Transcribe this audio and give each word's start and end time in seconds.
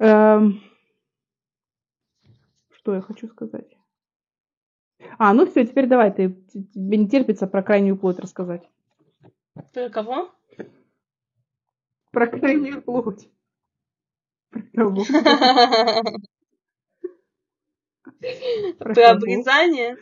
Эм, 0.00 0.60
что 2.70 2.94
я 2.94 3.02
хочу 3.02 3.28
сказать? 3.28 3.76
А, 5.18 5.34
ну 5.34 5.44
все, 5.46 5.66
теперь 5.66 5.86
давай, 5.86 6.10
ты, 6.10 6.30
тебе 6.30 6.96
не 6.96 7.06
терпится 7.06 7.46
про 7.46 7.62
крайнюю 7.62 7.98
плоть 7.98 8.18
рассказать. 8.18 8.66
Про 9.74 9.90
кого? 9.90 10.30
Про 12.12 12.26
крайнюю 12.28 12.80
плоть. 12.80 13.28
Про 14.50 14.62
кого? 14.74 15.04
Про 18.78 19.10
обрезание? 19.10 19.98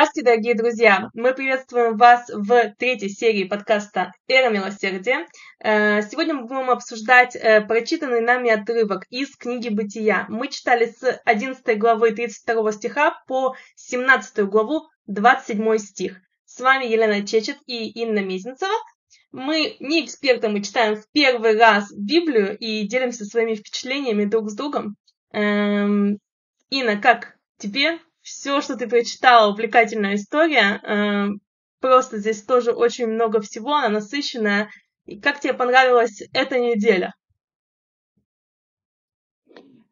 Здравствуйте, 0.00 0.30
дорогие 0.30 0.54
друзья! 0.54 1.10
Мы 1.12 1.34
приветствуем 1.34 1.98
вас 1.98 2.30
в 2.30 2.74
третьей 2.78 3.10
серии 3.10 3.44
подкаста 3.44 4.14
«Эра 4.28 4.48
милосердия». 4.48 5.26
Э, 5.62 6.00
сегодня 6.00 6.32
мы 6.32 6.46
будем 6.46 6.70
обсуждать 6.70 7.36
э, 7.36 7.60
прочитанный 7.60 8.22
нами 8.22 8.48
отрывок 8.48 9.04
из 9.10 9.36
книги 9.36 9.68
«Бытия». 9.68 10.24
Мы 10.30 10.48
читали 10.48 10.86
с 10.86 11.20
11 11.26 11.78
главы 11.78 12.12
32 12.12 12.72
стиха 12.72 13.22
по 13.26 13.54
17 13.74 14.46
главу 14.46 14.88
27 15.06 15.76
стих. 15.76 16.16
С 16.46 16.60
вами 16.60 16.86
Елена 16.86 17.26
Чечет 17.26 17.58
и 17.66 17.90
Инна 17.90 18.20
Мезенцева. 18.20 18.72
Мы 19.32 19.76
не 19.80 20.02
эксперты, 20.02 20.48
мы 20.48 20.62
читаем 20.62 20.96
в 20.96 21.10
первый 21.12 21.58
раз 21.58 21.92
Библию 21.92 22.56
и 22.56 22.88
делимся 22.88 23.26
своими 23.26 23.54
впечатлениями 23.54 24.24
друг 24.24 24.48
с 24.48 24.54
другом. 24.54 24.96
Эм, 25.34 26.20
Инна, 26.70 26.96
как 26.96 27.36
тебе 27.58 27.98
все, 28.30 28.60
что 28.60 28.76
ты 28.76 28.88
прочитала, 28.88 29.50
увлекательная 29.50 30.14
история. 30.14 30.80
Э, 30.82 31.28
просто 31.80 32.18
здесь 32.18 32.42
тоже 32.42 32.70
очень 32.70 33.08
много 33.08 33.40
всего, 33.40 33.74
она 33.74 33.88
насыщенная. 33.88 34.70
И 35.04 35.20
как 35.20 35.40
тебе 35.40 35.54
понравилась 35.54 36.22
эта 36.32 36.58
неделя? 36.58 37.12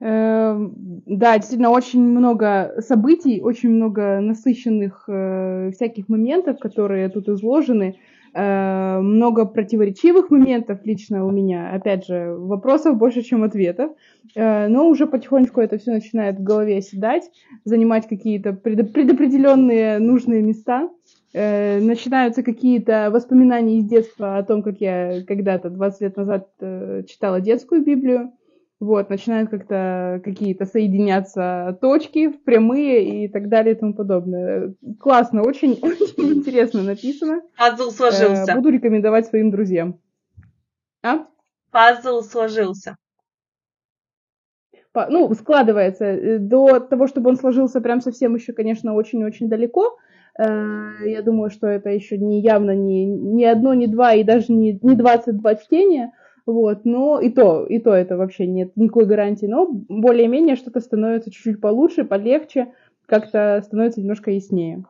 Эм, 0.00 1.02
да, 1.06 1.36
действительно, 1.36 1.70
очень 1.70 2.00
много 2.00 2.74
событий, 2.78 3.40
очень 3.40 3.70
много 3.70 4.20
насыщенных 4.20 5.04
э, 5.08 5.72
всяких 5.74 6.08
моментов, 6.08 6.60
которые 6.60 7.08
тут 7.08 7.28
изложены. 7.28 7.98
Э, 8.38 9.00
много 9.00 9.46
противоречивых 9.46 10.30
моментов 10.30 10.78
лично 10.84 11.26
у 11.26 11.30
меня. 11.32 11.72
Опять 11.72 12.06
же, 12.06 12.36
вопросов 12.36 12.96
больше, 12.96 13.22
чем 13.22 13.42
ответов. 13.42 13.90
Э, 14.36 14.68
но 14.68 14.86
уже 14.86 15.08
потихонечку 15.08 15.60
это 15.60 15.76
все 15.78 15.90
начинает 15.90 16.38
в 16.38 16.44
голове 16.44 16.76
оседать, 16.76 17.28
занимать 17.64 18.06
какие-то 18.06 18.52
предопределенные 18.52 19.98
нужные 19.98 20.42
места. 20.42 20.88
Э, 21.32 21.80
начинаются 21.80 22.44
какие-то 22.44 23.10
воспоминания 23.10 23.78
из 23.78 23.86
детства 23.86 24.38
о 24.38 24.44
том, 24.44 24.62
как 24.62 24.80
я 24.80 25.24
когда-то 25.26 25.68
20 25.68 26.00
лет 26.00 26.16
назад 26.16 26.48
читала 27.08 27.40
детскую 27.40 27.84
Библию. 27.84 28.32
Вот, 28.80 29.10
начинают 29.10 29.50
как-то 29.50 30.20
какие-то 30.24 30.64
соединяться 30.64 31.76
точки 31.80 32.28
в 32.28 32.44
прямые 32.44 33.24
и 33.24 33.28
так 33.28 33.48
далее 33.48 33.74
и 33.74 33.78
тому 33.78 33.92
подобное. 33.92 34.74
Классно, 35.00 35.42
очень, 35.42 35.72
очень 35.82 36.38
интересно 36.38 36.82
написано. 36.82 37.42
Пазл 37.56 37.90
сложился. 37.90 38.54
Буду 38.54 38.70
рекомендовать 38.70 39.26
своим 39.26 39.50
друзьям. 39.50 40.00
А? 41.02 41.26
Пазл 41.72 42.22
сложился 42.22 42.96
ну, 45.08 45.32
складывается. 45.34 46.04
Э, 46.04 46.38
до 46.38 46.80
того, 46.80 47.06
чтобы 47.06 47.30
он 47.30 47.36
сложился 47.36 47.80
прям 47.80 48.00
совсем 48.00 48.34
еще, 48.34 48.52
конечно, 48.52 48.94
очень-очень 48.94 49.48
далеко. 49.48 49.96
Э, 50.38 50.90
я 51.04 51.22
думаю, 51.22 51.50
что 51.50 51.66
это 51.66 51.90
еще 51.90 52.18
не 52.18 52.40
явно 52.40 52.74
не, 52.74 53.06
не 53.06 53.44
одно, 53.44 53.74
не 53.74 53.86
два 53.86 54.14
и 54.14 54.24
даже 54.24 54.52
не, 54.52 54.78
не 54.82 54.96
22 54.96 55.54
чтения. 55.56 56.12
Вот, 56.48 56.86
но 56.86 57.20
и 57.20 57.28
то, 57.28 57.66
и 57.66 57.78
то 57.78 57.92
это 57.92 58.16
вообще 58.16 58.46
нет 58.46 58.74
никакой 58.74 59.04
гарантии. 59.04 59.44
Но 59.44 59.66
более-менее 59.70 60.56
что-то 60.56 60.80
становится 60.80 61.30
чуть-чуть 61.30 61.60
получше, 61.60 62.04
полегче, 62.04 62.72
как-то 63.04 63.60
становится 63.62 64.00
немножко 64.00 64.30
яснее. 64.30 64.86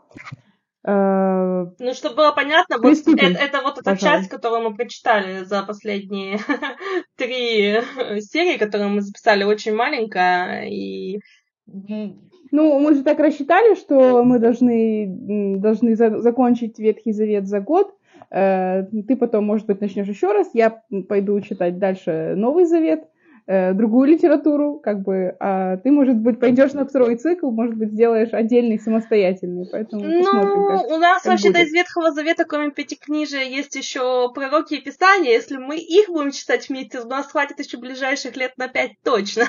Э, 0.87 1.67
ну, 1.77 1.95
чтобы 1.95 2.15
было 2.15 2.31
понятно, 2.31 2.77
вот 2.81 2.97
это, 2.97 3.27
это 3.27 3.63
вот 3.63 3.79
эта 3.79 3.97
часть, 3.97 4.29
которую 4.29 4.71
мы 4.71 4.77
прочитали 4.77 5.43
за 5.43 5.65
последние 5.65 6.39
три 7.17 7.81
серии, 8.21 8.57
которые 8.57 8.89
мы 8.91 9.01
записали, 9.01 9.43
очень 9.43 9.75
маленькая, 9.75 10.69
и 10.69 11.19
ну, 11.67 12.79
мы 12.79 12.95
же 12.95 13.03
так 13.03 13.19
рассчитали, 13.19 13.75
что 13.75 14.23
мы 14.23 14.39
должны, 14.39 15.59
должны 15.59 15.97
за, 15.97 16.21
закончить 16.21 16.79
Ветхий 16.79 17.11
Завет 17.11 17.49
за 17.49 17.59
год. 17.59 17.93
Э, 18.31 18.85
ты 19.07 19.17
потом, 19.17 19.45
может 19.45 19.67
быть, 19.67 19.81
начнешь 19.81 20.09
еще 20.09 20.33
раз. 20.33 20.49
Я 20.55 20.83
пойду 21.09 21.41
читать 21.41 21.79
дальше 21.79 22.35
Новый 22.37 22.65
Завет. 22.65 23.05
Э, 23.51 23.73
другую 23.73 24.11
литературу, 24.11 24.79
как 24.79 25.01
бы, 25.01 25.35
а 25.41 25.79
ты, 25.79 25.91
может 25.91 26.17
быть, 26.17 26.39
пойдешь 26.39 26.75
на 26.75 26.85
второй 26.85 27.17
цикл, 27.17 27.51
может 27.51 27.77
быть, 27.77 27.93
сделаешь 27.93 28.35
отдельный, 28.35 28.79
самостоятельный, 28.79 29.67
поэтому 29.73 30.05
ну, 30.05 30.23
посмотрим, 30.23 30.67
как, 30.67 30.91
у 30.91 30.97
нас 30.99 31.25
вообще-то 31.25 31.63
из 31.63 31.73
Ветхого 31.73 32.13
Завета, 32.13 32.45
кроме 32.45 32.73
Пятикнижия, 32.73 33.45
есть 33.45 33.75
еще 33.75 34.31
пророки 34.35 34.75
и 34.75 34.83
Писания, 34.83 35.33
если 35.33 35.57
мы 35.57 35.79
их 35.79 36.09
будем 36.09 36.31
читать 36.31 36.69
вместе, 36.69 37.01
у 37.01 37.07
нас 37.07 37.29
хватит 37.29 37.59
еще 37.59 37.79
ближайших 37.79 38.37
лет 38.37 38.53
на 38.59 38.69
пять 38.69 39.01
точно. 39.03 39.45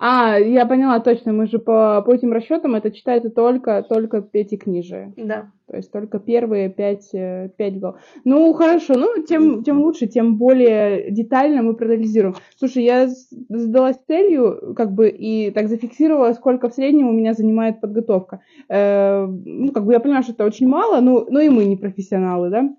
А, 0.00 0.38
я 0.38 0.64
поняла 0.64 1.00
точно, 1.00 1.32
мы 1.32 1.46
же 1.46 1.58
по, 1.58 2.02
по 2.02 2.14
этим 2.14 2.32
расчетам 2.32 2.76
это 2.76 2.92
читается 2.92 3.30
только, 3.30 3.82
только 3.82 4.22
пятикнижие. 4.22 5.12
Да. 5.16 5.50
То 5.66 5.76
есть 5.76 5.90
только 5.90 6.20
первые 6.20 6.70
пять, 6.70 7.12
э, 7.12 7.50
пять 7.56 7.80
глав. 7.80 7.96
Ну, 8.24 8.52
хорошо, 8.52 8.94
ну, 8.94 9.22
тем, 9.24 9.64
тем 9.64 9.80
лучше, 9.80 10.06
тем 10.06 10.36
более 10.36 11.10
детально 11.10 11.62
мы 11.62 11.74
проанализируем. 11.74 12.36
Слушай, 12.56 12.84
я 12.84 13.08
задалась 13.48 13.98
целью, 14.06 14.74
как 14.76 14.92
бы, 14.92 15.08
и 15.08 15.50
так 15.50 15.68
зафиксировала, 15.68 16.32
сколько 16.32 16.68
в 16.68 16.74
среднем 16.74 17.08
у 17.08 17.12
меня 17.12 17.34
занимает 17.34 17.80
подготовка. 17.80 18.40
Э, 18.68 19.26
ну, 19.26 19.72
как 19.72 19.84
бы 19.84 19.92
я 19.92 20.00
понимаю, 20.00 20.22
что 20.22 20.32
это 20.32 20.44
очень 20.44 20.68
мало, 20.68 21.00
но, 21.00 21.26
но 21.28 21.40
и 21.40 21.48
мы 21.48 21.64
не 21.64 21.76
профессионалы, 21.76 22.50
да. 22.50 22.70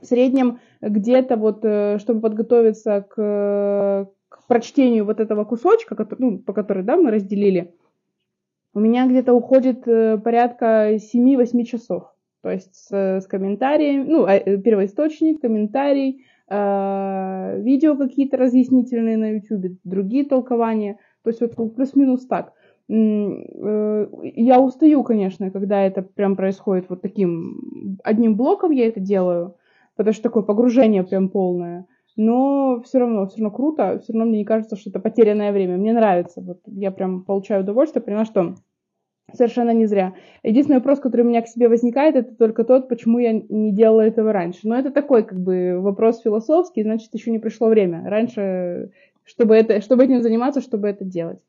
В 0.00 0.06
среднем 0.06 0.58
где-то 0.80 1.36
вот, 1.36 1.60
э, 1.64 1.98
чтобы 1.98 2.22
подготовиться 2.22 3.06
к, 3.08 4.08
прочтению 4.46 5.04
вот 5.04 5.20
этого 5.20 5.44
кусочка, 5.44 5.94
который, 5.94 6.20
ну, 6.20 6.38
по 6.38 6.52
которой 6.52 6.84
да, 6.84 6.96
мы 6.96 7.10
разделили, 7.10 7.74
у 8.74 8.80
меня 8.80 9.06
где-то 9.06 9.32
уходит 9.32 9.86
э, 9.86 10.18
порядка 10.18 10.94
7-8 10.94 11.64
часов. 11.64 12.12
То 12.42 12.50
есть 12.50 12.74
с, 12.74 12.92
с 12.92 13.26
комментарием, 13.26 14.06
ну, 14.06 14.24
а, 14.24 14.34
э, 14.34 14.56
первоисточник, 14.58 15.40
комментарий, 15.40 16.24
э, 16.48 17.60
видео 17.60 17.96
какие-то 17.96 18.36
разъяснительные 18.36 19.16
на 19.16 19.30
YouTube, 19.32 19.78
другие 19.84 20.24
толкования. 20.24 20.98
То 21.22 21.30
есть 21.30 21.40
вот 21.40 21.58
ну, 21.58 21.68
плюс-минус 21.68 22.26
так. 22.26 22.52
Э, 22.88 24.06
я 24.22 24.60
устаю, 24.60 25.02
конечно, 25.04 25.50
когда 25.50 25.82
это 25.82 26.02
прям 26.02 26.36
происходит 26.36 26.86
вот 26.88 27.02
таким 27.02 27.98
одним 28.04 28.36
блоком 28.36 28.70
я 28.70 28.88
это 28.88 29.00
делаю, 29.00 29.56
потому 29.96 30.14
что 30.14 30.22
такое 30.22 30.42
погружение 30.42 31.04
прям 31.04 31.28
полное 31.28 31.86
но 32.16 32.82
все 32.84 32.98
равно, 32.98 33.26
все 33.26 33.38
равно 33.38 33.50
круто, 33.54 33.98
все 34.02 34.12
равно 34.12 34.28
мне 34.28 34.38
не 34.38 34.44
кажется, 34.44 34.76
что 34.76 34.90
это 34.90 35.00
потерянное 35.00 35.52
время. 35.52 35.76
Мне 35.76 35.92
нравится, 35.92 36.40
вот 36.40 36.60
я 36.66 36.90
прям 36.90 37.24
получаю 37.24 37.62
удовольствие, 37.62 38.02
поняла, 38.02 38.24
что 38.24 38.54
совершенно 39.34 39.70
не 39.70 39.86
зря. 39.86 40.14
Единственный 40.42 40.76
вопрос, 40.76 41.00
который 41.00 41.22
у 41.22 41.28
меня 41.28 41.42
к 41.42 41.48
себе 41.48 41.68
возникает, 41.68 42.16
это 42.16 42.34
только 42.34 42.64
тот, 42.64 42.88
почему 42.88 43.18
я 43.18 43.32
не 43.32 43.72
делала 43.72 44.02
этого 44.02 44.32
раньше. 44.32 44.60
Но 44.64 44.78
это 44.78 44.90
такой, 44.90 45.24
как 45.24 45.40
бы, 45.40 45.80
вопрос 45.80 46.20
философский, 46.20 46.82
значит, 46.82 47.14
еще 47.14 47.30
не 47.30 47.38
пришло 47.38 47.68
время. 47.68 48.02
Раньше, 48.08 48.90
чтобы, 49.24 49.56
это, 49.56 49.80
чтобы 49.80 50.04
этим 50.04 50.22
заниматься, 50.22 50.60
чтобы 50.60 50.88
это 50.88 51.04
делать. 51.04 51.40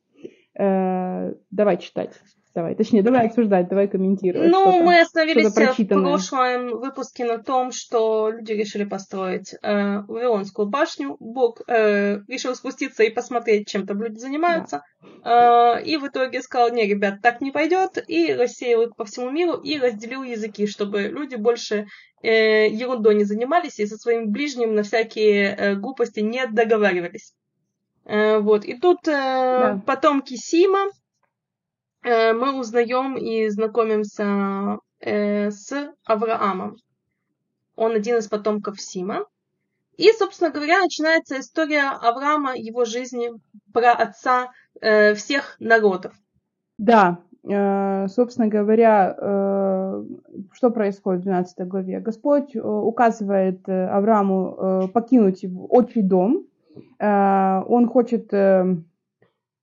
Э, 0.58 1.34
давай 1.50 1.78
читать. 1.78 2.12
Давай, 2.54 2.76
точнее, 2.76 3.02
давай 3.02 3.28
обсуждать, 3.28 3.70
давай 3.70 3.88
комментировать. 3.88 4.52
Ну, 4.52 4.84
мы 4.84 5.00
остановились 5.00 5.54
в 5.54 5.88
прошлом 5.88 6.80
выпуске 6.80 7.24
на 7.24 7.42
том, 7.42 7.72
что 7.72 8.30
люди 8.30 8.52
решили 8.52 8.84
построить 8.84 9.54
э, 9.54 10.02
Вавилонскую 10.02 10.68
башню. 10.68 11.16
Бог 11.22 11.62
э, 11.68 12.20
решил 12.28 12.54
спуститься 12.54 13.04
и 13.04 13.10
посмотреть, 13.10 13.70
чем 13.70 13.88
там 13.88 14.02
люди 14.02 14.18
занимаются. 14.18 14.84
Да. 15.24 15.78
Э, 15.78 15.84
и 15.84 15.96
в 15.96 16.08
итоге 16.08 16.42
сказал, 16.42 16.72
не, 16.72 16.86
ребят, 16.86 17.22
так 17.22 17.40
не 17.40 17.52
пойдет. 17.52 18.04
И 18.10 18.34
рассеял 18.34 18.82
их 18.82 18.98
по 18.98 19.06
всему 19.06 19.32
миру 19.32 19.54
и 19.54 19.80
разделил 19.80 20.24
языки, 20.24 20.68
чтобы 20.68 21.04
люди 21.04 21.36
больше 21.36 21.88
э, 22.22 22.68
ерундой 22.68 23.16
не 23.16 23.24
занимались 23.24 23.80
и 23.80 23.86
со 23.86 23.96
своим 23.96 24.30
ближним 24.30 24.76
на 24.76 24.84
всякие 24.84 25.56
э, 25.56 25.76
глупости 25.76 26.20
не 26.20 26.46
договаривались. 26.48 27.34
Э, 28.04 28.40
вот. 28.40 28.66
И 28.66 28.78
тут 28.78 29.08
э, 29.08 29.12
да. 29.12 29.82
потомки 29.86 30.36
Сима 30.36 30.90
мы 32.04 32.60
узнаем 32.60 33.16
и 33.18 33.50
знакомимся 33.50 34.80
э, 35.00 35.52
с 35.52 35.94
Авраамом. 36.06 36.78
он 37.76 37.96
один 37.96 38.18
из 38.18 38.28
потомков 38.28 38.80
Сима. 38.82 39.26
И, 39.98 40.12
собственно 40.14 40.50
говоря, 40.50 40.80
начинается 40.80 41.40
история 41.40 41.92
Авраама, 41.92 42.56
его 42.56 42.86
жизни, 42.86 43.32
про 43.74 43.92
отца 43.92 44.52
э, 44.80 45.14
всех 45.14 45.58
народов. 45.60 46.14
Да, 46.78 47.20
э, 47.44 48.08
собственно 48.08 48.48
говоря, 48.48 49.16
э, 49.16 50.04
что 50.54 50.72
происходит 50.72 51.22
в 51.22 51.26
12 51.26 51.68
главе? 51.68 52.00
Господь 52.00 52.56
э, 52.56 52.60
указывает 52.60 53.68
э, 53.68 53.88
Аврааму 53.90 54.56
э, 54.58 54.88
покинуть 54.88 55.44
его 55.44 55.68
отчий 55.70 56.02
дом. 56.02 56.48
Э, 57.00 57.62
он 57.68 57.88
хочет, 57.88 58.34
э, 58.34 58.76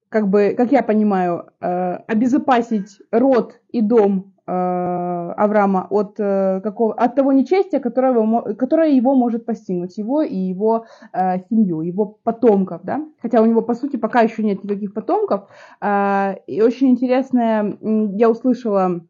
как 0.09 0.29
бы, 0.29 0.55
как 0.57 0.73
я 0.73 0.83
понимаю, 0.83 1.51
э, 1.61 1.95
обезопасить 2.07 3.01
род 3.11 3.61
и 3.71 3.81
дом 3.81 4.33
Э, 4.51 5.35
Авраама 5.37 5.87
от, 5.91 6.15
э, 6.19 6.61
какого, 6.63 6.95
от 6.95 7.15
того 7.15 7.33
нечестия, 7.33 7.81
которое, 7.81 8.55
которое 8.55 8.93
его 8.93 9.15
может 9.15 9.45
постигнуть, 9.45 9.99
его 9.99 10.23
и 10.23 10.35
его 10.35 10.87
э, 11.13 11.41
семью, 11.51 11.83
его 11.83 12.19
потомков, 12.23 12.81
да, 12.83 13.05
хотя 13.21 13.43
у 13.43 13.47
него, 13.47 13.61
по 13.61 13.75
сути, 13.75 13.97
пока 13.97 14.23
еще 14.23 14.43
нет 14.43 14.65
никаких 14.65 14.95
потомков, 14.95 15.51
э, 15.83 16.37
и 16.47 16.63
очень 16.63 16.89
интересное, 16.89 17.77
я 18.17 18.31
услышала, 18.31 19.03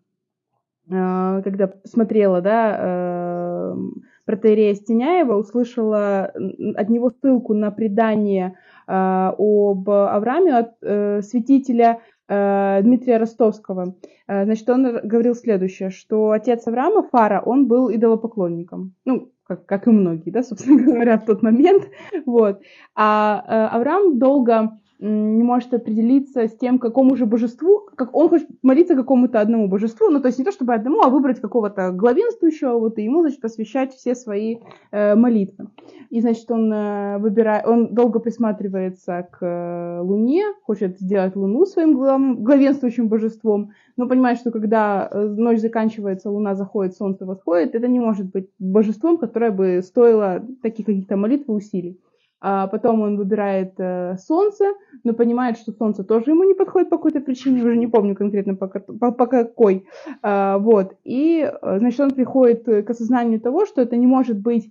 э, 0.90 1.42
когда 1.44 1.72
смотрела, 1.84 2.40
да, 2.40 2.76
э, 2.80 3.76
протеерея 4.24 4.74
Стеняева, 4.74 5.36
услышала 5.36 6.32
от 6.74 6.88
него 6.88 7.10
ссылку 7.10 7.54
на 7.54 7.70
предание 7.70 8.48
э, 8.48 8.77
об 8.90 9.90
Аврааме 9.90 10.56
от 10.56 10.70
э, 10.82 11.20
святителя 11.22 12.00
Э, 12.28 12.80
Дмитрия 12.82 13.16
Ростовского. 13.16 13.94
Э, 14.26 14.44
значит, 14.44 14.68
он 14.68 15.00
говорил 15.02 15.34
следующее, 15.34 15.88
что 15.88 16.30
отец 16.32 16.66
Авраама, 16.66 17.02
Фара, 17.02 17.40
он 17.40 17.66
был 17.66 17.90
идолопоклонником. 17.90 18.94
Ну, 19.06 19.32
как, 19.44 19.64
как 19.64 19.86
и 19.86 19.90
многие, 19.90 20.30
да, 20.30 20.42
собственно 20.42 20.82
говоря, 20.92 21.18
в 21.18 21.24
тот 21.24 21.42
момент. 21.42 21.88
Вот. 22.26 22.60
А 22.94 23.44
э, 23.46 23.76
Авраам 23.76 24.18
долго 24.18 24.78
не 25.00 25.44
может 25.44 25.72
определиться 25.74 26.48
с 26.48 26.56
тем, 26.56 26.78
какому 26.78 27.16
же 27.16 27.24
божеству, 27.24 27.86
как 27.94 28.14
он 28.14 28.28
хочет 28.28 28.48
молиться 28.62 28.96
какому-то 28.96 29.40
одному 29.40 29.68
божеству, 29.68 30.10
ну 30.10 30.20
то 30.20 30.26
есть 30.28 30.38
не 30.38 30.44
то 30.44 30.50
чтобы 30.50 30.74
одному, 30.74 31.02
а 31.02 31.08
выбрать 31.08 31.40
какого-то 31.40 31.92
главенствующего, 31.92 32.78
вот 32.78 32.98
и 32.98 33.04
ему, 33.04 33.20
значит, 33.20 33.40
посвящать 33.40 33.94
все 33.94 34.14
свои 34.14 34.58
э, 34.90 35.14
молитвы. 35.14 35.68
И, 36.10 36.20
значит, 36.20 36.50
он 36.50 36.72
э, 36.72 37.18
выбирает, 37.18 37.66
он 37.66 37.94
долго 37.94 38.18
присматривается 38.18 39.28
к 39.30 39.38
э, 39.40 40.00
Луне, 40.00 40.44
хочет 40.64 40.98
сделать 40.98 41.36
Луну 41.36 41.64
своим 41.64 41.94
глав, 41.94 42.20
главенствующим 42.40 43.08
божеством, 43.08 43.70
но 43.96 44.08
понимает, 44.08 44.38
что 44.38 44.50
когда 44.50 45.08
э, 45.10 45.20
ночь 45.20 45.60
заканчивается, 45.60 46.30
Луна 46.30 46.56
заходит, 46.56 46.96
Солнце 46.96 47.24
восходит, 47.24 47.74
это 47.74 47.86
не 47.86 48.00
может 48.00 48.26
быть 48.30 48.48
божеством, 48.58 49.18
которое 49.18 49.52
бы 49.52 49.80
стоило 49.82 50.42
таких 50.62 50.86
каких-то 50.86 51.16
молитв 51.16 51.48
и 51.48 51.52
усилий 51.52 52.00
а 52.40 52.66
потом 52.68 53.00
он 53.00 53.16
выбирает 53.16 53.74
э, 53.78 54.16
солнце, 54.18 54.64
но 55.04 55.12
понимает, 55.12 55.58
что 55.58 55.72
солнце 55.72 56.04
тоже 56.04 56.30
ему 56.30 56.44
не 56.44 56.54
подходит 56.54 56.90
по 56.90 56.96
какой-то 56.96 57.20
причине, 57.20 57.62
уже 57.62 57.76
не 57.76 57.86
помню 57.86 58.14
конкретно 58.14 58.54
по, 58.54 58.68
по, 58.68 59.12
по 59.12 59.26
какой, 59.26 59.86
а, 60.22 60.58
вот, 60.58 60.94
и, 61.04 61.40
э, 61.40 61.78
значит, 61.78 62.00
он 62.00 62.10
приходит 62.12 62.64
к 62.64 62.90
осознанию 62.90 63.40
того, 63.40 63.66
что 63.66 63.82
это 63.82 63.96
не 63.96 64.06
может 64.06 64.38
быть, 64.38 64.70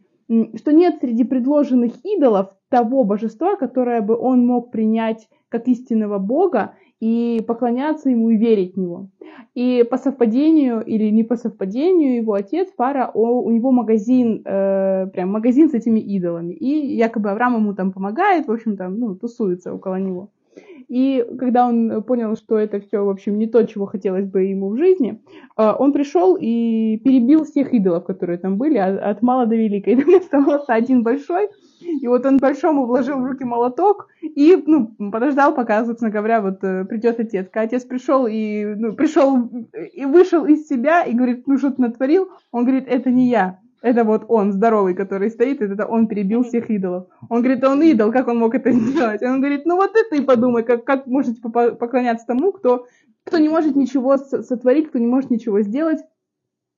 что 0.56 0.74
нет 0.74 0.98
среди 1.02 1.24
предложенных 1.24 1.94
идолов 2.04 2.50
того 2.70 3.04
божества, 3.04 3.56
которое 3.56 4.02
бы 4.02 4.18
он 4.18 4.46
мог 4.46 4.72
принять 4.72 5.28
как 5.50 5.68
истинного 5.68 6.18
бога, 6.20 6.74
и 7.00 7.44
поклоняться 7.48 8.10
ему 8.10 8.30
и 8.32 8.38
верить 8.38 8.74
в 8.74 8.80
него. 8.80 9.10
И 9.54 9.86
по 9.90 9.98
совпадению 9.98 10.82
или 10.82 11.10
не 11.10 11.24
по 11.24 11.36
совпадению 11.36 12.16
его 12.16 12.34
отец, 12.34 12.70
пара, 12.76 13.10
о, 13.14 13.42
у 13.42 13.52
него 13.52 13.72
магазин, 13.72 14.42
э, 14.44 15.08
прям 15.14 15.32
магазин 15.32 15.70
с 15.70 15.74
этими 15.74 16.00
идолами. 16.00 16.54
И 16.54 16.96
якобы 16.96 17.32
Авраам 17.32 17.56
ему 17.56 17.74
там 17.74 17.92
помогает, 17.92 18.48
в 18.48 18.52
общем, 18.52 18.78
там, 18.78 19.00
ну, 19.00 19.16
тусуется 19.16 19.74
около 19.74 19.96
него. 19.96 20.30
И 20.88 21.26
когда 21.38 21.68
он 21.68 22.02
понял, 22.04 22.36
что 22.36 22.58
это 22.58 22.80
все, 22.80 23.04
в 23.04 23.10
общем, 23.10 23.38
не 23.38 23.48
то, 23.48 23.64
чего 23.64 23.86
хотелось 23.86 24.26
бы 24.26 24.44
ему 24.44 24.70
в 24.70 24.78
жизни, 24.78 25.22
э, 25.58 25.74
он 25.78 25.94
пришел 25.94 26.38
и 26.40 26.98
перебил 27.04 27.44
всех 27.44 27.74
идолов, 27.74 28.06
которые 28.06 28.40
там 28.40 28.58
были, 28.58 28.78
от 28.78 29.22
мала 29.22 29.46
до 29.46 29.56
велика. 29.56 29.92
И 29.92 29.96
там 29.96 30.16
оставался 30.16 30.74
один 30.74 31.04
большой, 31.04 31.50
и 31.80 32.08
вот 32.08 32.26
он 32.26 32.38
большому 32.38 32.86
вложил 32.86 33.20
в 33.20 33.26
руки 33.26 33.44
молоток 33.44 34.08
и, 34.22 34.62
ну, 34.66 34.88
подождал, 35.12 35.54
пока, 35.54 35.86
собственно 35.86 36.12
говоря, 36.12 36.42
вот 36.42 36.64
э, 36.64 36.86
придет 36.86 37.20
отец. 37.20 37.48
Когда 37.52 37.62
отец 37.66 37.84
пришел 37.84 38.28
и, 38.28 38.66
ну, 38.66 38.94
пришел 38.94 39.50
и 39.94 40.06
вышел 40.06 40.46
из 40.46 40.68
себя 40.68 41.04
и 41.04 41.14
говорит, 41.14 41.48
ну, 41.48 41.58
что 41.58 41.72
ты 41.72 41.82
натворил? 41.82 42.30
Он 42.52 42.66
говорит, 42.66 42.86
это 42.88 43.10
не 43.12 43.30
я. 43.30 43.60
Это 43.82 44.04
вот 44.04 44.26
он, 44.28 44.54
здоровый, 44.54 44.96
который 44.96 45.30
стоит, 45.30 45.62
это 45.62 45.86
он 45.86 46.08
перебил 46.08 46.44
всех 46.44 46.70
идолов. 46.70 47.08
Он 47.30 47.42
говорит, 47.42 47.64
он 47.64 47.82
идол, 47.84 48.12
как 48.12 48.28
он 48.28 48.40
мог 48.40 48.56
это 48.56 48.72
сделать? 48.72 49.22
Он 49.22 49.40
говорит, 49.40 49.66
ну 49.66 49.76
вот 49.76 49.92
это 49.96 50.16
и 50.16 50.26
подумай, 50.26 50.64
как, 50.64 50.84
как 50.84 51.06
можете 51.06 51.40
поклоняться 51.42 52.26
тому, 52.26 52.52
кто, 52.52 52.88
кто 53.24 53.38
не 53.38 53.50
может 53.50 53.76
ничего 53.76 54.18
сотворить, 54.18 54.90
кто 54.90 54.98
не 54.98 55.06
может 55.06 55.30
ничего 55.30 55.62
сделать, 55.62 56.00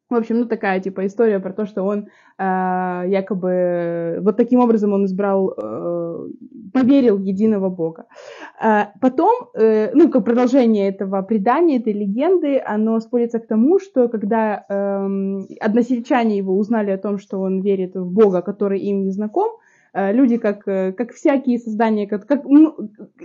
в 0.10 0.16
общем, 0.16 0.40
ну 0.40 0.46
такая 0.46 0.80
типа 0.80 1.06
история 1.06 1.40
про 1.40 1.54
то, 1.54 1.66
что 1.66 1.84
он 1.84 2.08
э, 2.38 3.04
якобы 3.08 4.20
вот 4.22 4.38
таким 4.38 4.60
образом 4.60 4.94
он 4.94 5.06
избрал, 5.06 5.54
э, 5.56 6.28
поверил 6.74 7.18
в 7.18 7.22
единого 7.22 7.70
Бога. 7.70 8.06
Э, 8.62 8.86
потом, 9.02 9.50
э, 9.54 9.92
ну 9.94 10.10
как 10.10 10.26
продолжение 10.26 10.90
этого 10.90 11.22
предания, 11.22 11.78
этой 11.78 11.94
легенды, 11.94 12.62
оно 12.66 13.00
сводится 13.00 13.40
к 13.40 13.48
тому, 13.48 13.80
что 13.80 14.08
когда 14.10 14.66
э, 14.68 15.40
односельчане 15.60 16.38
его 16.38 16.58
узнали 16.58 16.92
о 16.92 16.98
том, 16.98 17.20
что 17.20 17.40
он 17.40 17.62
верит 17.62 17.96
в 17.96 18.12
Бога, 18.12 18.42
который 18.42 18.80
им 18.80 19.04
не 19.04 19.12
знаком, 19.12 19.52
Э, 19.94 20.14
люди, 20.14 20.38
как, 20.38 20.68
э, 20.68 20.92
как 20.92 21.14
всякие 21.14 21.58
создания, 21.58 22.08
как, 22.08 22.28
как, 22.28 22.46
ну, 22.46 22.76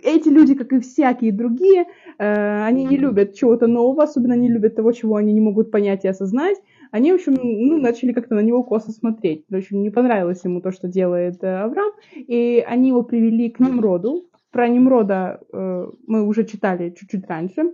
эти 0.03 0.29
люди, 0.29 0.55
как 0.55 0.73
и 0.73 0.81
всякие 0.81 1.33
другие, 1.33 1.85
э, 2.19 2.65
они 2.65 2.85
не 2.85 2.97
любят 2.97 3.35
чего-то 3.35 3.67
нового, 3.67 4.05
особенно 4.05 4.35
не 4.35 4.49
любят 4.49 4.75
того, 4.75 4.93
чего 4.93 5.17
они 5.17 5.33
не 5.33 5.41
могут 5.41 5.71
понять 5.71 6.05
и 6.05 6.09
осознать. 6.09 6.57
Они, 6.95 7.11
в 7.11 7.17
общем, 7.17 7.35
ну, 7.43 7.79
начали 7.79 8.13
как-то 8.13 8.37
на 8.37 8.41
него 8.41 8.63
косо 8.63 8.93
смотреть. 8.93 9.47
В 9.49 9.57
общем, 9.57 9.83
не 9.83 9.91
понравилось 9.91 10.45
ему 10.45 10.61
то, 10.61 10.71
что 10.71 10.87
делает 10.87 11.43
Авраам, 11.43 11.91
и 12.15 12.65
они 12.65 12.91
его 12.91 13.03
привели 13.03 13.51
к 13.51 13.59
Немроду. 13.59 14.31
Про 14.53 14.69
Немрода 14.69 15.41
мы 15.51 16.23
уже 16.23 16.45
читали 16.45 16.91
чуть-чуть 16.91 17.27
раньше. 17.27 17.73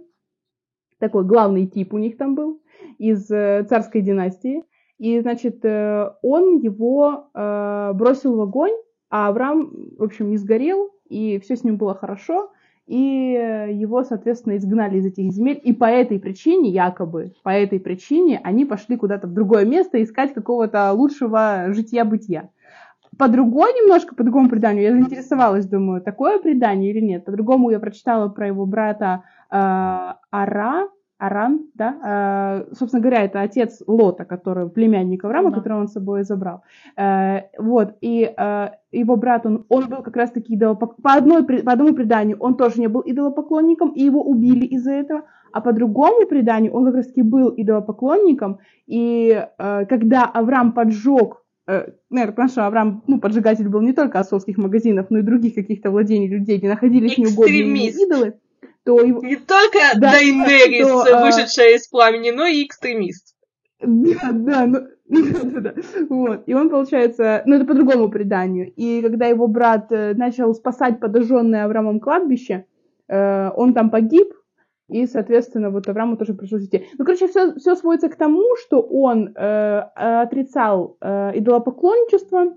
Такой 0.99 1.27
главный 1.27 1.67
тип 1.67 1.93
у 1.93 1.99
них 1.99 2.17
там 2.17 2.35
был 2.35 2.63
из 2.97 3.27
царской 3.27 4.01
династии. 4.01 4.65
И, 4.97 5.21
значит, 5.21 5.67
э, 5.67 6.13
он 6.23 6.57
его 6.57 7.29
э, 7.35 7.93
бросил 7.93 8.37
в 8.37 8.41
огонь, 8.41 8.73
а 9.11 9.29
Авраам, 9.29 9.71
в 9.99 10.03
общем, 10.03 10.31
не 10.31 10.39
сгорел, 10.39 10.93
и 11.11 11.39
все 11.41 11.57
с 11.57 11.65
ним 11.65 11.77
было 11.77 11.95
хорошо, 11.95 12.53
и 12.91 13.69
его, 13.73 14.03
соответственно, 14.03 14.57
изгнали 14.57 14.99
из 14.99 15.07
этих 15.07 15.31
земель, 15.31 15.61
и 15.63 15.73
по 15.73 15.85
этой 15.85 16.19
причине, 16.19 16.71
якобы, 16.71 17.35
по 17.45 17.51
этой 17.51 17.79
причине 17.79 18.41
они 18.43 18.65
пошли 18.65 18.97
куда-то 18.97 19.29
в 19.29 19.33
другое 19.33 19.65
место 19.65 20.03
искать 20.03 20.35
какого-то 20.35 20.93
лучшего 20.93 21.67
житья-бытия. 21.69 22.51
По 23.17 23.29
другой 23.29 23.73
немножко, 23.75 24.17
по 24.17 24.25
другому 24.25 24.49
преданию, 24.49 24.83
я 24.83 24.93
заинтересовалась, 24.93 25.67
думаю, 25.67 26.03
такое 26.03 26.41
предание 26.41 26.91
или 26.91 27.01
нет. 27.01 27.25
По-другому 27.25 27.71
я 27.71 27.79
прочитала 27.79 28.29
про 28.29 28.49
его 28.49 28.67
брата 28.67 29.23
э, 29.51 29.57
Ара, 30.33 30.89
Аран, 31.21 31.67
да, 31.75 32.65
э, 32.71 32.75
собственно 32.75 33.03
говоря, 33.03 33.25
это 33.25 33.43
отец 33.43 33.83
Лота, 33.87 34.25
который 34.25 34.71
племянник 34.71 35.23
Авраама, 35.23 35.51
да. 35.51 35.57
которого 35.57 35.81
он 35.81 35.89
с 35.89 35.93
собой 35.93 36.23
забрал. 36.23 36.63
Э, 36.97 37.43
вот, 37.59 37.95
и 38.01 38.33
э, 38.35 38.69
его 38.91 39.17
брат, 39.17 39.45
он, 39.45 39.67
он 39.69 39.89
был 39.89 40.03
как 40.03 40.17
раз-таки 40.17 40.55
идолопок... 40.55 40.97
по, 40.97 41.13
одной, 41.13 41.45
по 41.45 41.73
одному 41.73 41.93
преданию 41.93 42.39
он 42.41 42.57
тоже 42.57 42.81
не 42.81 42.89
был 42.89 43.03
идолопоклонником, 43.05 43.91
и 43.91 44.03
его 44.03 44.23
убили 44.23 44.65
из-за 44.65 44.93
этого, 44.93 45.25
а 45.53 45.61
по 45.61 45.75
другому 45.75 46.27
преданию 46.27 46.73
он 46.73 46.87
как 46.87 46.95
раз-таки 46.95 47.21
был 47.21 47.53
идолопоклонником, 47.55 48.59
и 48.87 49.47
э, 49.59 49.87
когда 49.87 50.25
Авраам 50.25 50.73
поджег 50.73 51.43
э, 51.67 51.89
наверное, 52.09 52.33
потому 52.33 52.49
что 52.49 52.67
Авраам, 52.67 53.03
ну, 53.07 53.21
поджигатель 53.21 53.69
был 53.69 53.83
не 53.83 53.93
только 53.93 54.21
осовских 54.21 54.57
магазинов, 54.57 55.09
но 55.11 55.19
и 55.19 55.23
других 55.23 55.55
каких-то 55.55 55.91
владений 55.91 56.29
людей, 56.29 56.57
где 56.57 56.69
находились 56.69 57.19
неугодные 57.19 57.91
идолы 57.91 58.35
то. 58.85 59.01
Не 59.03 59.37
только 59.37 59.79
да, 59.97 60.13
Дайнерис, 60.13 60.87
то, 60.87 61.03
а, 61.03 61.25
вышедшая 61.25 61.73
а... 61.73 61.77
из 61.77 61.89
пламени, 61.89 62.31
но 62.31 62.47
и 62.47 62.65
экстремист. 62.65 63.35
Да, 63.81 64.31
да, 64.33 64.67
ну, 64.67 64.81
да, 65.09 65.61
да, 65.61 65.75
вот. 66.09 66.43
И 66.47 66.55
он, 66.55 66.71
получается, 66.71 67.43
ну, 67.47 67.57
это 67.57 67.65
по 67.65 67.75
другому 67.75 68.11
преданию. 68.11 68.73
И 68.77 69.01
когда 69.03 69.27
его 69.27 69.47
брат 69.47 69.91
э, 69.91 70.15
начал 70.15 70.55
спасать 70.55 71.01
подожженное 71.01 71.65
Авраамом 71.65 72.01
кладбище, 72.01 72.67
э, 73.09 73.51
он 73.57 73.75
там 73.75 73.91
погиб, 73.91 74.33
и, 74.91 75.07
соответственно, 75.07 75.71
вот 75.71 75.89
Аврааму 75.89 76.17
тоже 76.17 76.35
пришлось 76.35 76.65
идти. 76.65 76.87
Ну, 76.99 77.05
короче, 77.05 77.29
все, 77.29 77.55
все 77.55 77.77
сводится 77.77 78.09
к 78.09 78.17
тому, 78.17 78.45
что 78.57 78.81
он 78.81 79.33
э, 79.35 79.79
отрицал 79.95 80.97
э, 81.01 81.39
идолопоклонничество, 81.39 82.57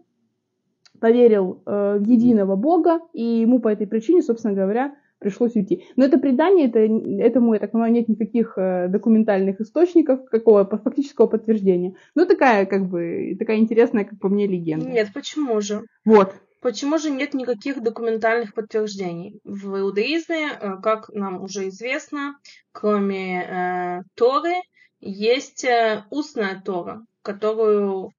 поверил 0.99 1.61
э, 1.65 1.97
в 1.99 2.03
единого 2.03 2.55
Бога, 2.55 2.99
и 3.13 3.23
ему 3.23 3.59
по 3.59 3.67
этой 3.67 3.85
причине, 3.85 4.23
собственно 4.23 4.55
говоря, 4.55 4.95
пришлось 5.23 5.55
уйти. 5.55 5.85
Но 5.95 6.05
это 6.05 6.19
предание, 6.19 6.67
это, 6.67 6.79
этому, 6.79 7.53
я 7.53 7.59
так 7.59 7.71
понимаю, 7.71 7.93
нет 7.93 8.07
никаких 8.07 8.53
э, 8.57 8.87
документальных 8.89 9.61
источников, 9.61 10.25
какого 10.25 10.65
фактического 10.65 11.27
подтверждения. 11.27 11.95
Ну, 12.13 12.25
такая, 12.25 12.65
как 12.65 12.87
бы, 12.87 13.35
такая 13.39 13.57
интересная, 13.57 14.05
как 14.05 14.19
по 14.19 14.29
мне, 14.29 14.45
легенда. 14.45 14.87
Нет, 14.89 15.09
почему 15.13 15.59
же? 15.61 15.83
Вот. 16.05 16.35
Почему 16.63 16.97
же 16.97 17.09
нет 17.09 17.33
никаких 17.33 17.81
документальных 17.81 18.53
подтверждений? 18.53 19.39
В 19.43 19.79
иудаизме, 19.79 20.49
э, 20.49 20.77
как 20.81 21.09
нам 21.09 21.41
уже 21.41 21.67
известно, 21.69 22.37
кроме 22.71 23.43
э, 23.43 24.01
Торы, 24.15 24.53
есть 25.01 25.65
э, 25.65 26.05
устная 26.09 26.61
Тора, 26.63 27.05
которую 27.21 28.11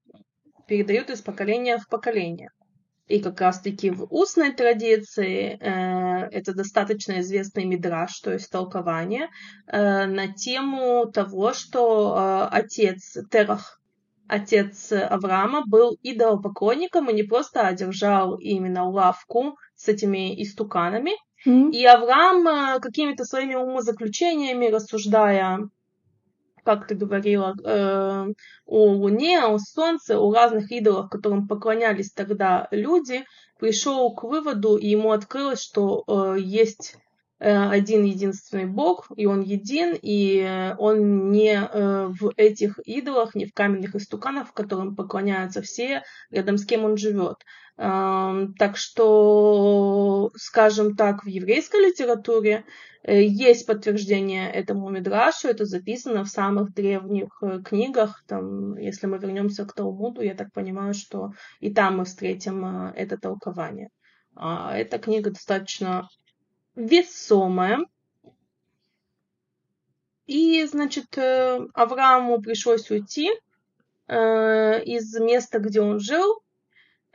передают 0.66 1.10
из 1.10 1.22
поколения 1.22 1.78
в 1.78 1.88
поколение. 1.88 2.50
И 3.06 3.20
как 3.20 3.40
раз-таки 3.40 3.90
в 3.90 4.06
устной 4.10 4.52
традиции 4.52 5.58
э, 5.60 6.28
это 6.30 6.54
достаточно 6.54 7.20
известный 7.20 7.66
мидраж, 7.66 8.18
то 8.20 8.32
есть 8.32 8.50
толкование, 8.50 9.28
э, 9.66 10.06
на 10.06 10.32
тему 10.32 11.06
того, 11.12 11.52
что 11.52 12.16
э, 12.16 12.48
отец 12.50 13.18
Терах, 13.30 13.78
отец 14.26 14.90
Авраама, 14.90 15.64
был 15.66 15.98
идолопоклонником 16.02 17.10
и 17.10 17.14
не 17.14 17.24
просто 17.24 17.66
одержал 17.66 18.36
именно 18.36 18.88
лавку 18.88 19.58
с 19.76 19.86
этими 19.88 20.42
истуканами. 20.42 21.12
Mm-hmm. 21.46 21.72
И 21.72 21.84
Авраам 21.84 22.48
э, 22.48 22.80
какими-то 22.80 23.24
своими 23.24 23.54
умозаключениями, 23.54 24.68
рассуждая 24.68 25.68
как 26.64 26.86
ты 26.86 26.94
говорила, 26.94 27.54
э, 27.64 28.32
о 28.66 28.86
Луне, 28.92 29.40
о 29.40 29.58
Солнце, 29.58 30.18
о 30.18 30.32
разных 30.32 30.72
идолах, 30.72 31.10
которым 31.10 31.46
поклонялись 31.46 32.10
тогда 32.10 32.68
люди, 32.70 33.24
пришел 33.58 34.14
к 34.14 34.24
выводу, 34.24 34.76
и 34.76 34.88
ему 34.88 35.12
открылось, 35.12 35.62
что 35.62 36.04
э, 36.06 36.36
есть 36.40 36.96
э, 37.38 37.68
один 37.68 38.04
единственный 38.04 38.66
Бог, 38.66 39.10
и 39.16 39.26
он 39.26 39.42
един, 39.42 39.96
и 40.00 40.74
он 40.78 41.30
не 41.30 41.54
э, 41.54 42.06
в 42.08 42.32
этих 42.36 42.78
идолах, 42.84 43.34
не 43.34 43.46
в 43.46 43.54
каменных 43.54 43.94
истуканах, 43.94 44.52
которым 44.52 44.96
поклоняются 44.96 45.62
все, 45.62 46.02
рядом 46.30 46.58
с 46.58 46.66
кем 46.66 46.84
он 46.84 46.96
живет. 46.96 47.36
Так 47.76 48.76
что, 48.76 50.30
скажем 50.36 50.94
так, 50.94 51.24
в 51.24 51.26
еврейской 51.26 51.88
литературе 51.88 52.64
э, 53.02 53.24
есть 53.24 53.66
подтверждение 53.66 54.48
этому 54.48 54.90
мидрашу, 54.90 55.48
это 55.48 55.64
записано 55.64 56.22
в 56.22 56.28
самых 56.28 56.72
древних 56.72 57.42
э, 57.42 57.60
книгах. 57.64 58.22
Там, 58.28 58.76
если 58.76 59.08
мы 59.08 59.18
вернемся 59.18 59.66
к 59.66 59.72
Талмуду, 59.72 60.20
я 60.20 60.36
так 60.36 60.52
понимаю, 60.52 60.94
что 60.94 61.32
и 61.58 61.74
там 61.74 61.98
мы 61.98 62.04
встретим 62.04 62.64
э, 62.64 62.92
это 62.94 63.18
толкование. 63.18 63.88
А 64.36 64.76
эта 64.76 64.98
книга 64.98 65.30
достаточно 65.30 66.08
весомая. 66.76 67.80
И, 70.26 70.64
значит, 70.64 71.18
Аврааму 71.18 72.40
пришлось 72.40 72.90
уйти 72.90 73.30
из 74.08 75.20
места, 75.20 75.58
где 75.58 75.82
он 75.82 76.00
жил, 76.00 76.43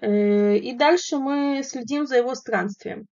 и 0.01 0.73
дальше 0.77 1.17
мы 1.17 1.61
следим 1.63 2.05
за 2.05 2.17
его 2.17 2.35
странствием. 2.35 3.05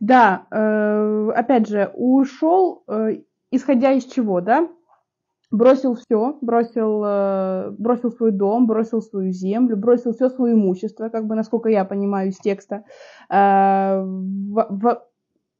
Да, 0.00 0.46
э, 0.50 1.30
опять 1.34 1.68
же, 1.68 1.90
ушел, 1.94 2.84
э, 2.88 3.22
исходя 3.50 3.92
из 3.92 4.04
чего, 4.04 4.40
да? 4.40 4.68
Бросил 5.50 5.94
все, 5.96 6.38
бросил, 6.40 7.72
бросил 7.76 8.10
свой 8.10 8.30
дом, 8.30 8.66
бросил 8.66 9.02
свою 9.02 9.32
землю, 9.32 9.76
бросил 9.76 10.14
все 10.14 10.30
свое 10.30 10.54
имущество, 10.54 11.10
как 11.10 11.26
бы, 11.26 11.34
насколько 11.34 11.68
я 11.68 11.84
понимаю 11.84 12.30
из 12.30 12.38
текста. 12.38 12.84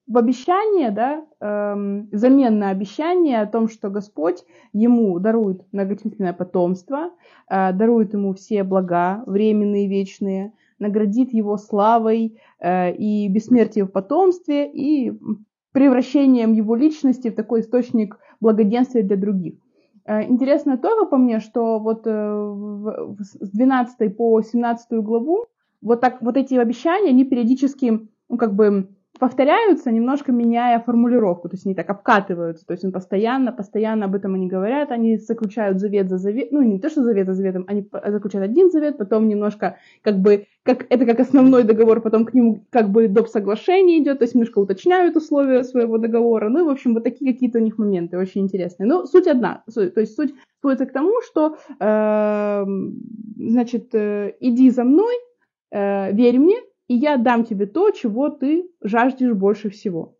В 0.07 0.19
обещание, 0.19 0.91
да, 0.91 1.25
эм, 1.41 2.09
взамен 2.11 2.59
на 2.59 2.71
обещание 2.71 3.41
о 3.41 3.47
том, 3.47 3.69
что 3.69 3.89
Господь 3.89 4.45
ему 4.73 5.19
дарует 5.19 5.63
многочисленное 5.73 6.33
потомство, 6.33 7.11
э, 7.49 7.73
дарует 7.73 8.13
ему 8.13 8.35
все 8.35 8.65
блага, 8.65 9.23
временные, 9.27 9.89
вечные, 9.89 10.53
наградит 10.79 11.33
его 11.33 11.57
славой 11.57 12.37
э, 12.59 12.93
и 12.95 13.29
бессмертием 13.29 13.87
в 13.87 13.93
потомстве 13.93 14.71
и 14.71 15.13
превращением 15.73 16.53
его 16.53 16.75
личности 16.75 17.31
в 17.31 17.35
такой 17.35 17.61
источник 17.61 18.19
благоденствия 18.41 19.03
для 19.03 19.17
других. 19.17 19.55
Э, 20.05 20.25
интересно 20.25 20.79
тоже 20.79 21.07
по 21.07 21.17
мне, 21.17 21.39
что 21.41 21.79
вот 21.79 22.03
э, 22.07 23.15
с 23.21 23.51
12 23.51 24.17
по 24.17 24.43
17 24.43 24.93
главу 25.03 25.47
вот, 25.81 26.01
так, 26.01 26.23
вот 26.23 26.37
эти 26.37 26.55
обещания, 26.55 27.11
они 27.11 27.25
периодически, 27.25 28.09
ну, 28.29 28.37
как 28.37 28.55
бы, 28.55 28.89
повторяются, 29.23 29.93
немножко 29.93 30.33
меняя 30.33 30.81
формулировку, 30.81 31.49
то 31.49 31.55
есть 31.55 31.65
они 31.65 31.77
так 31.77 31.89
обкатываются, 31.89 32.67
то 32.67 32.73
есть 32.73 32.85
он 32.85 32.91
постоянно, 32.91 33.53
постоянно 33.53 34.07
об 34.07 34.17
этом 34.17 34.35
они 34.35 34.49
говорят, 34.49 34.91
они 34.91 35.17
заключают 35.17 35.79
завет 35.79 36.09
за 36.09 36.19
завет, 36.19 36.51
ну 36.51 36.61
не 36.63 36.81
то, 36.81 36.91
что 36.91 37.05
завет 37.05 37.29
за 37.29 37.35
заветом, 37.35 37.65
они 37.69 37.89
заключают 38.09 38.51
один 38.51 38.73
завет, 38.73 38.99
потом 38.99 39.29
немножко 39.29 39.77
как 40.03 40.19
бы, 40.19 40.47
как, 40.65 40.87
это 40.89 41.07
как 41.07 41.21
основной 41.21 41.63
договор, 41.63 42.01
потом 42.01 42.25
к 42.25 42.35
нему 42.35 42.65
как 42.71 42.91
бы 42.91 43.07
доп. 43.07 43.29
соглашение 43.29 44.01
идет, 44.01 44.19
то 44.19 44.25
есть 44.25 44.35
немножко 44.35 44.59
уточняют 44.59 45.15
условия 45.15 45.63
своего 45.63 45.99
договора, 45.99 46.49
ну 46.49 46.59
и 46.59 46.65
в 46.65 46.71
общем 46.71 46.93
вот 46.93 47.05
такие 47.05 47.33
какие-то 47.33 47.61
у 47.61 47.63
них 47.63 47.79
моменты 47.79 48.19
очень 48.19 48.41
интересные. 48.41 48.89
Но 48.89 49.07
суть 49.07 49.29
одна, 49.29 49.63
то 49.73 50.01
есть 50.01 50.17
суть 50.17 50.35
сводится 50.61 50.87
к 50.87 50.93
тому, 50.93 51.23
что, 51.23 51.59
э, 51.79 52.65
значит, 53.37 53.95
э, 53.95 54.33
иди 54.41 54.69
за 54.71 54.83
мной, 54.83 55.15
э, 55.71 56.13
верь 56.13 56.41
мне, 56.41 56.57
и 56.93 56.95
я 56.95 57.17
дам 57.17 57.45
тебе 57.45 57.65
то, 57.65 57.91
чего 57.91 58.29
ты 58.29 58.69
жаждешь 58.83 59.33
больше 59.33 59.71
всего. 59.71 60.19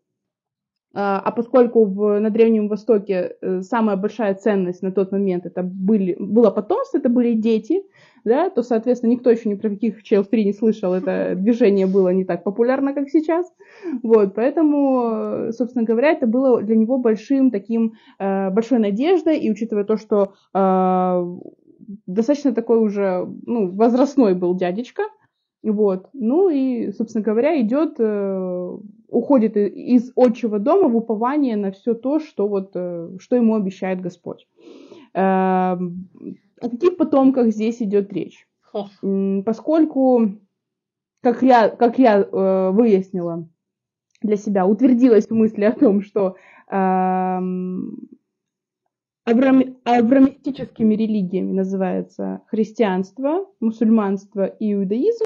А, 0.95 1.21
а 1.23 1.31
поскольку 1.31 1.85
в, 1.85 2.19
на 2.19 2.31
Древнем 2.31 2.67
Востоке 2.67 3.35
э, 3.41 3.61
самая 3.61 3.95
большая 3.95 4.33
ценность 4.33 4.81
на 4.81 4.91
тот 4.91 5.11
момент 5.11 5.45
это 5.45 5.61
были, 5.61 6.15
было 6.19 6.49
потомство, 6.49 6.97
это 6.97 7.09
были 7.09 7.33
дети, 7.33 7.83
да, 8.23 8.49
то, 8.49 8.63
соответственно, 8.63 9.11
никто 9.11 9.29
еще 9.29 9.49
ни 9.49 9.53
про 9.53 9.69
каких 9.69 9.99
free 10.01 10.43
не 10.43 10.53
слышал, 10.53 10.93
это 10.93 11.35
движение 11.35 11.85
было 11.85 12.09
не 12.09 12.25
так 12.25 12.43
популярно, 12.43 12.93
как 12.93 13.09
сейчас. 13.09 13.51
Вот, 14.01 14.33
поэтому, 14.33 15.51
собственно 15.51 15.85
говоря, 15.85 16.11
это 16.11 16.25
было 16.25 16.61
для 16.63 16.75
него 16.75 16.97
большим 16.97 17.51
таким, 17.51 17.93
э, 18.17 18.49
большой 18.49 18.79
надеждой, 18.79 19.37
и 19.37 19.51
учитывая 19.51 19.83
то, 19.83 19.97
что 19.97 20.33
э, 20.55 21.39
достаточно 22.07 22.51
такой 22.51 22.79
уже, 22.79 23.27
ну, 23.45 23.71
возрастной 23.71 24.33
был 24.33 24.55
дядечка, 24.55 25.03
вот. 25.71 26.09
Ну 26.13 26.49
и, 26.49 26.91
собственно 26.91 27.23
говоря, 27.23 27.59
идет, 27.61 27.95
э, 27.97 28.77
уходит 29.07 29.55
из 29.55 30.11
отчего 30.15 30.59
дома 30.59 30.89
в 30.89 30.97
упование 30.97 31.55
на 31.55 31.71
все 31.71 31.93
то, 31.93 32.19
что, 32.19 32.47
вот, 32.47 32.71
э, 32.75 33.11
что 33.19 33.35
ему 33.37 33.55
обещает 33.55 34.01
Господь. 34.01 34.45
Э, 35.13 35.77
о 36.63 36.69
каких 36.69 36.97
потомках 36.97 37.47
здесь 37.47 37.81
идет 37.81 38.11
речь? 38.11 38.47
Поскольку, 39.45 40.31
как 41.21 41.43
я, 41.43 41.69
как 41.69 41.99
я 41.99 42.19
э, 42.19 42.69
выяснила 42.71 43.47
для 44.21 44.35
себя, 44.35 44.65
утвердилась 44.65 45.27
в 45.27 45.33
мысли 45.33 45.63
о 45.63 45.71
том, 45.71 46.01
что 46.01 46.35
э, 46.69 47.39
авраам, 49.25 49.77
авраамистическими 49.85 50.95
религиями 50.95 51.51
называется 51.51 52.41
христианство, 52.47 53.45
мусульманство 53.59 54.45
и 54.45 54.73
иудаизм, 54.73 55.25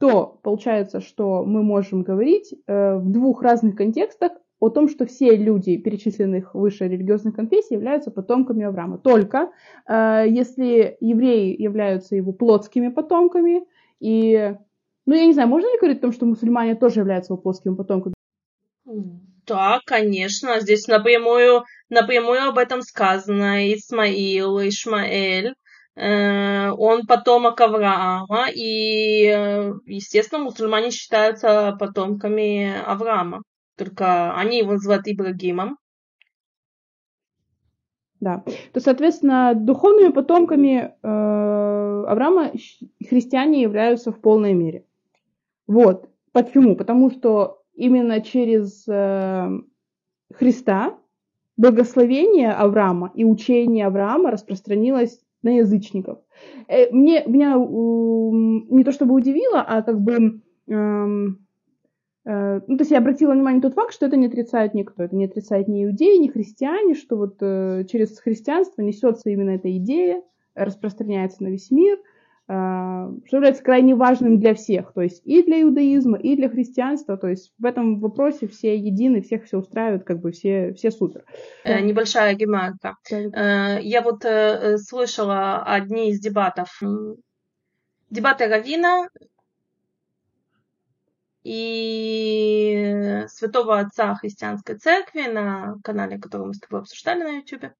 то 0.00 0.40
получается, 0.42 1.00
что 1.00 1.44
мы 1.44 1.62
можем 1.62 2.02
говорить 2.02 2.54
э, 2.66 2.96
в 2.96 3.12
двух 3.12 3.42
разных 3.42 3.76
контекстах 3.76 4.32
о 4.58 4.70
том, 4.70 4.88
что 4.88 5.04
все 5.04 5.36
люди, 5.36 5.76
перечисленных 5.76 6.54
выше 6.54 6.88
религиозных 6.88 7.36
конфессий, 7.36 7.74
являются 7.74 8.10
потомками 8.10 8.64
Авраама. 8.64 8.96
Только 8.96 9.52
э, 9.86 10.24
если 10.26 10.96
евреи 11.00 11.54
являются 11.60 12.16
его 12.16 12.32
плотскими 12.32 12.88
потомками, 12.88 13.66
и, 14.00 14.54
ну, 15.04 15.14
я 15.14 15.26
не 15.26 15.34
знаю, 15.34 15.50
можно 15.50 15.66
ли 15.70 15.78
говорить 15.78 15.98
о 15.98 16.02
том, 16.02 16.12
что 16.12 16.24
мусульмане 16.24 16.76
тоже 16.76 17.00
являются 17.00 17.34
его 17.34 17.42
плотскими 17.42 17.74
потомками? 17.74 18.14
Да, 19.46 19.80
конечно, 19.84 20.60
здесь 20.60 20.88
напрямую, 20.88 21.64
напрямую 21.90 22.42
об 22.48 22.56
этом 22.56 22.80
сказано. 22.80 23.70
Исмаил, 23.74 24.58
Ишмаэль, 24.60 25.54
он 25.96 27.06
потомок 27.06 27.60
Авраама, 27.60 28.48
и, 28.54 29.24
э, 29.26 29.72
естественно, 29.86 30.44
мусульмане 30.44 30.90
считаются 30.90 31.76
потомками 31.78 32.72
Авраама. 32.86 33.42
Только 33.76 34.34
они 34.34 34.58
его 34.58 34.72
называют 34.72 35.08
Ибрагимом. 35.08 35.78
Да. 38.20 38.44
То, 38.72 38.80
соответственно, 38.80 39.54
духовными 39.54 40.12
потомками 40.12 40.94
э, 41.02 42.04
Авраама 42.06 42.52
христиане 43.08 43.62
являются 43.62 44.12
в 44.12 44.20
полной 44.20 44.52
мере. 44.52 44.84
Вот. 45.66 46.10
Почему? 46.32 46.76
Потому 46.76 47.10
что 47.10 47.62
именно 47.72 48.20
через 48.20 48.86
э, 48.86 49.48
Христа 50.34 50.98
благословение 51.56 52.52
Авраама 52.52 53.10
и 53.14 53.24
учение 53.24 53.86
Авраама 53.86 54.30
распространилось 54.30 55.20
на 55.42 55.56
язычников. 55.56 56.18
Э, 56.68 56.90
мне, 56.90 57.24
меня 57.26 57.54
не 57.56 58.84
то 58.84 58.92
чтобы 58.92 59.14
удивило, 59.14 59.60
а 59.60 59.82
как 59.82 60.00
бы 60.00 60.40
эм, 60.68 61.38
Э, 62.24 62.60
ну, 62.66 62.76
то 62.76 62.82
есть 62.82 62.90
я 62.90 62.98
обратила 62.98 63.32
внимание 63.32 63.60
на 63.60 63.68
тот 63.68 63.74
факт, 63.74 63.94
что 63.94 64.06
это 64.06 64.16
не 64.16 64.26
отрицает 64.26 64.74
никто. 64.74 65.02
Это 65.02 65.16
не 65.16 65.24
отрицает 65.24 65.68
ни 65.68 65.84
иудеи, 65.84 66.18
ни 66.18 66.28
христиане, 66.28 66.94
что 66.94 67.16
вот 67.16 67.36
э, 67.40 67.84
через 67.90 68.18
христианство 68.20 68.82
несется 68.82 69.30
именно 69.30 69.50
эта 69.50 69.74
идея, 69.78 70.22
распространяется 70.54 71.42
на 71.42 71.48
весь 71.48 71.70
мир, 71.70 71.96
э, 71.96 72.00
что 72.50 73.36
является 73.36 73.62
крайне 73.62 73.94
важным 73.94 74.40
для 74.40 74.54
всех. 74.54 74.92
То 74.92 75.02
есть 75.02 75.22
и 75.24 75.42
для 75.44 75.62
иудаизма, 75.62 76.18
и 76.18 76.34
для 76.34 76.48
христианства. 76.48 77.16
То 77.16 77.28
есть 77.28 77.52
в 77.58 77.64
этом 77.64 78.00
вопросе 78.00 78.48
все 78.48 78.76
едины, 78.76 79.22
всех 79.22 79.44
все 79.44 79.58
устраивают, 79.58 80.02
как 80.02 80.20
бы 80.20 80.32
все, 80.32 80.72
все 80.74 80.90
супер. 80.90 81.24
Э, 81.64 81.80
небольшая 81.80 82.36
ремарка. 82.36 82.96
Э, 83.10 83.78
я 83.80 84.02
вот 84.02 84.24
э, 84.24 84.78
слышала 84.78 85.62
одни 85.62 86.10
из 86.10 86.18
дебатов. 86.18 86.80
Дебаты 88.10 88.48
Равина 88.48 89.06
и 91.44 93.24
Святого 93.28 93.78
Отца 93.78 94.16
Христианской 94.16 94.76
Церкви 94.76 95.28
на 95.30 95.76
канале, 95.84 96.18
который 96.18 96.48
мы 96.48 96.54
с 96.54 96.58
тобой 96.58 96.80
обсуждали 96.80 97.22
на 97.22 97.36
YouTube. 97.36 97.70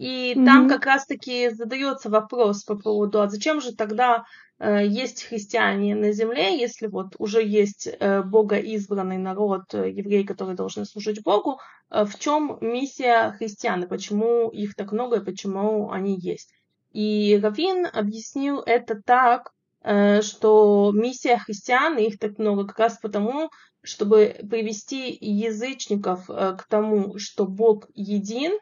И 0.00 0.32
mm-hmm. 0.32 0.44
там 0.44 0.68
как 0.68 0.86
раз-таки 0.86 1.50
задается 1.50 2.08
вопрос 2.08 2.64
по 2.64 2.76
поводу, 2.76 3.20
а 3.20 3.28
зачем 3.28 3.60
же 3.60 3.76
тогда 3.76 4.24
э, 4.58 4.86
есть 4.86 5.24
христиане 5.24 5.94
на 5.94 6.12
земле, 6.12 6.58
если 6.58 6.86
вот 6.86 7.14
уже 7.18 7.46
есть 7.46 7.86
э, 7.86 8.22
богоизбранный 8.22 9.18
народ, 9.18 9.74
э, 9.74 9.90
евреи, 9.90 10.22
которые 10.22 10.56
должны 10.56 10.86
служить 10.86 11.22
Богу, 11.22 11.60
э, 11.90 12.04
в 12.04 12.18
чем 12.18 12.56
миссия 12.60 13.32
христиан, 13.32 13.82
и 13.82 13.86
почему 13.86 14.48
их 14.48 14.74
так 14.74 14.92
много, 14.92 15.16
и 15.16 15.24
почему 15.24 15.90
они 15.90 16.18
есть. 16.18 16.50
И 16.92 17.38
Равин 17.42 17.86
объяснил 17.92 18.60
это 18.60 19.00
так, 19.04 19.52
Э, 19.82 20.20
что 20.22 20.92
миссия 20.94 21.38
христиан, 21.38 21.96
их 21.98 22.18
так 22.18 22.38
много, 22.38 22.66
как 22.66 22.78
раз 22.78 22.98
потому, 23.00 23.50
чтобы 23.82 24.36
привести 24.50 25.16
язычников 25.20 26.28
э, 26.28 26.56
к 26.56 26.64
тому, 26.68 27.18
что 27.18 27.46
Бог 27.46 27.88
един, 27.94 28.58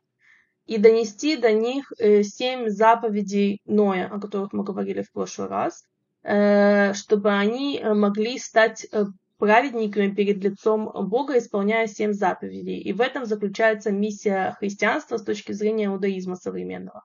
и 0.69 0.79
донести 0.79 1.37
до 1.37 1.53
них 1.53 1.93
э, 1.99 2.23
семь 2.23 2.69
заповедей 2.69 3.61
Ноя, 3.65 4.09
о 4.13 4.21
которых 4.21 4.53
мы 4.53 4.63
говорили 4.63 5.03
в 5.03 5.11
прошлый 5.11 5.49
раз, 5.49 5.85
чтобы 6.23 7.31
они 7.31 7.81
могли 7.83 8.39
стать 8.39 8.87
праведниками 9.39 10.11
перед 10.11 10.45
лицом 10.45 10.91
Бога, 11.09 11.39
исполняя 11.39 11.87
семь 11.87 12.13
заповедей. 12.13 12.81
И 12.81 12.93
в 12.93 13.01
этом 13.01 13.25
заключается 13.25 13.91
миссия 13.93 14.55
христианства 14.59 15.17
с 15.17 15.23
точки 15.23 15.53
зрения 15.53 15.87
иудаизма 15.87 16.37
современного. 16.37 17.05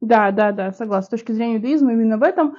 Да, 0.00 0.30
да, 0.30 0.52
да, 0.52 0.72
согласна. 0.72 1.06
С 1.06 1.20
точки 1.20 1.32
зрения 1.32 1.56
иудаизма 1.56 1.92
именно 1.92 2.18
в 2.18 2.22
этом. 2.22 2.56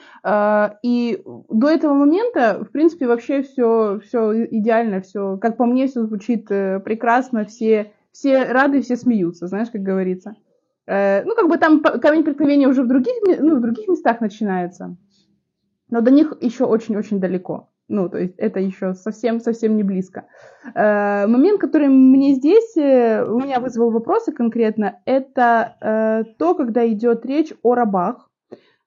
И 0.83 1.21
до 1.25 1.69
этого 1.69 1.93
момента, 1.93 2.63
в 2.63 2.71
принципе, 2.71 3.07
вообще 3.07 3.41
все, 3.41 3.99
все 4.05 4.45
идеально, 4.45 5.01
все, 5.01 5.37
как 5.37 5.57
по 5.57 5.65
мне, 5.65 5.87
все 5.87 6.03
звучит 6.03 6.51
э, 6.51 6.79
прекрасно, 6.79 7.45
все, 7.45 7.93
все 8.11 8.43
рады, 8.43 8.81
все 8.81 8.95
смеются, 8.95 9.47
знаешь, 9.47 9.69
как 9.69 9.81
говорится. 9.81 10.35
Э, 10.89 11.23
ну, 11.23 11.35
как 11.35 11.47
бы 11.47 11.57
там 11.57 11.81
камень 11.81 12.23
преткновения 12.23 12.67
уже 12.67 12.83
в 12.83 12.87
других, 12.87 13.13
ну, 13.23 13.57
в 13.57 13.61
других 13.61 13.87
местах 13.87 14.21
начинается. 14.21 14.97
Но 15.89 16.01
до 16.01 16.11
них 16.11 16.33
еще 16.41 16.65
очень-очень 16.65 17.19
далеко. 17.19 17.69
Ну, 17.87 18.09
то 18.09 18.17
есть 18.19 18.35
это 18.37 18.59
еще 18.59 18.93
совсем-совсем 18.93 19.75
не 19.75 19.83
близко. 19.83 20.25
Э, 20.73 21.27
момент, 21.27 21.59
который 21.59 21.89
мне 21.89 22.33
здесь, 22.33 22.75
э, 22.75 23.23
у 23.23 23.39
меня 23.39 23.59
вызвал 23.59 23.91
вопросы 23.91 24.31
конкретно, 24.31 24.99
это 25.05 26.33
то, 26.37 26.55
когда 26.55 26.87
идет 26.87 27.25
речь 27.25 27.53
о 27.61 27.75
рабах. 27.75 28.28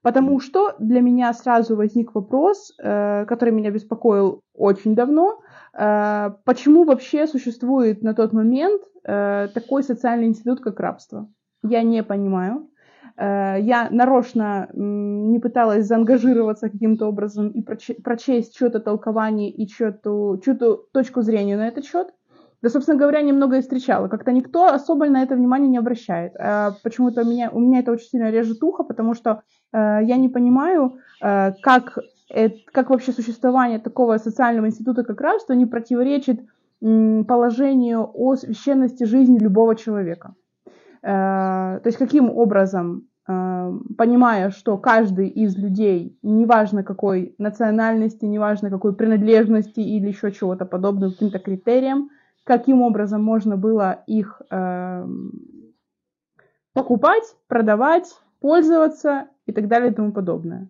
Потому 0.03 0.39
что 0.39 0.75
для 0.79 1.01
меня 1.01 1.33
сразу 1.33 1.75
возник 1.75 2.13
вопрос, 2.13 2.73
который 2.77 3.51
меня 3.51 3.71
беспокоил 3.71 4.41
очень 4.53 4.95
давно, 4.95 5.39
почему 5.73 6.83
вообще 6.83 7.25
существует 7.25 8.03
на 8.03 8.13
тот 8.13 8.33
момент 8.33 8.81
такой 9.03 9.81
социальный 9.81 10.27
институт, 10.27 10.59
как 10.59 10.79
рабство. 10.79 11.29
Я 11.63 11.81
не 11.81 12.03
понимаю. 12.03 12.67
Э, 13.15 13.57
я 13.59 13.89
нарочно 13.91 14.69
не 14.73 15.39
пыталась 15.39 15.85
заангажироваться 15.85 16.69
каким-то 16.69 17.07
образом 17.07 17.49
и 17.49 17.61
прочесть 17.61 18.55
что-то 18.55 18.79
толкование 18.79 19.51
и 19.51 19.67
что-то, 19.67 20.39
что-то 20.41 20.83
точку 20.91 21.21
зрения 21.21 21.57
на 21.57 21.67
этот 21.67 21.85
счет. 21.85 22.13
Да, 22.63 22.69
собственно 22.69 22.97
говоря, 22.97 23.21
немного 23.21 23.57
и 23.57 23.61
встречала. 23.61 24.07
Как-то 24.07 24.31
никто 24.31 24.67
особо 24.67 25.09
на 25.09 25.21
это 25.21 25.35
внимание 25.35 25.69
не 25.69 25.77
обращает. 25.77 26.33
А 26.39 26.71
почему-то 26.81 27.25
меня, 27.25 27.49
у 27.51 27.59
меня 27.59 27.79
это 27.79 27.91
очень 27.91 28.07
сильно 28.07 28.31
режет 28.31 28.63
ухо, 28.63 28.83
потому 28.83 29.15
что 29.15 29.41
э, 29.73 29.99
я 30.03 30.15
не 30.15 30.29
понимаю, 30.29 30.93
э, 31.21 31.51
как, 31.61 31.99
это, 32.29 32.55
как 32.71 32.89
вообще 32.89 33.11
существование 33.11 33.79
такого 33.79 34.17
социального 34.17 34.67
института, 34.67 35.03
как 35.03 35.19
рабство, 35.19 35.51
не 35.51 35.65
противоречит 35.65 36.39
положению 36.79 38.09
о 38.13 38.35
священности 38.35 39.03
жизни 39.03 39.39
любого 39.39 39.75
человека. 39.75 40.33
Э, 41.01 41.81
то 41.83 41.87
есть 41.87 41.97
каким 41.97 42.29
образом, 42.29 43.09
понимая, 43.25 44.51
что 44.51 44.77
каждый 44.77 45.29
из 45.29 45.57
людей, 45.57 46.17
неважно 46.23 46.83
какой 46.83 47.35
национальности, 47.37 48.25
неважно 48.25 48.69
какой 48.69 48.93
принадлежности 48.93 49.79
или 49.79 50.07
еще 50.07 50.31
чего-то 50.31 50.65
подобного, 50.65 51.11
каким-то 51.11 51.39
критериям, 51.39 52.09
каким 52.43 52.81
образом 52.81 53.23
можно 53.23 53.57
было 53.57 54.03
их 54.07 54.41
э, 54.49 55.07
покупать, 56.73 57.35
продавать, 57.47 58.13
пользоваться 58.39 59.27
и 59.45 59.51
так 59.51 59.67
далее 59.67 59.91
и 59.91 59.93
тому 59.93 60.11
подобное. 60.11 60.69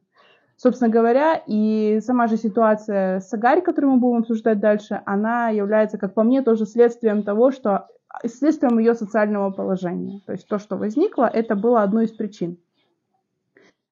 Собственно 0.56 0.90
говоря, 0.90 1.42
и 1.48 2.00
сама 2.02 2.28
же 2.28 2.38
ситуация 2.38 3.20
с 3.20 3.34
Агарь, 3.34 3.62
которую 3.62 3.94
мы 3.94 4.00
будем 4.00 4.20
обсуждать 4.20 4.60
дальше, 4.60 5.02
она 5.06 5.50
является, 5.50 5.98
как 5.98 6.14
по 6.14 6.24
мне, 6.24 6.42
тоже 6.42 6.66
следствием 6.66 7.24
того, 7.24 7.52
что 7.52 7.88
следствием 8.26 8.78
ее 8.78 8.94
социального 8.94 9.50
положения. 9.50 10.22
То 10.26 10.34
есть 10.34 10.48
то, 10.48 10.60
что 10.60 10.78
возникло, 10.78 11.26
это 11.26 11.56
было 11.56 11.82
одной 11.82 12.06
из 12.06 12.12
причин. 12.12 12.58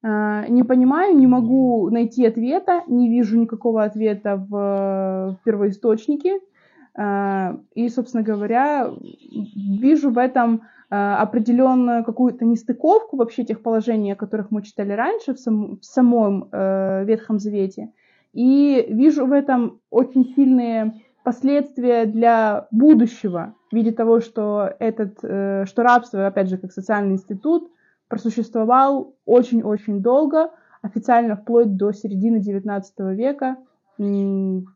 А, 0.03 0.47
не 0.47 0.63
понимаю, 0.63 1.15
не 1.15 1.27
могу 1.27 1.89
найти 1.89 2.25
ответа, 2.25 2.83
не 2.87 3.09
вижу 3.09 3.39
никакого 3.39 3.83
ответа 3.83 4.35
в, 4.37 5.37
в 5.39 5.43
первоисточнике. 5.43 6.39
А, 6.95 7.57
и, 7.73 7.87
собственно 7.89 8.23
говоря, 8.23 8.91
вижу 9.55 10.09
в 10.11 10.17
этом 10.17 10.63
а, 10.89 11.21
определенную 11.21 12.03
какую-то 12.03 12.43
нестыковку 12.43 13.15
вообще 13.15 13.45
тех 13.45 13.61
положений, 13.61 14.11
о 14.11 14.17
которых 14.17 14.51
мы 14.51 14.61
читали 14.61 14.91
раньше 14.91 15.33
в, 15.33 15.39
сам, 15.39 15.79
в 15.79 15.85
самом 15.85 16.49
э, 16.51 17.05
Ветхом 17.05 17.39
Завете. 17.39 17.93
И 18.33 18.85
вижу 18.89 19.25
в 19.25 19.31
этом 19.31 19.79
очень 19.89 20.33
сильные 20.35 20.93
последствия 21.23 22.05
для 22.05 22.67
будущего 22.71 23.55
в 23.71 23.75
виде 23.75 23.91
того, 23.91 24.19
что 24.19 24.69
этот, 24.79 25.19
э, 25.23 25.65
что 25.65 25.83
рабство, 25.83 26.27
опять 26.27 26.49
же, 26.49 26.57
как 26.57 26.73
социальный 26.73 27.13
институт, 27.13 27.71
просуществовал 28.09 29.15
очень-очень 29.25 30.01
долго, 30.01 30.51
официально 30.81 31.37
вплоть 31.37 31.77
до 31.77 31.93
середины 31.93 32.37
XIX 32.37 32.83
века, 33.15 33.55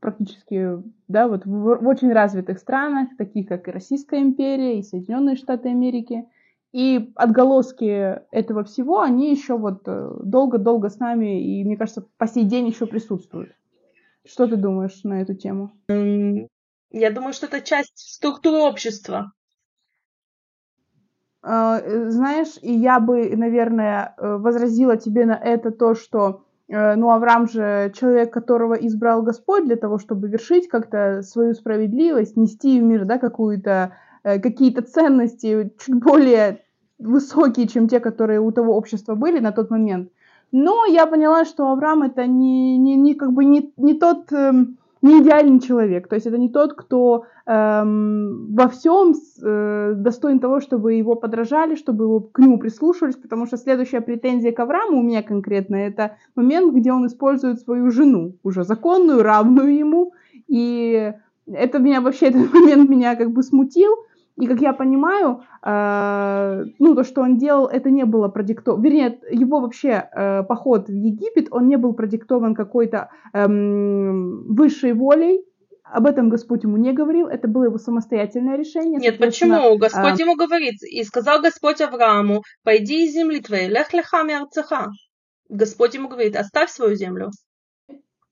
практически, 0.02 0.82
да, 1.08 1.28
вот 1.28 1.46
в, 1.46 1.76
в 1.82 1.88
очень 1.88 2.12
развитых 2.12 2.60
странах, 2.60 3.10
таких 3.18 3.48
как 3.48 3.68
и 3.68 3.72
Российская 3.72 4.22
империя, 4.22 4.80
и 4.80 4.84
Соединенные 4.84 5.36
Штаты 5.36 5.70
Америки. 5.70 6.26
И 6.72 7.14
отголоски 7.16 8.20
этого 8.32 8.66
всего, 8.66 9.00
они 9.00 9.32
еще 9.32 9.58
вот 9.58 9.84
э, 9.88 10.12
долго-долго 10.24 10.90
с 10.90 11.00
нами, 11.00 11.42
и, 11.42 11.64
мне 11.64 11.78
кажется, 11.78 12.06
по 12.18 12.28
сей 12.28 12.44
день 12.44 12.68
еще 12.68 12.86
присутствуют. 12.86 13.56
Что 14.26 14.46
ты 14.48 14.58
думаешь 14.58 15.04
на 15.04 15.22
эту 15.22 15.36
тему? 15.36 15.72
Я 15.88 17.12
думаю, 17.12 17.34
что 17.34 17.46
это 17.46 17.62
часть 17.62 17.98
структуры 17.98 18.58
общества. 18.58 19.32
А, 21.42 21.80
э, 21.80 22.10
знаешь, 22.10 22.58
и 22.62 22.74
я 22.74 23.00
бы, 23.00 23.36
наверное, 23.36 24.14
э, 24.18 24.36
возразила 24.38 24.98
тебе 24.98 25.26
на 25.26 25.36
это 25.36 25.72
то, 25.72 25.96
что 25.96 26.45
ну, 26.68 27.12
Авраам 27.12 27.48
же 27.48 27.92
человек, 27.96 28.34
которого 28.34 28.74
избрал 28.74 29.22
Господь 29.22 29.66
для 29.66 29.76
того, 29.76 30.00
чтобы 30.00 30.28
вершить 30.28 30.68
как-то 30.68 31.22
свою 31.22 31.54
справедливость, 31.54 32.38
нести 32.38 32.80
в 32.80 32.84
мир, 32.84 33.06
да, 33.06 33.20
какую-то, 33.20 33.98
какие-то 34.24 34.82
ценности 34.82 35.72
чуть 35.80 35.96
более 35.96 36.62
высокие, 36.98 37.68
чем 37.68 37.88
те, 37.88 38.00
которые 38.00 38.40
у 38.40 38.52
того 38.52 38.76
общества 38.76 39.16
были 39.16 39.40
на 39.40 39.52
тот 39.52 39.70
момент. 39.70 40.10
Но 40.52 40.86
я 40.86 41.06
поняла, 41.06 41.46
что 41.46 41.72
Авраам 41.72 42.04
это 42.04 42.26
не, 42.28 42.78
не, 42.78 42.96
не 42.96 43.16
как 43.16 43.34
бы 43.34 43.46
не, 43.46 43.74
не 43.78 43.94
тот 43.96 44.32
эм, 44.32 44.78
не 45.02 45.22
идеальный 45.22 45.60
человек. 45.60 46.08
То 46.08 46.16
есть 46.16 46.28
это 46.28 46.38
не 46.38 46.50
тот, 46.50 46.74
кто 46.74 47.26
эм, 47.46 48.56
во 48.56 48.68
всем 48.70 49.14
э, 49.44 49.94
достоин 49.96 50.40
того, 50.40 50.60
чтобы 50.60 50.94
его 50.94 51.16
подражали, 51.16 51.76
чтобы 51.76 52.06
его, 52.06 52.20
к 52.20 52.40
нему 52.40 52.58
прислушивались, 52.58 53.16
потому 53.16 53.46
что 53.46 53.58
следующая 53.58 54.02
претензия 54.02 54.52
к 54.52 54.60
Аврааму 54.60 55.00
у 55.00 55.04
меня 55.04 55.22
конкретно 55.22 55.76
это 55.76 56.18
момент, 56.36 56.74
где 56.74 56.92
он 56.92 57.06
использует 57.08 57.60
свою 57.60 57.92
жену, 57.92 58.36
уже 58.44 58.64
законную, 58.64 59.24
равную 59.24 59.76
ему, 59.78 60.14
и 60.48 61.14
это 61.48 61.80
меня 61.80 62.02
вообще, 62.02 62.28
этот 62.28 62.54
момент 62.54 62.90
меня 62.90 63.16
как 63.16 63.32
бы 63.32 63.44
смутил, 63.44 63.92
И 64.38 64.48
как 64.48 64.60
я 64.60 64.74
понимаю, 64.74 65.44
э, 65.64 66.66
ну, 66.80 66.94
то, 66.94 67.04
что 67.06 67.22
он 67.22 67.38
делал, 67.38 67.68
это 67.68 67.90
не 67.90 68.04
было 68.04 68.28
продиктовано, 68.28 68.84
вернее, 68.84 69.20
его 69.32 69.62
вообще 69.62 70.10
э, 70.12 70.44
поход 70.44 70.90
в 70.90 70.94
Египет, 70.94 71.48
он 71.52 71.68
не 71.70 71.78
был 71.78 71.94
продиктован 71.94 72.54
какой-то 72.54 73.10
э, 73.34 73.46
высшей 73.48 74.92
волей, 74.92 75.46
об 75.86 76.08
этом 76.08 76.30
Господь 76.30 76.64
ему 76.64 76.76
не 76.78 76.92
говорил, 76.92 77.28
это 77.28 77.48
было 77.48 77.66
его 77.66 77.78
самостоятельное 77.78 78.58
решение. 78.58 79.00
Нет, 79.00 79.20
почему? 79.20 79.78
Господь 79.78 80.20
а... 80.20 80.24
ему 80.24 80.36
говорит, 80.36 80.82
и 80.84 81.04
сказал 81.04 81.42
Господь 81.42 81.80
Аврааму, 81.80 82.42
пойди 82.64 83.06
из 83.06 83.14
земли 83.14 83.40
твоей, 83.40 83.70
лех 83.70 83.94
леха 83.94 84.24
мерцеха. 84.24 84.88
Господь 85.48 85.94
ему 85.94 86.10
говорит, 86.10 86.36
оставь 86.36 86.72
свою 86.72 86.96
землю. 86.96 87.30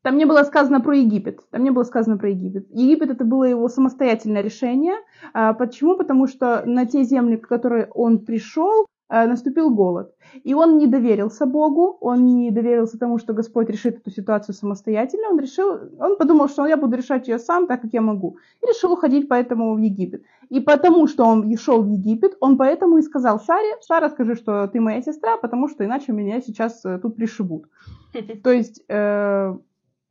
Там 0.03 0.17
не 0.17 0.25
было 0.25 0.43
сказано 0.43 0.81
про 0.81 0.95
Египет. 0.97 1.39
Там 1.49 1.63
не 1.63 1.71
было 1.71 1.83
сказано 1.83 2.17
про 2.17 2.29
Египет. 2.29 2.67
Египет 2.69 3.09
это 3.09 3.23
было 3.23 3.45
его 3.45 3.69
самостоятельное 3.69 4.41
решение. 4.41 4.95
А, 5.33 5.53
почему? 5.53 5.97
Потому 5.97 6.27
что 6.27 6.63
на 6.65 6.85
те 6.85 7.03
земли, 7.03 7.37
к 7.37 7.47
которой 7.47 7.87
он 7.93 8.19
пришел, 8.19 8.85
а, 9.07 9.27
наступил 9.27 9.69
голод. 9.69 10.13
И 10.43 10.53
он 10.53 10.77
не 10.77 10.87
доверился 10.87 11.45
Богу, 11.45 11.97
он 12.01 12.25
не 12.25 12.51
доверился 12.51 12.97
тому, 12.97 13.17
что 13.17 13.33
Господь 13.33 13.69
решит 13.69 13.99
эту 13.99 14.11
ситуацию 14.11 14.55
самостоятельно. 14.55 15.29
Он 15.29 15.39
решил, 15.39 15.79
он 15.99 16.17
подумал, 16.17 16.49
что 16.49 16.65
я 16.65 16.75
буду 16.75 16.97
решать 16.97 17.29
ее 17.29 17.39
сам, 17.39 17.67
так 17.67 17.81
как 17.81 17.93
я 17.93 18.01
могу. 18.01 18.37
И 18.61 18.65
решил 18.65 18.91
уходить 18.91 19.29
поэтому 19.29 19.73
в 19.73 19.77
Египет. 19.77 20.23
И 20.49 20.59
потому, 20.59 21.07
что 21.07 21.25
он 21.25 21.55
шел 21.57 21.81
в 21.81 21.87
Египет, 21.87 22.35
он 22.41 22.57
поэтому 22.57 22.97
и 22.97 23.01
сказал 23.03 23.39
Саре, 23.39 23.77
Сара, 23.81 24.09
скажи, 24.09 24.35
что 24.35 24.67
ты 24.67 24.81
моя 24.81 25.01
сестра, 25.01 25.37
потому 25.37 25.69
что 25.69 25.85
иначе 25.85 26.11
меня 26.11 26.41
сейчас 26.41 26.83
э, 26.83 26.99
тут 26.99 27.15
пришибут. 27.15 27.69
То 28.43 28.51
есть 28.51 28.83
э, 28.89 29.57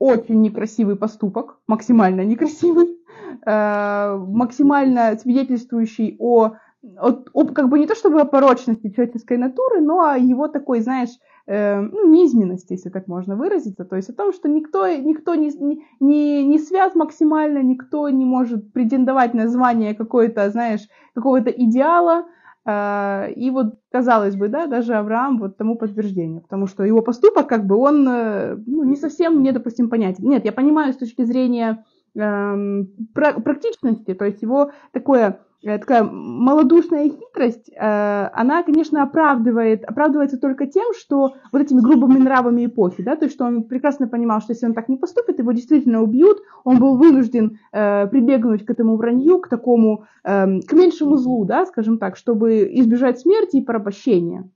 очень 0.03 0.41
некрасивый 0.41 0.97
поступок, 0.97 1.59
максимально 1.69 2.25
некрасивый, 2.25 2.99
э, 3.47 4.17
максимально 4.17 5.17
свидетельствующий 5.17 6.17
о, 6.19 6.55
о, 6.99 7.09
о, 7.33 7.45
как 7.47 7.69
бы 7.69 7.79
не 7.79 7.87
то 7.87 7.95
чтобы 7.95 8.21
о 8.21 8.25
порочности 8.25 8.91
человеческой 8.91 9.39
натуры, 9.39 9.81
но 9.81 10.01
о 10.01 10.19
его 10.19 10.49
такой, 10.49 10.81
знаешь, 10.81 11.11
э, 11.47 11.81
ну, 11.81 12.11
низменности, 12.11 12.73
если 12.73 12.91
так 12.91 13.07
можно 13.07 13.37
выразиться, 13.37 13.85
то 13.85 13.95
есть 13.95 14.11
о 14.11 14.15
том, 14.15 14.33
что 14.33 14.49
никто, 14.49 14.89
никто 14.89 15.37
не, 15.37 15.53
не, 16.01 16.45
не 16.45 16.59
свят 16.59 16.97
максимально, 16.97 17.63
никто 17.63 18.09
не 18.09 18.25
может 18.25 18.73
претендовать 18.73 19.35
на 19.35 19.47
звание 19.47 19.95
какой-то, 19.95 20.51
знаешь, 20.51 20.89
какого-то 21.15 21.51
идеала, 21.51 22.25
и 22.65 23.51
вот, 23.51 23.75
казалось 23.91 24.37
бы, 24.37 24.49
да, 24.49 24.67
даже 24.67 24.95
Авраам 24.95 25.39
вот 25.39 25.57
тому 25.57 25.77
подтверждение, 25.77 26.41
потому 26.41 26.69
что 26.69 26.85
его 26.85 27.03
поступок, 27.03 27.49
как 27.49 27.67
бы, 27.67 27.77
он 27.77 28.07
э, 28.09 28.57
ну, 28.67 28.85
не 28.85 28.95
совсем 28.95 29.39
мне, 29.39 29.51
допустим, 29.51 29.91
понятен. 29.91 30.29
Нет, 30.29 30.45
я 30.45 30.53
понимаю 30.53 30.93
с 30.93 30.97
точки 30.97 31.25
зрения 31.25 31.85
эм, 32.15 32.89
практичности, 33.15 34.15
то 34.15 34.25
есть 34.25 34.43
его 34.43 34.71
такое 34.93 35.41
такая 35.63 36.03
малодушная 36.03 37.09
хитрость, 37.09 37.71
э, 37.71 38.31
она, 38.33 38.63
конечно, 38.63 39.03
оправдывает, 39.03 39.85
оправдывается 39.85 40.39
только 40.39 40.67
тем, 40.67 40.93
что 40.99 41.35
вот 41.53 41.63
этими 41.63 41.81
грубыми 41.81 42.19
нравами 42.19 42.67
эпохи, 42.67 43.03
да, 43.03 43.17
то 43.17 43.25
есть 43.25 43.37
что 43.37 43.45
он 43.45 43.65
прекрасно 43.65 44.09
понимал, 44.09 44.41
что 44.41 44.53
если 44.53 44.67
он 44.67 44.75
так 44.75 44.89
не 44.89 44.97
поступит, 44.97 45.39
его 45.39 45.53
действительно 45.53 46.03
убьют, 46.03 46.39
он 46.65 46.79
был 46.79 46.97
вынужден 46.97 47.59
э, 47.73 48.07
прибегнуть 48.09 48.65
к 48.65 48.71
этому 48.71 48.97
вранью, 48.97 49.39
к 49.39 49.49
такому, 49.49 50.05
эм, 50.25 50.63
к 50.63 50.73
меньшему 50.73 51.17
злу, 51.17 51.45
да, 51.45 51.65
скажем 51.67 51.99
так, 51.99 52.17
чтобы 52.17 52.69
избежать 52.75 53.21
смерти 53.21 53.57
и 53.57 53.65
порабощения. 53.65 54.49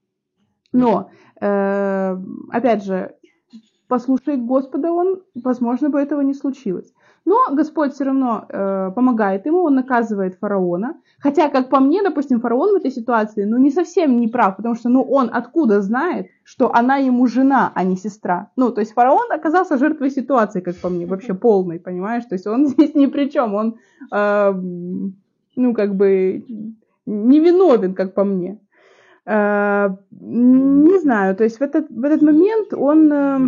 Но, 0.72 1.10
опять 1.38 2.84
же, 2.84 3.15
послушай 3.88 4.36
Господа 4.36 4.92
он, 4.92 5.22
возможно, 5.34 5.90
бы 5.90 6.00
этого 6.00 6.20
не 6.20 6.34
случилось. 6.34 6.92
Но 7.26 7.36
Господь 7.50 7.92
все 7.92 8.04
равно 8.04 8.46
э, 8.48 8.92
помогает 8.94 9.46
ему, 9.46 9.64
он 9.64 9.74
наказывает 9.74 10.38
фараона. 10.40 10.94
Хотя, 11.18 11.48
как 11.48 11.70
по 11.70 11.80
мне, 11.80 12.02
допустим, 12.02 12.40
фараон 12.40 12.72
в 12.72 12.76
этой 12.76 12.92
ситуации, 12.92 13.44
ну, 13.44 13.58
не 13.58 13.72
совсем 13.72 14.20
не 14.20 14.28
прав, 14.28 14.56
потому 14.56 14.76
что, 14.76 14.88
ну, 14.88 15.02
он 15.02 15.30
откуда 15.32 15.82
знает, 15.82 16.28
что 16.44 16.72
она 16.72 16.98
ему 16.98 17.26
жена, 17.26 17.72
а 17.74 17.82
не 17.82 17.96
сестра. 17.96 18.50
Ну, 18.54 18.70
то 18.70 18.80
есть 18.80 18.92
фараон 18.92 19.32
оказался 19.32 19.76
жертвой 19.76 20.10
ситуации, 20.10 20.60
как 20.60 20.76
по 20.76 20.88
мне, 20.88 21.04
вообще 21.04 21.34
полной, 21.34 21.80
понимаешь? 21.80 22.24
То 22.26 22.36
есть 22.36 22.46
он 22.46 22.66
здесь 22.68 22.94
ни 22.94 23.06
при 23.06 23.28
чем, 23.28 23.54
он, 23.54 23.78
э, 24.12 24.52
ну, 25.56 25.74
как 25.74 25.96
бы, 25.96 26.44
невиновен, 27.06 27.94
как 27.94 28.14
по 28.14 28.22
мне. 28.22 28.60
Э, 29.24 29.88
не 30.10 30.98
знаю, 31.00 31.34
то 31.34 31.42
есть 31.42 31.58
в 31.58 31.62
этот, 31.62 31.90
в 31.90 32.04
этот 32.04 32.22
момент 32.22 32.72
он... 32.72 33.12
Э, 33.12 33.38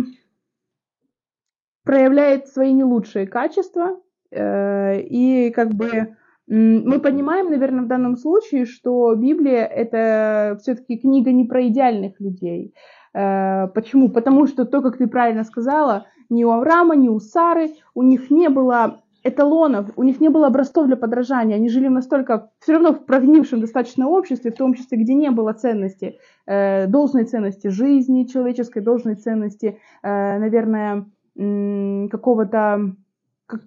проявляет 1.83 2.47
свои 2.47 2.73
не 2.73 2.83
лучшие 2.83 3.27
качества, 3.27 3.99
э, 4.31 5.01
и 5.01 5.51
как 5.51 5.69
бы 5.69 6.15
мы 6.49 6.99
понимаем, 6.99 7.51
наверное, 7.51 7.83
в 7.83 7.87
данном 7.87 8.17
случае, 8.17 8.65
что 8.65 9.13
Библия 9.13 9.65
это 9.65 10.57
все-таки 10.61 10.97
книга 10.97 11.31
не 11.31 11.45
про 11.45 11.67
идеальных 11.67 12.19
людей. 12.19 12.73
Э, 13.13 13.67
почему? 13.67 14.09
Потому 14.09 14.47
что 14.47 14.65
то, 14.65 14.81
как 14.81 14.97
ты 14.97 15.07
правильно 15.07 15.43
сказала, 15.43 16.07
ни 16.29 16.43
у 16.43 16.49
Авраама, 16.49 16.95
ни 16.95 17.07
у 17.07 17.19
Сары, 17.19 17.69
у 17.93 18.01
них 18.01 18.31
не 18.31 18.49
было 18.49 19.03
эталонов, 19.23 19.91
у 19.95 20.01
них 20.01 20.19
не 20.19 20.29
было 20.29 20.47
образцов 20.47 20.87
для 20.87 20.95
подражания. 20.95 21.55
Они 21.55 21.69
жили 21.69 21.87
настолько 21.87 22.49
все 22.61 22.73
равно 22.73 22.93
в 22.93 23.05
прогнившем 23.05 23.61
достаточно 23.61 24.07
обществе, 24.07 24.51
в 24.51 24.55
том 24.55 24.71
обществе, 24.71 24.97
где 24.97 25.13
не 25.13 25.29
было 25.29 25.53
ценности, 25.53 26.17
э, 26.47 26.87
должной 26.87 27.25
ценности 27.25 27.67
жизни 27.67 28.23
человеческой, 28.23 28.81
должной 28.81 29.15
ценности, 29.15 29.77
наверное, 30.01 31.05
какого-то 31.35 32.95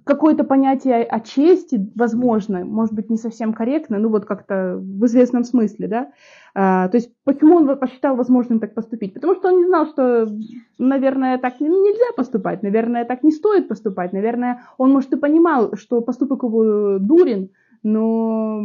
какое-то 0.05 0.45
понятие 0.45 1.03
о 1.03 1.19
чести, 1.19 1.91
возможно, 1.97 2.65
может 2.65 2.95
быть, 2.95 3.11
не 3.11 3.17
совсем 3.17 3.53
корректно, 3.53 3.99
ну 3.99 4.11
вот 4.11 4.27
как-то 4.27 4.77
в 4.79 5.05
известном 5.07 5.43
смысле, 5.43 5.89
да. 5.89 6.13
А, 6.55 6.89
то 6.89 6.97
есть 6.99 7.11
почему 7.25 7.57
он 7.57 7.79
посчитал 7.79 8.15
возможным 8.15 8.61
так 8.61 8.75
поступить? 8.75 9.13
Потому 9.15 9.35
что 9.35 9.49
он 9.49 9.59
не 9.59 9.67
знал, 9.67 9.87
что, 9.87 10.29
наверное, 10.79 11.37
так 11.39 11.61
нельзя 11.61 12.13
поступать, 12.17 12.63
наверное, 12.63 13.05
так 13.05 13.25
не 13.25 13.33
стоит 13.33 13.67
поступать, 13.67 14.13
наверное, 14.13 14.63
он, 14.79 14.93
может, 14.93 15.13
и 15.13 15.17
понимал, 15.17 15.75
что 15.77 16.01
поступок 16.01 16.45
его 16.45 16.99
дурен, 17.01 17.51
но, 17.83 18.61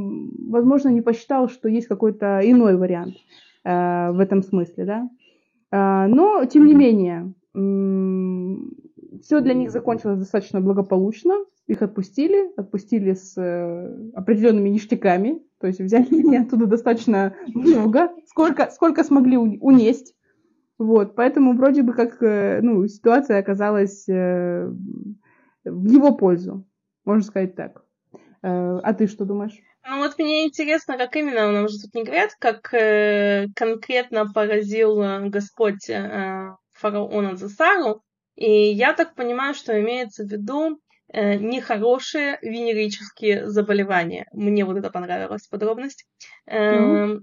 возможно, 0.49 0.89
не 0.89 1.01
посчитал, 1.01 1.49
что 1.49 1.67
есть 1.67 1.87
какой-то 1.87 2.41
иной 2.43 2.77
вариант 2.77 3.15
э, 3.63 4.11
в 4.11 4.19
этом 4.19 4.43
смысле, 4.43 4.85
да. 4.85 5.09
А, 5.71 6.07
но, 6.07 6.45
тем 6.45 6.67
не 6.67 6.75
менее, 6.75 7.33
все 9.21 9.41
для 9.41 9.53
них 9.53 9.71
закончилось 9.71 10.19
достаточно 10.19 10.61
благополучно. 10.61 11.33
Их 11.67 11.81
отпустили, 11.81 12.51
отпустили 12.55 13.13
с 13.13 13.37
э, 13.37 14.11
определенными 14.13 14.69
ништяками, 14.69 15.41
то 15.59 15.67
есть 15.67 15.79
взяли 15.79 16.07
они 16.25 16.37
оттуда 16.37 16.65
достаточно 16.65 17.35
много, 17.47 18.09
сколько, 18.27 18.69
сколько 18.71 19.03
смогли 19.03 19.37
унесть. 19.37 20.15
Вот, 20.77 21.15
поэтому 21.15 21.53
вроде 21.53 21.81
бы 21.81 21.93
как 21.93 22.21
э, 22.21 22.61
ну, 22.61 22.87
ситуация 22.87 23.39
оказалась 23.39 24.07
э, 24.07 24.71
в 25.65 25.85
его 25.85 26.15
пользу, 26.15 26.65
можно 27.03 27.23
сказать 27.23 27.55
так. 27.55 27.83
Э, 28.43 28.79
а 28.83 28.93
ты 28.93 29.07
что 29.07 29.25
думаешь? 29.25 29.59
Ну 29.89 29.99
вот 29.99 30.17
мне 30.19 30.45
интересно, 30.45 30.97
как 30.97 31.15
именно, 31.15 31.51
нам 31.51 31.69
же 31.69 31.79
тут 31.79 31.95
не 31.95 32.03
говорят, 32.03 32.31
как 32.39 32.73
э, 32.73 33.47
конкретно 33.55 34.31
поразил 34.31 35.01
э, 35.01 35.29
Господь 35.29 35.89
э, 35.89 36.51
фараона 36.73 37.37
Засару, 37.37 38.03
и 38.37 38.71
я 38.71 38.93
так 38.93 39.15
понимаю, 39.15 39.55
что 39.55 39.79
имеется 39.81 40.23
в 40.23 40.31
виду 40.31 40.79
э, 41.11 41.37
нехорошие 41.37 42.37
венерические 42.43 43.49
заболевания. 43.49 44.27
Мне 44.31 44.63
вот 44.63 44.77
это 44.77 44.91
понравилась 44.91 45.47
подробность. 45.47 46.05
Mm-hmm. 46.47 47.21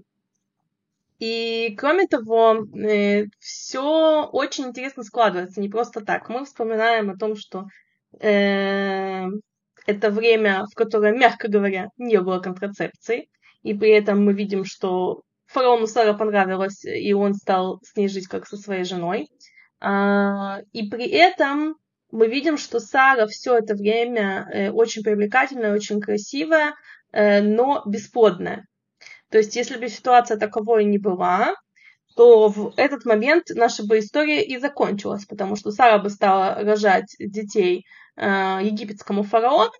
И 1.19 1.73
кроме 1.77 2.07
того, 2.07 2.65
э, 2.77 3.27
все 3.39 4.25
очень 4.25 4.65
интересно 4.65 5.03
складывается, 5.03 5.61
не 5.61 5.69
просто 5.69 6.01
так. 6.01 6.27
Мы 6.27 6.43
вспоминаем 6.43 7.09
о 7.09 7.17
том, 7.17 7.37
что 7.37 7.63
э, 8.19 9.25
это 9.85 10.09
время, 10.09 10.65
в 10.69 10.75
которое, 10.75 11.13
мягко 11.13 11.47
говоря, 11.47 11.87
не 11.97 12.19
было 12.19 12.39
контрацепции, 12.39 13.29
и 13.63 13.73
при 13.73 13.91
этом 13.91 14.25
мы 14.25 14.33
видим, 14.33 14.65
что 14.65 15.21
фараону 15.45 15.87
Сара 15.87 16.13
понравилось, 16.13 16.83
и 16.83 17.13
он 17.13 17.33
стал 17.35 17.79
с 17.83 17.95
ней 17.95 18.09
жить 18.09 18.27
как 18.27 18.45
со 18.45 18.57
своей 18.57 18.83
женой. 18.83 19.29
А, 19.79 20.61
и 20.71 20.89
при 20.89 21.07
этом 21.07 21.75
мы 22.11 22.27
видим, 22.27 22.57
что 22.57 22.79
Сара 22.79 23.27
все 23.27 23.57
это 23.57 23.75
время 23.75 24.47
э, 24.51 24.71
очень 24.71 25.03
привлекательная, 25.03 25.73
очень 25.73 25.99
красивая, 25.99 26.75
э, 27.11 27.41
но 27.41 27.83
бесплодная. 27.85 28.65
То 29.29 29.37
есть, 29.37 29.55
если 29.55 29.77
бы 29.77 29.89
ситуация 29.89 30.37
таковой 30.37 30.85
не 30.85 30.97
была, 30.97 31.55
то 32.15 32.47
в 32.47 32.73
этот 32.77 33.03
момент 33.05 33.47
наша 33.49 33.85
бы 33.85 33.99
история 33.99 34.43
и 34.43 34.57
закончилась, 34.57 35.25
потому 35.25 35.55
что 35.57 35.71
Сара 35.71 35.97
бы 35.97 36.09
стала 36.09 36.55
рожать 36.63 37.13
детей 37.19 37.85
э, 38.15 38.59
египетскому 38.61 39.23
фараону, 39.23 39.71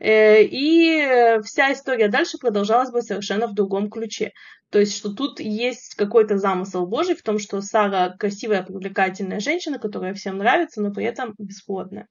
и 0.00 1.40
вся 1.44 1.72
история 1.72 2.08
дальше 2.08 2.38
продолжалась 2.38 2.90
бы 2.90 3.02
совершенно 3.02 3.46
в 3.46 3.54
другом 3.54 3.90
ключе. 3.90 4.32
То 4.70 4.78
есть, 4.78 4.96
что 4.96 5.12
тут 5.12 5.40
есть 5.40 5.94
какой-то 5.94 6.38
замысел 6.38 6.86
Божий 6.86 7.16
в 7.16 7.22
том, 7.22 7.38
что 7.38 7.60
Сара 7.60 8.14
красивая, 8.18 8.62
привлекательная 8.62 9.40
женщина, 9.40 9.78
которая 9.78 10.14
всем 10.14 10.38
нравится, 10.38 10.80
но 10.80 10.92
при 10.92 11.04
этом 11.04 11.34
бесплодная. 11.38 12.06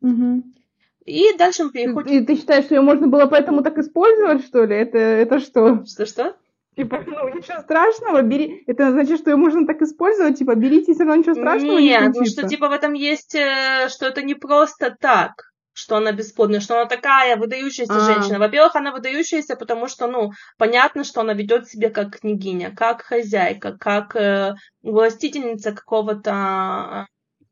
Угу. 0.00 0.42
И 1.06 1.36
дальше 1.38 1.64
мы 1.64 1.70
переходим... 1.70 2.12
И 2.12 2.26
ты 2.26 2.36
считаешь, 2.36 2.64
что 2.64 2.74
ее 2.74 2.80
можно 2.80 3.06
было 3.06 3.26
поэтому 3.26 3.62
так 3.62 3.78
использовать, 3.78 4.44
что 4.44 4.64
ли? 4.64 4.74
Это, 4.74 4.98
это 4.98 5.38
что? 5.38 5.84
Что-что? 5.86 6.36
Типа, 6.76 7.04
ну, 7.06 7.28
ничего 7.28 7.60
страшного, 7.60 8.22
бери. 8.22 8.64
Это 8.66 8.90
значит, 8.90 9.20
что 9.20 9.30
ее 9.30 9.36
можно 9.36 9.64
так 9.66 9.80
использовать, 9.82 10.38
типа, 10.38 10.56
берите, 10.56 10.92
все 10.92 11.04
равно 11.04 11.16
ничего 11.16 11.34
страшного 11.34 11.78
Нет, 11.78 12.00
не 12.00 12.08
ну 12.08 12.14
случится. 12.14 12.40
что 12.40 12.48
типа 12.48 12.68
в 12.68 12.72
этом 12.72 12.94
есть, 12.94 13.34
э, 13.36 13.88
что 13.88 14.06
это 14.06 14.22
не 14.22 14.34
просто 14.34 14.96
так, 14.98 15.52
что 15.74 15.96
она 15.96 16.12
бесплодная, 16.12 16.60
что 16.60 16.80
она 16.80 16.86
такая 16.88 17.36
выдающаяся 17.36 17.96
А. 17.96 18.00
женщина. 18.00 18.38
Во-первых, 18.38 18.76
она 18.76 18.92
выдающаяся, 18.92 19.56
потому 19.56 19.88
что, 19.88 20.06
ну, 20.06 20.30
понятно, 20.56 21.04
что 21.04 21.20
она 21.20 21.34
ведет 21.34 21.68
себя 21.68 21.90
как 21.90 22.20
княгиня, 22.20 22.74
как 22.74 23.02
хозяйка, 23.02 23.76
как 23.76 24.16
э, 24.16 24.54
властительница 24.82 25.72
какого-то 25.72 26.30
э, 26.30 27.44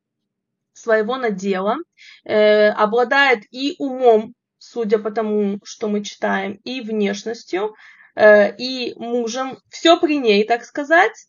своего 0.73 1.17
надела, 1.17 1.77
э, 2.25 2.69
обладает 2.69 3.43
и 3.51 3.75
умом, 3.79 4.35
судя 4.59 4.99
по 4.99 5.11
тому, 5.11 5.59
что 5.65 5.89
мы 5.89 6.05
читаем, 6.05 6.61
и 6.63 6.81
внешностью, 6.81 7.75
э, 8.15 8.55
и 8.57 8.95
мужем, 8.97 9.59
все 9.69 9.99
при 9.99 10.19
ней, 10.19 10.47
так 10.47 10.65
сказать, 10.65 11.27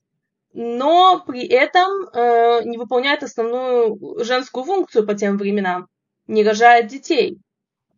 но 0.53 1.23
при 1.25 1.47
этом 1.47 1.89
э, 2.13 2.61
не 2.65 2.77
выполняет 2.77 3.23
основную 3.23 4.23
женскую 4.23 4.63
функцию 4.63 5.07
по 5.07 5.15
тем 5.15 5.39
временам, 5.39 5.87
не 6.27 6.43
рожает 6.43 6.87
детей. 6.87 7.37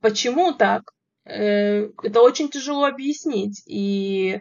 Почему 0.02 0.54
так? 0.54 0.84
Э, 1.26 1.90
это 2.04 2.22
очень 2.22 2.50
тяжело 2.50 2.86
объяснить. 2.86 3.64
И 3.68 4.40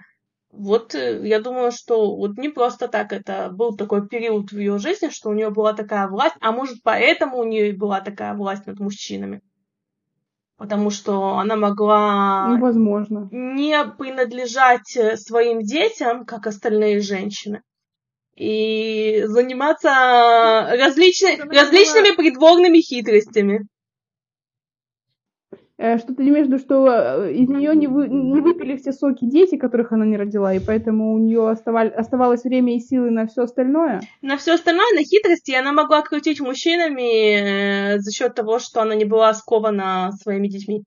вот 0.51 0.95
э, 0.95 1.27
я 1.27 1.41
думаю, 1.41 1.73
что 1.73 2.15
вот 2.17 2.37
не 2.37 2.49
просто 2.49 2.89
так 2.89 3.13
это 3.13 3.51
был 3.51 3.77
такой 3.77 4.07
период 4.07 4.53
в 4.53 4.59
ее 4.59 4.79
жизни, 4.79 5.09
что 5.09 5.31
у 5.31 5.35
нее 5.35 5.51
была 5.51 5.73
такая 5.73 6.09
власть, 6.09 6.37
а 6.41 6.53
может 6.53 6.79
поэтому 6.83 7.39
у 7.39 7.45
нее 7.45 7.73
была 7.75 8.01
такая 8.01 8.35
власть 8.35 8.67
над 8.67 8.79
мужчинами. 8.81 9.41
Потому 10.57 10.91
что 10.91 11.39
она 11.39 11.57
могла 11.57 12.47
Ну, 12.49 12.61
возможно. 12.61 13.29
не 13.33 13.85
принадлежать 13.99 14.97
э, 14.97 15.17
своим 15.17 15.63
детям, 15.63 16.25
как 16.25 16.47
остальные 16.47 17.01
женщины, 17.01 17.63
и 18.37 19.23
заниматься 19.27 19.89
была- 19.89 21.37
различными 21.61 22.15
придворными 22.17 22.79
хитростями. 22.81 23.67
Э, 25.85 25.99
Что 25.99 26.15
ты 26.15 26.23
имеешь 26.23 26.47
в 26.47 26.49
виду, 26.49 26.59
что 26.59 26.87
э, 26.89 27.33
из 27.35 27.47
нее 27.47 27.77
не, 27.77 27.89
вы, 27.89 28.09
не 28.09 28.41
выпили 28.41 28.77
все 28.79 28.91
соки 28.91 29.27
дети, 29.27 29.57
которых 29.57 29.93
она 29.93 30.07
не 30.07 30.17
родила, 30.17 30.55
и 30.55 30.59
поэтому 30.59 31.13
у 31.13 31.19
нее 31.19 31.51
оставалось 31.51 32.45
время 32.45 32.75
и 32.75 32.81
силы 32.81 33.11
на 33.11 33.27
все 33.27 33.43
остальное? 33.43 34.01
На 34.23 34.39
все 34.39 34.55
остальное, 34.55 34.95
на 34.95 35.03
хитрости, 35.03 35.53
она 35.53 35.73
могла 35.73 36.01
крутить 36.01 36.41
мужчинами 36.41 37.97
э, 37.97 37.99
за 37.99 38.11
счет 38.13 38.35
того, 38.35 38.59
что 38.61 38.81
она 38.81 38.95
не 38.95 39.05
была 39.05 39.35
скована 39.35 40.13
своими 40.13 40.49
детьми. 40.49 40.85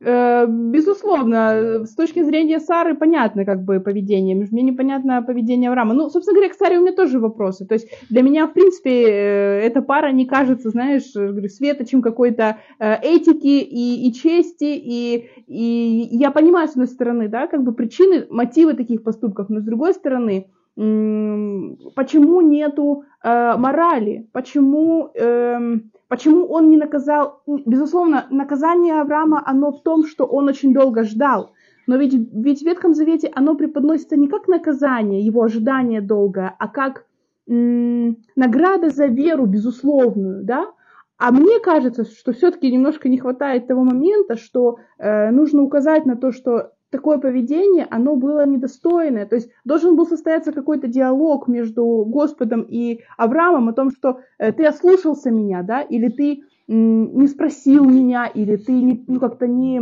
Э, 0.00 0.46
Безусловно, 0.48 1.84
с 1.84 1.94
точки 1.94 2.22
зрения 2.22 2.60
Сары 2.60 2.94
понятно 2.94 3.44
как 3.44 3.64
бы 3.64 3.80
поведение. 3.80 4.36
Мне 4.36 4.62
непонятно 4.62 5.22
поведение 5.22 5.70
Авраама. 5.70 5.94
Ну, 5.94 6.08
собственно 6.08 6.36
говоря, 6.36 6.52
к 6.52 6.56
Саре 6.56 6.78
у 6.78 6.82
меня 6.82 6.92
тоже 6.92 7.18
вопросы. 7.18 7.66
То 7.66 7.74
есть 7.74 7.88
для 8.08 8.22
меня, 8.22 8.46
в 8.46 8.52
принципе, 8.52 8.90
э, 8.90 9.60
эта 9.66 9.82
пара 9.82 10.12
не 10.12 10.26
кажется, 10.26 10.70
знаешь, 10.70 11.14
э, 11.16 11.48
светочем 11.48 12.02
какой-то 12.02 12.58
э, 12.78 12.94
этики 13.02 13.60
и, 13.60 14.08
и 14.08 14.12
чести. 14.12 14.76
И, 14.76 15.28
и 15.46 16.08
я 16.12 16.30
понимаю, 16.30 16.68
с 16.68 16.72
одной 16.72 16.88
стороны, 16.88 17.28
да, 17.28 17.48
как 17.48 17.64
бы 17.64 17.72
причины, 17.72 18.26
мотивы 18.30 18.74
таких 18.74 19.02
поступков, 19.02 19.48
но 19.48 19.60
с 19.60 19.64
другой 19.64 19.94
стороны, 19.94 20.46
почему 20.76 22.40
нету 22.40 23.04
э, 23.24 23.56
морали? 23.56 24.28
Почему... 24.32 25.10
эм, 25.14 25.90
Почему 26.08 26.46
он 26.46 26.70
не 26.70 26.76
наказал? 26.76 27.42
Безусловно, 27.46 28.26
наказание 28.30 29.00
Авраама, 29.00 29.42
оно 29.44 29.72
в 29.72 29.82
том, 29.82 30.06
что 30.06 30.24
он 30.24 30.48
очень 30.48 30.72
долго 30.72 31.04
ждал. 31.04 31.52
Но 31.86 31.96
ведь, 31.96 32.14
ведь 32.14 32.62
в 32.62 32.66
Ветхом 32.66 32.94
Завете 32.94 33.30
оно 33.34 33.54
преподносится 33.54 34.16
не 34.16 34.28
как 34.28 34.48
наказание, 34.48 35.20
его 35.20 35.42
ожидание 35.42 36.00
долгое, 36.00 36.54
а 36.58 36.68
как 36.68 37.04
м, 37.48 38.18
награда 38.36 38.90
за 38.90 39.06
веру 39.06 39.46
безусловную, 39.46 40.44
да? 40.44 40.66
А 41.18 41.32
мне 41.32 41.58
кажется, 41.60 42.04
что 42.04 42.32
все-таки 42.32 42.70
немножко 42.70 43.08
не 43.08 43.18
хватает 43.18 43.66
того 43.66 43.84
момента, 43.84 44.36
что 44.36 44.78
э, 44.98 45.30
нужно 45.30 45.62
указать 45.62 46.06
на 46.06 46.16
то, 46.16 46.30
что 46.30 46.72
такое 46.90 47.18
поведение, 47.18 47.86
оно 47.90 48.16
было 48.16 48.46
недостойное. 48.46 49.26
То 49.26 49.36
есть 49.36 49.50
должен 49.64 49.96
был 49.96 50.06
состояться 50.06 50.52
какой-то 50.52 50.86
диалог 50.86 51.48
между 51.48 52.04
Господом 52.06 52.62
и 52.62 53.00
Авраамом 53.16 53.68
о 53.68 53.72
том, 53.72 53.90
что 53.90 54.20
э, 54.38 54.52
ты 54.52 54.66
ослушался 54.66 55.30
меня, 55.30 55.62
да, 55.62 55.82
или 55.82 56.08
ты 56.08 56.42
не 56.68 57.26
спросил 57.26 57.84
меня, 57.84 58.26
или 58.26 58.56
ты 58.56 58.72
не, 58.72 59.04
ну, 59.06 59.18
как-то 59.20 59.46
не, 59.46 59.80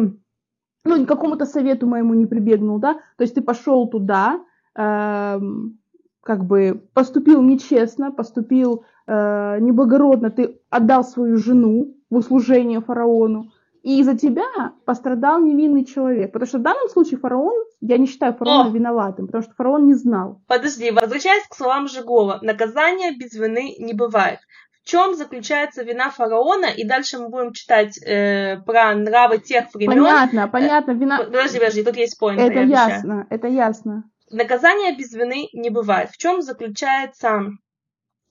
ну, 0.84 1.04
к 1.04 1.08
какому-то 1.08 1.44
совету 1.44 1.86
моему 1.86 2.14
не 2.14 2.26
прибегнул, 2.26 2.78
да, 2.78 2.94
то 3.16 3.22
есть 3.22 3.34
ты 3.34 3.42
пошел 3.42 3.88
туда, 3.88 4.40
эм, 4.76 5.78
как 6.22 6.44
бы 6.44 6.80
поступил 6.94 7.42
нечестно, 7.42 8.12
поступил 8.12 8.84
э, 9.08 9.58
неблагородно, 9.60 10.30
ты 10.30 10.60
отдал 10.70 11.02
свою 11.02 11.38
жену 11.38 11.96
в 12.08 12.16
услужение 12.16 12.80
фараону, 12.80 13.50
и 13.86 14.00
из-за 14.00 14.18
тебя 14.18 14.72
пострадал 14.84 15.40
невинный 15.40 15.84
человек. 15.84 16.32
Потому 16.32 16.48
что 16.48 16.58
в 16.58 16.62
данном 16.62 16.88
случае 16.88 17.20
фараон, 17.20 17.54
я 17.80 17.98
не 17.98 18.08
считаю 18.08 18.34
фараона 18.34 18.68
О! 18.68 18.72
виноватым, 18.72 19.26
потому 19.26 19.44
что 19.44 19.54
фараон 19.54 19.86
не 19.86 19.94
знал. 19.94 20.42
Подожди, 20.48 20.90
возвращаясь 20.90 21.46
к 21.46 21.54
словам 21.54 21.86
Жигова, 21.86 22.40
наказания 22.42 23.16
без 23.16 23.34
вины 23.34 23.76
не 23.78 23.94
бывает. 23.94 24.40
В 24.82 24.88
чем 24.88 25.14
заключается 25.14 25.84
вина 25.84 26.10
фараона? 26.10 26.66
И 26.66 26.84
дальше 26.84 27.18
мы 27.18 27.28
будем 27.28 27.52
читать 27.52 27.96
э, 28.02 28.56
про 28.66 28.92
нравы 28.96 29.38
тех 29.38 29.72
времен. 29.72 30.02
Понятно, 30.02 30.48
понятно, 30.48 30.90
вина... 30.90 31.18
Подожди, 31.18 31.60
подожди, 31.60 31.84
тут 31.84 31.96
есть 31.96 32.18
поинт. 32.18 32.40
Это 32.40 32.62
ясно, 32.62 33.28
это 33.30 33.46
ясно. 33.46 34.02
Наказания 34.32 34.96
без 34.96 35.12
вины 35.12 35.48
не 35.52 35.70
бывает. 35.70 36.10
В 36.10 36.16
чем 36.16 36.42
заключается 36.42 37.52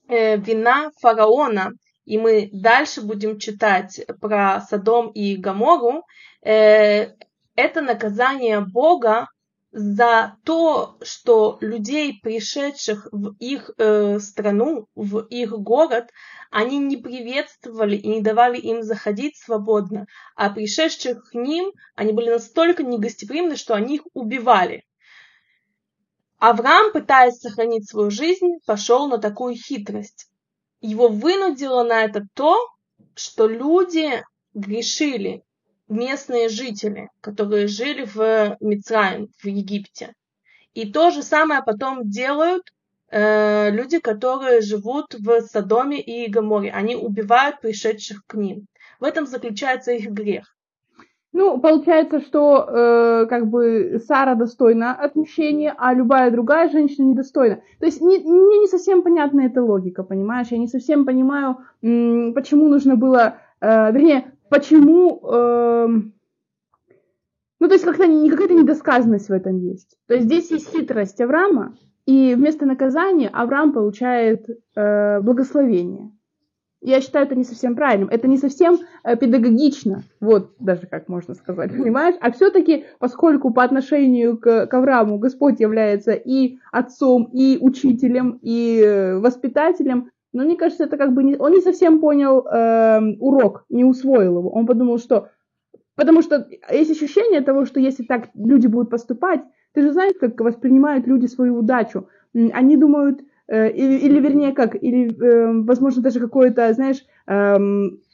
э, 0.06 0.36
вина 0.36 0.90
фараона? 1.00 1.72
И 2.06 2.18
мы 2.18 2.48
дальше 2.52 3.02
будем 3.02 3.38
читать 3.38 4.00
про 4.20 4.60
Содом 4.60 5.10
и 5.10 5.36
Гамору. 5.36 6.04
Э, 6.42 7.08
это 7.56 7.82
наказание 7.82 8.60
Бога 8.60 9.28
за 9.72 10.36
то, 10.44 10.96
что 11.02 11.58
людей, 11.60 12.20
пришедших 12.22 13.08
в 13.10 13.34
их 13.40 13.70
э, 13.76 14.20
страну, 14.20 14.86
в 14.94 15.18
их 15.18 15.50
город, 15.50 16.10
они 16.50 16.78
не 16.78 16.96
приветствовали 16.96 17.96
и 17.96 18.08
не 18.08 18.22
давали 18.22 18.58
им 18.58 18.84
заходить 18.84 19.36
свободно, 19.36 20.06
а 20.36 20.50
пришедших 20.50 21.30
к 21.30 21.34
ним, 21.34 21.72
они 21.96 22.12
были 22.12 22.30
настолько 22.30 22.84
негостеприимны, 22.84 23.56
что 23.56 23.74
они 23.74 23.96
их 23.96 24.02
убивали. 24.14 24.84
Авраам, 26.38 26.92
пытаясь 26.92 27.40
сохранить 27.40 27.90
свою 27.90 28.10
жизнь, 28.10 28.58
пошел 28.64 29.08
на 29.08 29.18
такую 29.18 29.56
хитрость. 29.56 30.28
Его 30.86 31.08
вынудило 31.08 31.82
на 31.82 32.04
это 32.04 32.24
то, 32.34 32.68
что 33.16 33.48
люди 33.48 34.22
грешили, 34.54 35.42
местные 35.88 36.48
жители, 36.48 37.08
которые 37.20 37.66
жили 37.66 38.04
в 38.04 38.56
Мицраим, 38.60 39.28
в 39.36 39.46
Египте. 39.48 40.14
И 40.74 40.92
то 40.92 41.10
же 41.10 41.24
самое 41.24 41.62
потом 41.64 42.08
делают 42.08 42.62
э, 43.10 43.70
люди, 43.70 43.98
которые 43.98 44.60
живут 44.60 45.14
в 45.14 45.40
Содоме 45.48 46.00
и 46.00 46.30
Гаморе. 46.30 46.70
Они 46.70 46.94
убивают 46.94 47.60
пришедших 47.60 48.22
к 48.24 48.34
ним. 48.34 48.66
В 49.00 49.04
этом 49.04 49.26
заключается 49.26 49.90
их 49.90 50.10
грех. 50.10 50.55
Ну, 51.38 51.60
получается, 51.60 52.20
что 52.20 52.64
э, 52.66 53.26
как 53.28 53.48
бы 53.48 54.00
Сара 54.06 54.36
достойна 54.36 54.94
отмщения, 54.94 55.74
а 55.76 55.92
любая 55.92 56.30
другая 56.30 56.70
женщина 56.70 57.10
недостойна. 57.10 57.60
То 57.78 57.84
есть 57.84 58.00
не, 58.00 58.20
мне 58.20 58.60
не 58.60 58.66
совсем 58.68 59.02
понятна 59.02 59.42
эта 59.42 59.62
логика, 59.62 60.02
понимаешь? 60.02 60.46
Я 60.48 60.56
не 60.56 60.66
совсем 60.66 61.04
понимаю, 61.04 61.58
м, 61.82 62.32
почему 62.32 62.68
нужно 62.68 62.96
было, 62.96 63.36
э, 63.60 63.92
вернее, 63.92 64.32
почему... 64.48 65.20
э, 65.30 65.88
ну, 67.60 67.68
то 67.68 67.74
есть 67.74 67.84
как-то 67.84 68.06
не- 68.06 68.30
какая-то 68.30 68.54
недосказанность 68.54 69.28
в 69.28 69.32
этом 69.32 69.58
есть. 69.58 69.98
То 70.08 70.14
есть 70.14 70.24
здесь 70.24 70.50
есть 70.50 70.72
хитрость 70.72 71.20
Авраама, 71.20 71.76
и 72.06 72.34
вместо 72.34 72.64
наказания 72.64 73.28
Авраам 73.28 73.74
получает 73.74 74.46
э, 74.74 75.20
благословение. 75.20 76.15
Я 76.82 77.00
считаю 77.00 77.26
это 77.26 77.34
не 77.34 77.44
совсем 77.44 77.74
правильным. 77.74 78.08
Это 78.10 78.28
не 78.28 78.36
совсем 78.36 78.78
э, 79.02 79.16
педагогично, 79.16 80.02
вот 80.20 80.52
даже 80.58 80.86
как 80.86 81.08
можно 81.08 81.34
сказать, 81.34 81.72
понимаешь? 81.72 82.16
А 82.20 82.30
все-таки, 82.30 82.84
поскольку 82.98 83.52
по 83.52 83.64
отношению 83.64 84.38
к, 84.38 84.66
к 84.66 84.74
Аврааму 84.74 85.18
Господь 85.18 85.60
является 85.60 86.12
и 86.12 86.58
отцом, 86.72 87.30
и 87.32 87.58
учителем, 87.60 88.38
и 88.42 88.80
э, 88.84 89.18
воспитателем, 89.18 90.10
но 90.32 90.44
мне 90.44 90.56
кажется, 90.56 90.84
это 90.84 90.98
как 90.98 91.14
бы 91.14 91.24
не, 91.24 91.36
он 91.36 91.52
не 91.52 91.62
совсем 91.62 91.98
понял 91.98 92.46
э, 92.46 93.00
урок, 93.20 93.64
не 93.70 93.84
усвоил 93.84 94.38
его. 94.38 94.50
Он 94.50 94.66
подумал, 94.66 94.98
что 94.98 95.30
Потому 95.96 96.20
что 96.20 96.46
есть 96.70 96.90
ощущение 96.90 97.40
того, 97.40 97.64
что 97.64 97.80
если 97.80 98.04
так 98.04 98.28
люди 98.34 98.66
будут 98.66 98.90
поступать, 98.90 99.40
ты 99.72 99.82
же 99.82 99.92
знаешь, 99.92 100.14
как 100.20 100.38
воспринимают 100.40 101.06
люди 101.06 101.26
свою 101.26 101.56
удачу. 101.58 102.08
Они 102.34 102.76
думают, 102.76 103.22
или, 103.48 103.98
или 103.98 104.20
вернее 104.20 104.52
как, 104.52 104.74
или, 104.74 105.08
э, 105.08 105.62
возможно, 105.62 106.02
даже 106.02 106.18
какое-то, 106.18 106.72
знаешь, 106.72 107.04
э, 107.28 107.56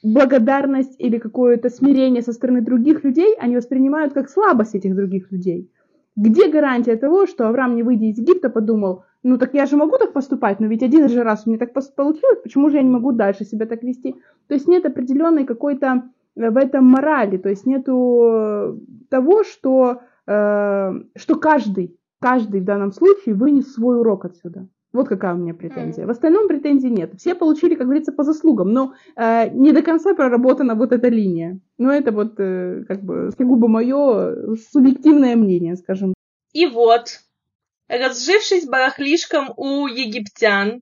благодарность 0.03 0.95
или 0.99 1.17
какое-то 1.17 1.69
смирение 1.69 2.21
со 2.21 2.33
стороны 2.33 2.61
других 2.61 3.03
людей, 3.03 3.35
они 3.39 3.55
воспринимают 3.55 4.13
как 4.13 4.29
слабость 4.29 4.75
этих 4.75 4.95
других 4.95 5.31
людей. 5.31 5.71
Где 6.15 6.49
гарантия 6.49 6.95
того, 6.95 7.25
что 7.25 7.47
Авраам, 7.47 7.75
не 7.75 7.81
выйдя 7.81 8.05
из 8.05 8.19
Египта, 8.19 8.49
подумал, 8.49 9.03
ну 9.23 9.39
так 9.39 9.55
я 9.55 9.65
же 9.65 9.75
могу 9.75 9.97
так 9.97 10.13
поступать, 10.13 10.59
но 10.59 10.67
ведь 10.67 10.83
один 10.83 11.09
же 11.09 11.23
раз 11.23 11.43
у 11.45 11.49
меня 11.49 11.57
так 11.57 11.73
получилось, 11.73 12.39
почему 12.43 12.69
же 12.69 12.77
я 12.77 12.83
не 12.83 12.91
могу 12.91 13.11
дальше 13.11 13.45
себя 13.45 13.65
так 13.65 13.81
вести? 13.81 14.15
То 14.47 14.53
есть 14.53 14.67
нет 14.67 14.85
определенной 14.85 15.45
какой-то 15.45 16.03
э, 16.35 16.49
в 16.51 16.57
этом 16.57 16.85
морали, 16.85 17.37
то 17.37 17.49
есть 17.49 17.65
нету 17.65 18.79
того, 19.09 19.43
что, 19.43 20.01
э, 20.27 20.91
что 21.15 21.35
каждый, 21.39 21.97
каждый 22.19 22.61
в 22.61 22.65
данном 22.65 22.91
случае 22.91 23.33
вынес 23.33 23.73
свой 23.73 23.99
урок 23.99 24.25
отсюда. 24.25 24.67
Вот 24.93 25.09
какая 25.09 25.33
у 25.33 25.37
меня 25.37 25.55
претензия. 25.55 26.05
В 26.05 26.11
остальном 26.11 26.47
претензий 26.47 26.91
нет. 26.91 27.13
Все 27.17 27.33
получили, 27.33 27.73
как 27.73 27.87
говорится, 27.87 28.11
по 28.11 28.23
заслугам, 28.23 28.71
но 28.71 28.93
э, 29.15 29.49
не 29.49 29.71
до 29.71 29.81
конца 29.81 30.13
проработана 30.13 30.75
вот 30.75 30.91
эта 30.91 31.07
линия. 31.07 31.59
Но 31.79 31.91
это 31.91 32.11
вот 32.11 32.39
э, 32.39 32.83
как 32.87 33.01
бы 33.01 33.31
сугубо 33.35 33.67
мое 33.67 34.55
субъективное 34.71 35.35
мнение, 35.35 35.75
скажем. 35.77 36.13
И 36.53 36.67
вот, 36.67 37.21
разжившись 37.89 38.67
барахлишком 38.67 39.51
у 39.57 39.87
египтян, 39.87 40.81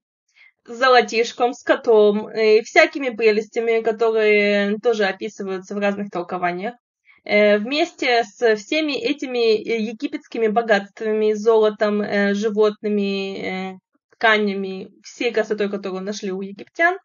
золотишком, 0.66 1.54
с 1.54 1.64
котом 1.64 2.30
и 2.30 2.62
всякими 2.64 3.10
прелестями, 3.10 3.82
которые 3.82 4.78
тоже 4.84 5.06
описываются 5.06 5.74
в 5.74 5.80
разных 5.80 6.10
толкованиях, 6.12 6.76
э, 7.24 7.58
вместе 7.58 8.24
с 8.24 8.56
всеми 8.58 8.94
этими 8.94 9.58
египетскими 9.90 10.48
богатствами, 10.48 11.32
золотом, 11.34 12.02
э, 12.02 12.34
животными, 12.34 13.38
э, 13.38 13.78
тканями, 14.22 14.92
всей 15.04 15.34
красотой, 15.34 15.70
которую 15.70 16.04
нашли 16.04 16.32
у 16.32 16.42
египтян, 16.42 16.98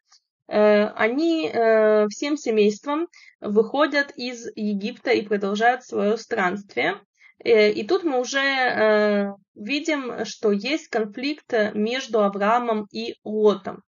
э, 0.48 0.86
они 0.88 1.48
э, 1.48 2.06
всем 2.08 2.36
семейством 2.36 3.08
выходят 3.40 4.12
из 4.16 4.46
Египта 4.54 5.10
и 5.12 5.22
продолжают 5.22 5.82
свое 5.82 6.18
странствие. 6.18 7.00
Э, 7.42 7.70
и 7.70 7.86
тут 7.86 8.04
мы 8.04 8.20
уже 8.20 9.34
видим, 9.54 10.26
что 10.26 10.52
есть 10.52 10.88
конфликт 10.88 11.52
между 11.74 12.22
Авраамом 12.22 12.86
и 12.92 13.14
Лотом, 13.24 13.82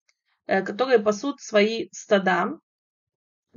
которые 0.47 0.99
пасут 0.99 1.41
свои 1.41 1.89
стада, 1.93 2.59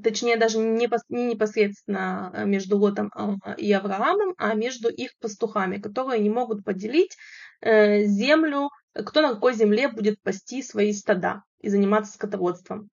точнее 0.01 0.37
даже 0.37 0.59
не 0.59 0.87
непосредственно 1.09 2.31
между 2.45 2.77
Лотом 2.77 3.11
и 3.57 3.73
Авраамом, 3.73 4.33
а 4.37 4.53
между 4.53 4.89
их 4.89 5.11
пастухами, 5.19 5.81
которые 5.81 6.21
не 6.21 6.29
могут 6.29 6.63
поделить 6.63 7.17
землю 7.61 8.69
кто 9.05 9.21
на 9.21 9.33
какой 9.33 9.53
земле 9.53 9.87
будет 9.89 10.21
пасти 10.21 10.61
свои 10.61 10.93
стада 10.93 11.43
и 11.61 11.69
заниматься 11.69 12.13
скотоводством. 12.13 12.89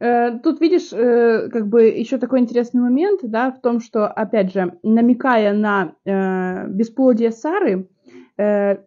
Э, 0.00 0.38
тут 0.38 0.60
видишь, 0.60 0.92
э, 0.92 1.50
как 1.50 1.68
бы 1.68 1.84
еще 1.84 2.18
такой 2.18 2.40
интересный 2.40 2.80
момент, 2.80 3.20
да, 3.22 3.50
в 3.50 3.60
том, 3.60 3.80
что, 3.80 4.06
опять 4.06 4.52
же, 4.52 4.78
намекая 4.82 5.52
на 5.52 5.94
э, 6.04 6.68
бесплодие 6.68 7.30
Сары, 7.30 7.88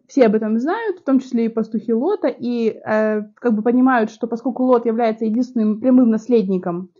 все 0.08 0.26
об 0.26 0.34
этом 0.34 0.58
знают, 0.58 0.98
в 0.98 1.04
том 1.04 1.20
числе 1.20 1.44
и 1.44 1.48
пастухи 1.48 1.92
Лота, 1.94 2.26
и 2.26 2.76
как 2.82 3.54
бы 3.54 3.62
понимают, 3.62 4.10
что 4.10 4.26
поскольку 4.26 4.64
Лот 4.64 4.84
является 4.84 5.26
единственным 5.26 5.78
прямым 5.78 6.10
наследником 6.10 6.90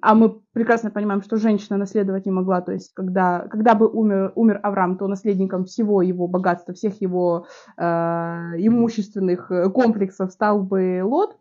а 0.00 0.14
мы 0.14 0.40
прекрасно 0.52 0.90
понимаем, 0.90 1.22
что 1.22 1.36
женщина 1.36 1.76
наследовать 1.76 2.26
не 2.26 2.32
могла, 2.32 2.60
то 2.60 2.72
есть 2.72 2.92
когда, 2.94 3.40
когда 3.48 3.74
бы 3.74 3.88
умер, 3.88 4.32
умер 4.34 4.60
Авраам, 4.62 4.96
то 4.96 5.06
наследником 5.06 5.64
всего 5.64 6.02
его 6.02 6.26
богатства, 6.28 6.72
всех 6.74 7.00
его 7.00 7.46
э, 7.76 7.82
имущественных 7.84 9.50
комплексов 9.74 10.32
стал 10.32 10.62
бы 10.62 11.02
Лот, 11.04 11.36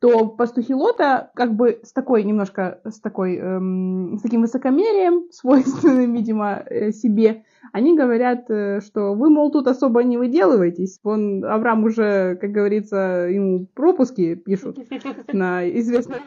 то 0.00 0.26
пастухи 0.26 0.74
Лота 0.74 1.30
как 1.34 1.54
бы 1.54 1.80
с 1.82 1.92
такой 1.92 2.22
немножко, 2.22 2.80
с, 2.84 3.00
такой, 3.00 3.36
эм, 3.36 4.18
с 4.18 4.22
таким 4.22 4.42
высокомерием, 4.42 5.30
свойственным, 5.30 6.12
видимо, 6.12 6.62
э, 6.66 6.92
себе, 6.92 7.44
они 7.72 7.96
говорят, 7.96 8.50
э, 8.50 8.80
что 8.80 9.14
вы, 9.14 9.30
мол, 9.30 9.50
тут 9.50 9.66
особо 9.68 10.02
не 10.02 10.18
выделываетесь. 10.18 11.00
Вон 11.02 11.44
Авраам 11.44 11.84
уже, 11.84 12.36
как 12.36 12.50
говорится, 12.50 13.26
ему 13.30 13.66
пропуски 13.74 14.34
пишут 14.34 14.78
на 15.32 15.68
известном 15.68 16.20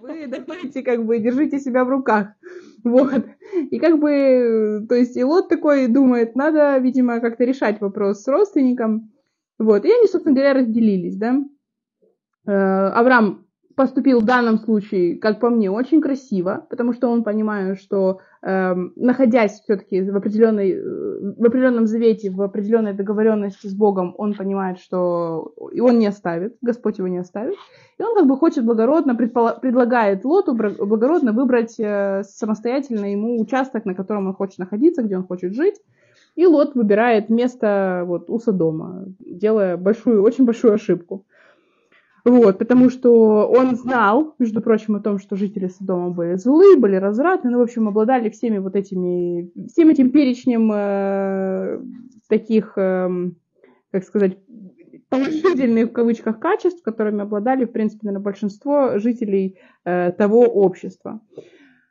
вы 0.00 0.26
давайте 0.26 0.82
как 0.82 1.04
бы 1.04 1.18
держите 1.18 1.58
себя 1.58 1.84
в 1.84 1.88
руках. 1.88 2.28
Вот. 2.84 3.26
И 3.70 3.78
как 3.78 4.00
бы, 4.00 4.86
то 4.88 4.94
есть 4.94 5.16
и 5.16 5.24
Лот 5.24 5.48
такой 5.48 5.86
думает, 5.88 6.34
надо, 6.34 6.78
видимо, 6.78 7.20
как-то 7.20 7.44
решать 7.44 7.80
вопрос 7.80 8.22
с 8.22 8.28
родственником. 8.28 9.12
Вот. 9.58 9.84
И 9.84 9.92
они, 9.92 10.06
собственно 10.06 10.34
говоря, 10.34 10.54
разделились, 10.54 11.16
да. 11.16 11.40
Э, 12.46 12.52
Авраам 12.88 13.46
поступил 13.80 14.20
в 14.20 14.24
данном 14.24 14.58
случае, 14.58 15.16
как 15.16 15.40
по 15.40 15.48
мне, 15.48 15.70
очень 15.70 16.02
красиво, 16.02 16.66
потому 16.68 16.92
что 16.92 17.08
он 17.08 17.24
понимает, 17.24 17.80
что 17.80 18.20
э, 18.42 18.74
находясь 18.96 19.60
все-таки 19.60 20.02
в, 20.02 20.14
определенной, 20.14 20.78
в 20.78 21.42
определенном 21.42 21.86
завете, 21.86 22.30
в 22.30 22.42
определенной 22.42 22.92
договоренности 22.92 23.68
с 23.68 23.74
Богом, 23.74 24.14
он 24.18 24.34
понимает, 24.34 24.80
что 24.80 25.54
и 25.72 25.80
он 25.80 25.98
не 25.98 26.06
оставит, 26.06 26.58
Господь 26.60 26.98
его 26.98 27.08
не 27.08 27.16
оставит. 27.16 27.54
И 27.98 28.02
он 28.02 28.14
как 28.14 28.26
бы 28.26 28.36
хочет 28.36 28.66
благородно, 28.66 29.14
предлагает 29.14 30.26
Лоту 30.26 30.54
благородно 30.54 31.32
выбрать 31.32 31.76
э, 31.78 32.22
самостоятельно 32.24 33.10
ему 33.10 33.40
участок, 33.40 33.86
на 33.86 33.94
котором 33.94 34.26
он 34.26 34.34
хочет 34.34 34.58
находиться, 34.58 35.02
где 35.02 35.16
он 35.16 35.26
хочет 35.26 35.54
жить. 35.54 35.76
И 36.36 36.46
Лот 36.46 36.74
выбирает 36.74 37.30
место 37.30 38.04
вот 38.06 38.28
у 38.28 38.38
Содома, 38.38 39.06
делая 39.18 39.76
большую, 39.76 40.22
очень 40.22 40.44
большую 40.44 40.74
ошибку. 40.74 41.24
Вот, 42.24 42.58
потому 42.58 42.90
что 42.90 43.46
он 43.48 43.76
знал, 43.76 44.34
между 44.38 44.60
прочим, 44.60 44.96
о 44.96 45.00
том, 45.00 45.18
что 45.18 45.36
жители 45.36 45.68
Содома 45.68 46.10
были 46.10 46.34
злые, 46.36 46.76
были 46.76 46.96
развратны, 46.96 47.50
ну, 47.50 47.58
в 47.58 47.62
общем, 47.62 47.88
обладали 47.88 48.28
всеми 48.30 48.58
вот 48.58 48.76
этими, 48.76 49.50
всем 49.68 49.88
этим 49.88 50.10
перечнем 50.10 50.70
э, 50.72 51.80
таких, 52.28 52.76
э, 52.76 53.08
как 53.90 54.04
сказать, 54.04 54.38
положительных 55.08 55.90
в 55.90 55.92
кавычках 55.92 56.38
качеств, 56.38 56.82
которыми 56.82 57.22
обладали, 57.22 57.64
в 57.64 57.72
принципе, 57.72 58.06
наверное, 58.06 58.24
большинство 58.24 58.98
жителей 58.98 59.58
э, 59.84 60.12
того 60.12 60.42
общества. 60.42 61.20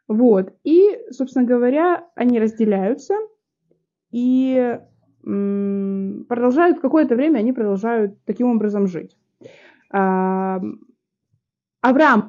Вот. 0.07 0.53
И, 0.63 0.99
собственно 1.11 1.45
говоря, 1.45 2.07
они 2.15 2.39
разделяются 2.39 3.15
и 4.11 4.79
м- 5.25 6.25
продолжают 6.27 6.79
какое-то 6.79 7.15
время, 7.15 7.39
они 7.39 7.53
продолжают 7.53 8.17
таким 8.25 8.47
образом 8.47 8.87
жить. 8.87 9.17
Авраам, 9.91 10.79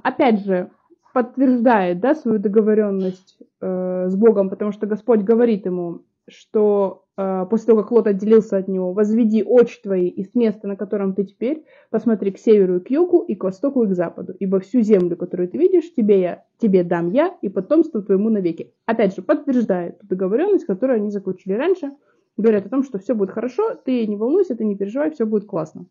опять 0.05 0.45
же, 0.45 0.71
подтверждает 1.13 2.01
да, 2.01 2.15
свою 2.15 2.39
договоренность 2.39 3.39
э, 3.61 4.09
с 4.09 4.17
Богом, 4.17 4.49
потому 4.49 4.73
что 4.73 4.87
Господь 4.87 5.21
говорит 5.21 5.67
ему, 5.67 6.05
что 6.29 7.05
э, 7.17 7.47
после 7.51 7.67
того, 7.67 7.83
как 7.83 7.91
Лот 7.91 8.07
отделился 8.07 8.57
от 8.57 8.69
него, 8.69 8.93
возведи 8.93 9.43
очи 9.43 9.81
твои 9.83 10.09
из 10.09 10.35
места, 10.35 10.69
на 10.69 10.77
котором 10.77 11.15
ты 11.15 11.25
теперь, 11.25 11.65
посмотри 11.91 12.31
к 12.31 12.39
северу 12.39 12.77
и 12.77 12.81
к 12.81 12.91
югу, 12.91 13.23
и 13.23 13.35
к 13.35 13.45
востоку 13.45 13.85
и 13.85 13.89
к 13.89 13.95
западу, 13.95 14.35
ибо 14.39 14.61
всю 14.61 14.83
землю, 14.83 15.17
которую 15.17 15.49
ты 15.49 15.59
видишь, 15.59 15.93
тебе, 15.95 16.21
я, 16.21 16.45
тебе 16.59 16.85
дам 16.85 17.11
я, 17.11 17.37
и 17.43 17.49
потомство 17.49 18.03
твоему 18.03 18.31
навеки. 18.31 18.73
Опять 18.87 19.17
же, 19.17 19.23
подтверждает 19.23 19.99
договоренность, 20.03 20.67
которую 20.67 20.99
они 20.99 21.11
заключили 21.11 21.55
раньше, 21.55 21.91
говорят 22.37 22.67
о 22.67 22.71
том, 22.71 22.85
что 22.85 22.99
все 22.99 23.15
будет 23.15 23.31
хорошо, 23.31 23.75
ты 23.75 24.07
не 24.07 24.17
волнуйся, 24.17 24.55
ты 24.55 24.65
не 24.65 24.77
переживай, 24.77 25.11
все 25.11 25.27
будет 25.27 25.47
классно. 25.47 25.87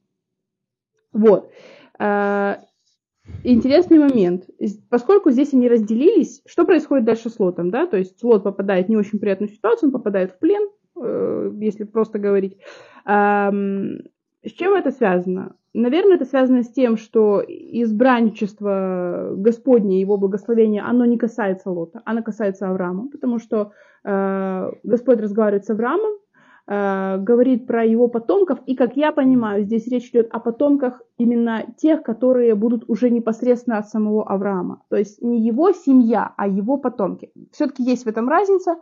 Вот. 1.11 1.51
А, 1.97 2.59
интересный 3.43 3.99
момент. 3.99 4.45
Поскольку 4.89 5.31
здесь 5.31 5.53
они 5.53 5.67
разделились, 5.69 6.41
что 6.45 6.65
происходит 6.65 7.05
дальше 7.05 7.29
с 7.29 7.39
Лотом, 7.39 7.71
да? 7.71 7.87
То 7.87 7.97
есть 7.97 8.23
Лот 8.23 8.43
попадает 8.43 8.87
в 8.87 8.89
не 8.89 8.97
очень 8.97 9.19
приятную 9.19 9.49
ситуацию, 9.49 9.87
он 9.89 9.93
попадает 9.93 10.31
в 10.31 10.39
плен, 10.39 10.69
э, 11.01 11.51
если 11.59 11.83
просто 11.83 12.19
говорить. 12.19 12.57
С 13.05 14.51
чем 14.51 14.73
это 14.73 14.91
связано? 14.91 15.55
Наверное, 15.73 16.15
это 16.15 16.25
связано 16.25 16.63
с 16.63 16.71
тем, 16.71 16.97
что 16.97 17.43
избранничество 17.45 19.33
Господне, 19.35 20.01
его 20.01 20.17
благословение, 20.17 20.81
оно 20.81 21.05
не 21.05 21.17
касается 21.17 21.69
Лота, 21.69 22.01
оно 22.05 22.23
касается 22.23 22.67
Авраама, 22.67 23.09
потому 23.09 23.37
что 23.37 23.71
э, 24.03 24.71
Господь 24.83 25.19
разговаривает 25.19 25.65
с 25.65 25.69
Авраамом, 25.69 26.13
говорит 26.69 27.65
про 27.65 27.83
его 27.83 28.07
потомков, 28.07 28.59
и, 28.67 28.75
как 28.75 28.95
я 28.95 29.11
понимаю, 29.11 29.63
здесь 29.63 29.87
речь 29.87 30.09
идет 30.09 30.29
о 30.31 30.39
потомках 30.39 31.01
именно 31.17 31.65
тех, 31.77 32.03
которые 32.03 32.53
будут 32.53 32.83
уже 32.87 33.09
непосредственно 33.09 33.79
от 33.79 33.89
самого 33.89 34.29
Авраама. 34.29 34.83
То 34.89 34.95
есть 34.95 35.19
не 35.19 35.41
его 35.41 35.71
семья, 35.71 36.31
а 36.37 36.47
его 36.47 36.77
потомки. 36.77 37.31
Все-таки 37.51 37.81
есть 37.81 38.05
в 38.05 38.07
этом 38.07 38.29
разница. 38.29 38.75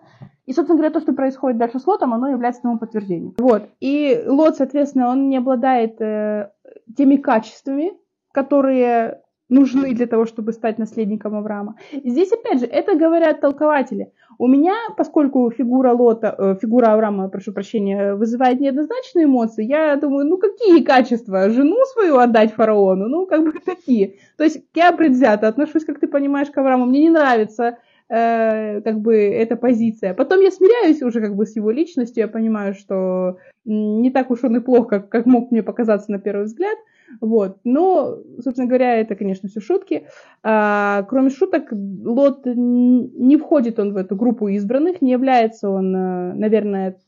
И, 0.46 0.52
собственно 0.52 0.78
говоря, 0.78 0.94
то, 0.94 1.00
что 1.00 1.14
происходит 1.14 1.60
дальше 1.60 1.80
с 1.80 1.88
Лотом, 1.88 2.14
оно 2.14 2.28
является 2.28 2.64
тому 2.64 2.78
подтверждением. 2.78 3.36
Вот. 3.38 3.70
И 3.80 4.22
Лот, 4.28 4.58
соответственно, 4.58 5.10
он 5.10 5.30
не 5.30 5.38
обладает 5.38 6.02
э, 6.02 6.52
теми 6.98 7.16
качествами, 7.16 7.94
которые 8.34 9.22
нужны 9.50 9.94
для 9.94 10.08
того, 10.08 10.26
чтобы 10.26 10.52
стать 10.52 10.78
наследником 10.78 11.36
Авраама. 11.36 11.76
И 11.92 12.10
здесь, 12.10 12.32
опять 12.34 12.60
же, 12.60 12.66
это 12.66 12.96
говорят 12.96 13.40
толкователи. 13.40 14.12
У 14.40 14.48
меня, 14.48 14.76
поскольку 14.96 15.50
фигура 15.50 15.94
Лота, 15.94 16.36
э, 16.38 16.56
фигура 16.62 16.94
Авраама, 16.94 17.30
прошу 17.30 17.54
прощения, 17.54 18.14
вызывает 18.14 18.60
неоднозначные 18.60 19.26
эмоции, 19.26 19.66
я 19.66 19.96
думаю, 19.96 20.28
ну 20.28 20.38
какие 20.38 20.84
качества? 20.84 21.50
Жену 21.50 21.78
свою 21.94 22.18
отдать 22.18 22.54
фараону? 22.54 23.08
Ну, 23.08 23.26
как 23.26 23.44
бы 23.44 23.54
такие. 23.66 24.16
То 24.38 24.44
есть 24.44 24.64
я 24.76 24.92
предвзято 24.92 25.48
отношусь, 25.48 25.86
как 25.86 26.00
ты 26.00 26.08
понимаешь, 26.08 26.52
к 26.52 26.58
Аврааму. 26.58 26.86
Мне 26.86 27.02
не 27.02 27.10
нравится 27.10 27.78
э, 28.10 28.82
как 28.82 29.00
бы 29.00 29.16
эта 29.16 29.56
позиция. 29.56 30.14
Потом 30.14 30.42
я 30.42 30.52
смиряюсь 30.52 31.02
уже 31.02 31.20
как 31.20 31.36
бы 31.36 31.46
с 31.46 31.56
его 31.56 31.72
личностью, 31.72 32.22
я 32.22 32.28
понимаю, 32.28 32.76
что 32.76 33.38
не 33.66 34.12
так 34.12 34.30
уж 34.30 34.44
он 34.44 34.58
и 34.58 34.60
плох, 34.60 34.88
как, 34.88 35.10
как 35.10 35.26
мог 35.26 35.52
мне 35.52 35.64
показаться 35.64 36.12
на 36.12 36.20
первый 36.20 36.46
взгляд. 36.46 36.78
Вот. 37.22 37.60
Но, 37.64 38.18
собственно 38.42 38.68
говоря, 38.68 38.98
это, 38.98 39.16
конечно, 39.16 39.50
все 39.50 39.60
шутки. 39.60 40.08
А, 40.44 41.04
кроме 41.04 41.30
шуток, 41.30 41.70
Лот 41.72 42.46
не 42.46 43.38
входит 43.38 43.80
он 43.80 43.94
в 43.94 43.98
эту 43.98 44.16
группу 44.16 44.48
избранных, 44.50 45.02
не 45.02 45.12
является 45.12 45.70
он, 45.70 45.96
э, 45.96 46.34
наверное, 46.34 47.00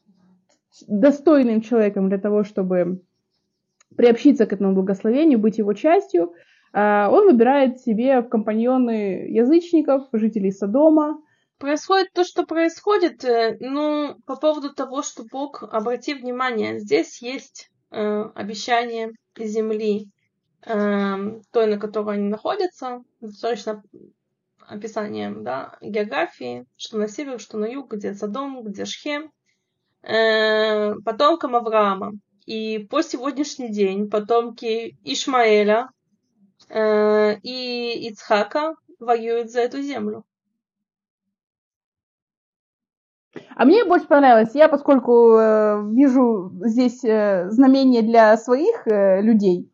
достойным 0.87 1.61
человеком 1.61 2.09
для 2.09 2.17
того, 2.17 2.43
чтобы 2.43 3.01
приобщиться 3.95 4.45
к 4.45 4.53
этому 4.53 4.73
благословению, 4.73 5.39
быть 5.39 5.57
его 5.57 5.73
частью. 5.73 6.33
А, 6.71 7.09
он 7.11 7.25
выбирает 7.25 7.79
себе 7.79 8.21
в 8.21 8.29
компаньоны 8.29 9.27
язычников, 9.29 10.07
жителей 10.13 10.51
Содома. 10.51 11.21
Происходит 11.57 12.13
то, 12.13 12.23
что 12.23 12.45
происходит, 12.45 13.25
э, 13.25 13.57
ну, 13.59 14.15
по 14.25 14.37
поводу 14.37 14.73
того, 14.73 15.01
что 15.01 15.23
Бог, 15.29 15.63
обрати 15.63 16.13
внимание, 16.13 16.79
здесь 16.79 17.21
есть 17.21 17.69
обещание 17.89 19.11
земли, 19.37 20.09
э, 20.65 21.41
той, 21.51 21.67
на 21.67 21.79
которой 21.79 22.15
они 22.15 22.29
находятся, 22.29 23.03
достаточно 23.21 23.83
описанием 24.59 25.43
да, 25.43 25.77
географии, 25.81 26.65
что 26.77 26.97
на 26.97 27.07
север, 27.07 27.39
что 27.39 27.57
на 27.57 27.65
юг, 27.65 27.93
где 27.93 28.13
Содом, 28.13 28.63
где 28.63 28.85
Шхем, 28.85 29.31
э, 30.03 30.93
потомкам 31.05 31.55
Авраама. 31.55 32.13
И 32.45 32.79
по 32.89 33.01
сегодняшний 33.03 33.69
день 33.69 34.09
потомки 34.09 34.97
Ишмаэля 35.03 35.89
э, 36.67 37.39
и 37.41 38.09
Ицхака 38.09 38.75
воюют 38.99 39.51
за 39.51 39.61
эту 39.61 39.81
землю. 39.81 40.25
А 43.55 43.65
мне 43.65 43.85
больше 43.85 44.07
понравилось, 44.07 44.55
я 44.55 44.67
поскольку 44.69 45.37
э, 45.37 45.83
вижу 45.91 46.51
здесь 46.63 47.03
э, 47.03 47.49
знамение 47.51 48.01
для 48.01 48.35
своих 48.37 48.87
э, 48.87 49.21
людей, 49.21 49.71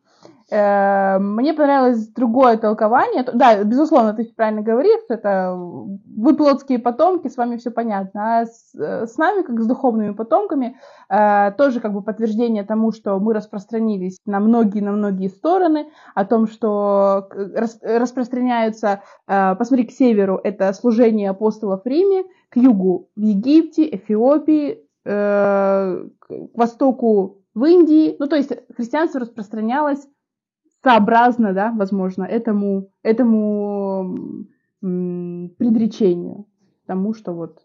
мне 0.48 1.54
понравилось 1.54 2.06
другое 2.08 2.56
толкование. 2.56 3.24
Да, 3.34 3.64
безусловно, 3.64 4.14
ты 4.14 4.24
правильно 4.36 4.62
говоришь, 4.62 5.00
это 5.08 5.56
вы 5.56 6.36
плотские 6.36 6.78
потомки, 6.78 7.28
с 7.28 7.36
вами 7.36 7.56
все 7.56 7.70
понятно. 7.70 8.40
А 8.40 8.46
с, 8.46 8.74
э, 8.74 9.06
с 9.06 9.16
нами, 9.18 9.42
как 9.42 9.60
с 9.60 9.66
духовными 9.66 10.12
потомками, 10.12 10.78
э, 11.08 11.52
тоже 11.58 11.80
как 11.80 11.92
бы 11.92 12.02
подтверждение 12.02 12.64
тому, 12.64 12.92
что 12.92 13.18
мы 13.18 13.34
распространились 13.34 14.18
на 14.24 14.40
многие, 14.40 14.80
на 14.80 14.92
многие 14.92 15.28
стороны, 15.28 15.90
о 16.14 16.24
том, 16.24 16.46
что 16.46 17.28
рас, 17.30 17.78
распространяются, 17.82 19.02
э, 19.26 19.54
посмотри, 19.56 19.86
к 19.86 19.92
северу 19.92 20.40
это 20.42 20.72
служение 20.72 21.30
апостолов 21.30 21.82
в 21.82 21.86
Риме, 21.86 22.24
к 22.48 22.56
югу 22.56 23.08
в 23.16 23.20
Египте, 23.20 23.88
Эфиопии, 23.96 24.84
э, 25.04 26.04
к 26.18 26.28
востоку 26.54 27.42
в 27.54 27.64
Индии. 27.64 28.16
Ну, 28.18 28.26
то 28.26 28.36
есть 28.36 28.52
христианство 28.76 29.20
распространялось 29.20 30.06
сообразно, 30.86 31.52
да, 31.52 31.72
возможно, 31.72 32.22
этому, 32.22 32.90
этому 33.02 34.46
предречению, 34.80 36.46
тому, 36.86 37.12
что 37.12 37.32
вот, 37.32 37.58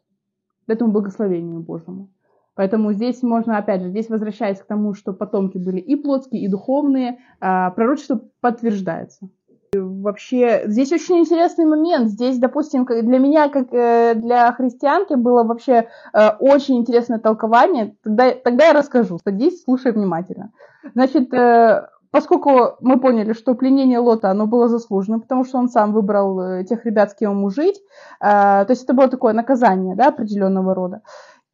этому 0.65 0.91
благословению 0.91 1.59
Божьему. 1.59 2.09
Поэтому 2.55 2.93
здесь 2.93 3.21
можно, 3.21 3.59
опять 3.59 3.83
же, 3.83 3.89
здесь 3.89 4.09
возвращаясь 4.09 4.57
к 4.57 4.65
тому, 4.65 4.95
что 4.95 5.13
потомки 5.13 5.59
были 5.59 5.77
и 5.77 5.95
плотские, 5.95 6.41
и 6.41 6.47
духовные, 6.47 7.19
а, 7.39 7.69
пророчество 7.69 8.21
подтверждается. 8.41 9.29
Вообще, 9.75 10.63
здесь 10.65 10.91
очень 10.91 11.19
интересный 11.19 11.65
момент. 11.65 12.09
Здесь, 12.09 12.39
допустим, 12.39 12.85
для 12.85 13.19
меня, 13.19 13.49
как 13.49 13.71
э, 13.71 14.15
для 14.15 14.51
христианки, 14.51 15.13
было 15.13 15.43
вообще 15.43 15.87
э, 16.13 16.29
очень 16.39 16.77
интересное 16.77 17.19
толкование. 17.19 17.95
Тогда, 18.03 18.31
тогда 18.31 18.65
я 18.65 18.73
расскажу. 18.73 19.19
Садись, 19.23 19.63
слушай 19.63 19.93
внимательно. 19.93 20.51
Значит, 20.93 21.33
э, 21.33 21.87
поскольку 22.11 22.75
мы 22.81 22.99
поняли, 22.99 23.33
что 23.33 23.55
пленение 23.55 23.99
Лота, 23.99 24.29
оно 24.29 24.45
было 24.45 24.67
заслужено, 24.67 25.19
потому 25.19 25.45
что 25.45 25.57
он 25.57 25.69
сам 25.69 25.93
выбрал 25.93 26.63
тех 26.65 26.85
ребят, 26.85 27.11
с 27.11 27.15
кем 27.15 27.31
ему 27.31 27.49
жить, 27.49 27.81
то 28.19 28.65
есть 28.69 28.83
это 28.83 28.93
было 28.93 29.07
такое 29.07 29.33
наказание, 29.33 29.95
да, 29.95 30.09
определенного 30.09 30.75
рода. 30.75 31.01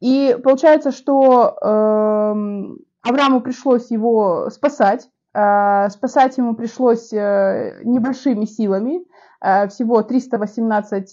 И 0.00 0.36
получается, 0.44 0.92
что 0.92 1.56
эм, 1.60 2.78
Аврааму 3.02 3.40
пришлось 3.40 3.90
его 3.90 4.48
спасать, 4.50 5.08
Э, 5.34 5.88
спасать 5.90 6.36
ему 6.38 6.54
пришлось 6.54 7.12
э, 7.12 7.80
небольшими 7.84 8.44
силами, 8.44 9.04
э, 9.40 9.68
всего 9.68 10.02
318 10.02 11.12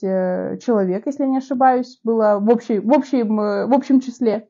человек, 0.64 1.06
если 1.06 1.26
не 1.26 1.38
ошибаюсь, 1.38 2.00
было 2.04 2.40
в, 2.40 2.50
общей, 2.50 2.80
в, 2.80 2.92
общем, 2.92 3.36
в 3.36 3.74
общем 3.74 4.00
числе. 4.00 4.48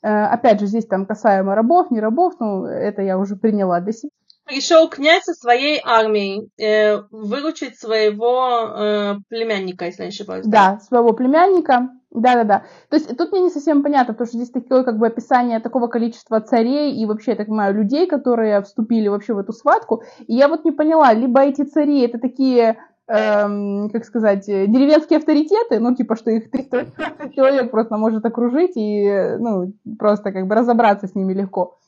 Опять 0.00 0.60
же, 0.60 0.66
здесь 0.66 0.86
там 0.86 1.06
касаемо 1.06 1.56
рабов, 1.56 1.90
не 1.90 1.98
рабов, 1.98 2.34
ну, 2.38 2.64
это 2.64 3.02
я 3.02 3.18
уже 3.18 3.34
приняла 3.34 3.80
для 3.80 3.92
себя. 3.92 4.10
Пришел 4.48 4.88
князь 4.88 5.24
со 5.24 5.34
своей 5.34 5.78
армией 5.84 6.50
э, 6.58 7.02
выручить 7.10 7.78
своего 7.78 8.60
э, 8.60 9.14
племянника, 9.28 9.84
если 9.84 10.02
я 10.02 10.08
не 10.08 10.12
ошибаюсь. 10.12 10.46
Да, 10.46 10.80
своего 10.80 11.12
племянника. 11.12 11.90
Да-да-да. 12.10 12.64
То 12.88 12.96
есть 12.96 13.14
тут 13.14 13.32
мне 13.32 13.42
не 13.42 13.50
совсем 13.50 13.82
понятно, 13.82 14.14
потому 14.14 14.26
что 14.26 14.38
здесь 14.38 14.50
такое 14.50 14.84
как 14.84 14.98
бы 14.98 15.06
описание 15.06 15.60
такого 15.60 15.88
количества 15.88 16.40
царей 16.40 16.96
и 16.96 17.04
вообще, 17.04 17.32
я 17.32 17.36
так 17.36 17.48
понимаю, 17.48 17.74
людей, 17.74 18.06
которые 18.06 18.62
вступили 18.62 19.08
вообще 19.08 19.34
в 19.34 19.38
эту 19.38 19.52
схватку. 19.52 20.02
И 20.26 20.34
я 20.34 20.48
вот 20.48 20.64
не 20.64 20.72
поняла, 20.72 21.12
либо 21.12 21.42
эти 21.42 21.64
цари 21.64 22.00
это 22.00 22.18
такие, 22.18 22.78
эм, 23.06 23.90
как 23.90 24.06
сказать, 24.06 24.46
деревенские 24.46 25.18
авторитеты, 25.18 25.78
ну 25.78 25.94
типа, 25.94 26.16
что 26.16 26.30
их 26.30 26.50
300 26.50 26.86
человек 27.34 27.70
просто 27.70 27.98
может 27.98 28.24
окружить 28.24 28.72
и, 28.76 29.36
ну, 29.38 29.74
просто 29.98 30.32
как 30.32 30.46
бы 30.46 30.54
разобраться 30.54 31.06
с 31.06 31.14
ними 31.14 31.34
легко. 31.34 31.78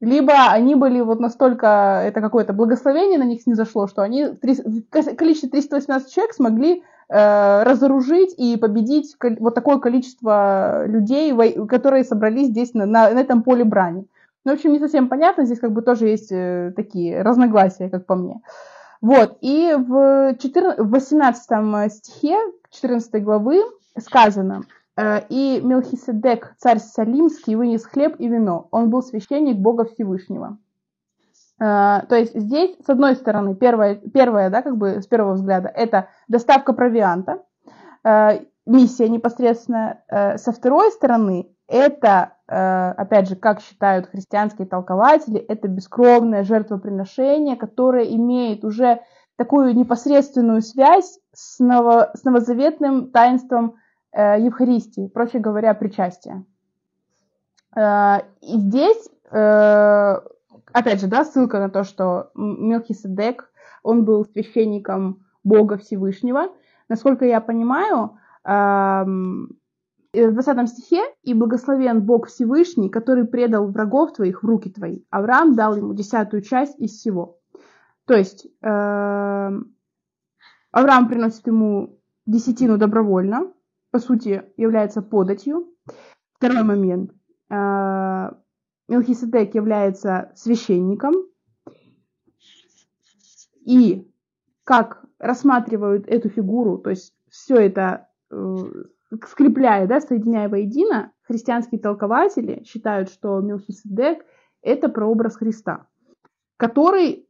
Либо 0.00 0.50
они 0.50 0.74
были 0.74 1.00
вот 1.00 1.20
настолько, 1.20 2.02
это 2.04 2.20
какое-то 2.20 2.52
благословение 2.52 3.18
на 3.18 3.24
них 3.24 3.42
снизошло, 3.42 3.86
что 3.86 4.02
они 4.02 4.26
в 4.26 5.16
количестве 5.16 5.48
318 5.48 6.12
человек 6.12 6.34
смогли 6.34 6.82
Э, 7.08 7.62
разоружить 7.62 8.34
и 8.36 8.56
победить 8.56 9.14
вот 9.38 9.54
такое 9.54 9.78
количество 9.78 10.86
людей, 10.86 11.32
которые 11.68 12.02
собрались 12.02 12.48
здесь 12.48 12.74
на, 12.74 12.84
на, 12.84 13.10
на 13.10 13.20
этом 13.20 13.44
поле 13.44 13.62
брани. 13.62 14.08
Ну, 14.44 14.50
в 14.50 14.54
общем, 14.56 14.72
не 14.72 14.80
совсем 14.80 15.08
понятно, 15.08 15.44
здесь 15.44 15.60
как 15.60 15.70
бы 15.70 15.82
тоже 15.82 16.08
есть 16.08 16.32
э, 16.32 16.72
такие 16.74 17.22
разногласия, 17.22 17.88
как 17.90 18.06
по 18.06 18.16
мне. 18.16 18.40
Вот, 19.00 19.38
и 19.40 19.72
в, 19.78 20.34
14, 20.36 20.80
в 20.80 20.90
18 20.90 21.92
стихе 21.92 22.36
14 22.70 23.22
главы 23.22 23.62
сказано, 23.96 24.62
«Э, 24.64 24.75
«И 24.98 25.60
Мелхиседек, 25.62 26.54
царь 26.58 26.78
Салимский, 26.78 27.54
вынес 27.54 27.84
хлеб 27.84 28.16
и 28.18 28.28
вино. 28.28 28.68
Он 28.70 28.90
был 28.90 29.02
священник 29.02 29.56
Бога 29.56 29.84
Всевышнего». 29.84 30.58
Э, 31.58 32.02
то 32.08 32.16
есть 32.16 32.38
здесь, 32.38 32.76
с 32.84 32.88
одной 32.88 33.16
стороны, 33.16 33.54
первое, 33.54 33.96
первое, 33.96 34.50
да, 34.50 34.62
как 34.62 34.76
бы 34.76 35.00
с 35.00 35.06
первого 35.06 35.34
взгляда, 35.34 35.68
это 35.68 36.08
доставка 36.28 36.72
провианта, 36.72 37.42
э, 38.04 38.40
миссия 38.66 39.08
непосредственно. 39.08 40.02
Э, 40.08 40.38
со 40.38 40.52
второй 40.52 40.90
стороны, 40.90 41.48
это, 41.68 42.34
опять 42.46 43.28
же, 43.28 43.34
как 43.34 43.60
считают 43.60 44.06
христианские 44.06 44.68
толкователи, 44.68 45.36
это 45.36 45.66
бескровное 45.66 46.44
жертвоприношение, 46.44 47.56
которое 47.56 48.04
имеет 48.14 48.64
уже 48.64 49.00
такую 49.34 49.74
непосредственную 49.74 50.62
связь 50.62 51.18
с, 51.32 51.58
ново, 51.58 52.12
с 52.14 52.22
новозаветным 52.22 53.10
таинством 53.10 53.74
Евхаристии, 54.16 55.08
проще 55.08 55.38
говоря, 55.40 55.74
причастия. 55.74 56.44
И 57.76 58.58
здесь 58.58 59.10
опять 59.30 61.00
же, 61.00 61.06
да, 61.06 61.24
ссылка 61.24 61.58
на 61.58 61.68
то, 61.68 61.84
что 61.84 62.30
Мелхиседек, 62.34 63.50
он 63.82 64.04
был 64.04 64.24
священником 64.24 65.26
Бога 65.44 65.76
Всевышнего. 65.76 66.48
Насколько 66.88 67.26
я 67.26 67.40
понимаю, 67.42 68.18
в 68.44 69.06
20 70.14 70.68
стихе 70.70 71.02
«И 71.22 71.34
благословен 71.34 72.00
Бог 72.00 72.28
Всевышний, 72.28 72.88
который 72.88 73.26
предал 73.26 73.66
врагов 73.66 74.14
твоих 74.14 74.42
в 74.42 74.46
руки 74.46 74.70
твои». 74.70 75.02
Авраам 75.10 75.54
дал 75.54 75.76
ему 75.76 75.92
десятую 75.92 76.40
часть 76.40 76.78
из 76.78 76.92
всего. 76.92 77.38
То 78.06 78.14
есть 78.14 78.46
Авраам 78.62 79.28
приносит 81.08 81.46
ему 81.46 81.98
десятину 82.24 82.78
добровольно, 82.78 83.52
по 83.90 83.98
сути, 83.98 84.44
является 84.56 85.02
податью. 85.02 85.72
Второй 86.34 86.62
момент. 86.62 87.12
Мелхиседек 88.88 89.54
является 89.54 90.32
священником, 90.34 91.14
и 93.66 94.08
как 94.62 95.04
рассматривают 95.18 96.06
эту 96.06 96.28
фигуру, 96.28 96.78
то 96.78 96.90
есть 96.90 97.12
все 97.28 97.56
это, 97.56 98.08
э, 98.30 98.36
скрепляя, 99.26 99.86
да, 99.88 100.00
соединяя 100.00 100.48
воедино, 100.48 101.12
христианские 101.22 101.80
толкователи 101.80 102.62
считают, 102.64 103.10
что 103.10 103.40
Мелхиседек– 103.40 104.24
это 104.62 104.88
прообраз 104.88 105.36
Христа, 105.36 105.88
который 106.56 107.28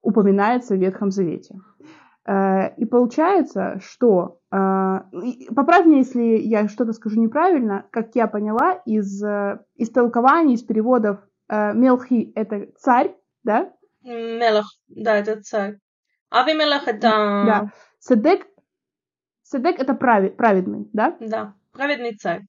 упоминается 0.00 0.74
в 0.74 0.78
Ветхом 0.78 1.10
Завете. 1.10 1.56
Э, 2.26 2.74
и 2.76 2.86
получается, 2.86 3.78
что, 3.80 4.40
э, 4.50 5.00
поправь 5.54 5.84
меня, 5.84 5.98
если 5.98 6.22
я 6.22 6.68
что-то 6.68 6.92
скажу 6.92 7.20
неправильно, 7.20 7.86
как 7.90 8.14
я 8.14 8.26
поняла, 8.26 8.80
из, 8.86 9.22
э, 9.22 9.58
из 9.74 9.90
толкований, 9.90 10.54
из 10.54 10.62
переводов 10.62 11.18
Мелхи– 11.46 12.32
это 12.34 12.68
царь, 12.78 13.14
да? 13.42 13.70
Мелах, 14.02 14.64
да, 14.88 15.16
это 15.16 15.42
царь. 15.42 15.78
Авимелах– 16.30 16.84
это... 16.88 17.00
Да. 17.00 17.72
Седек, 17.98 18.46
Седек– 19.42 19.78
это 19.78 19.92
правед, 19.92 20.38
праведный, 20.38 20.88
да? 20.94 21.14
Да, 21.20 21.54
праведный 21.72 22.16
царь. 22.16 22.46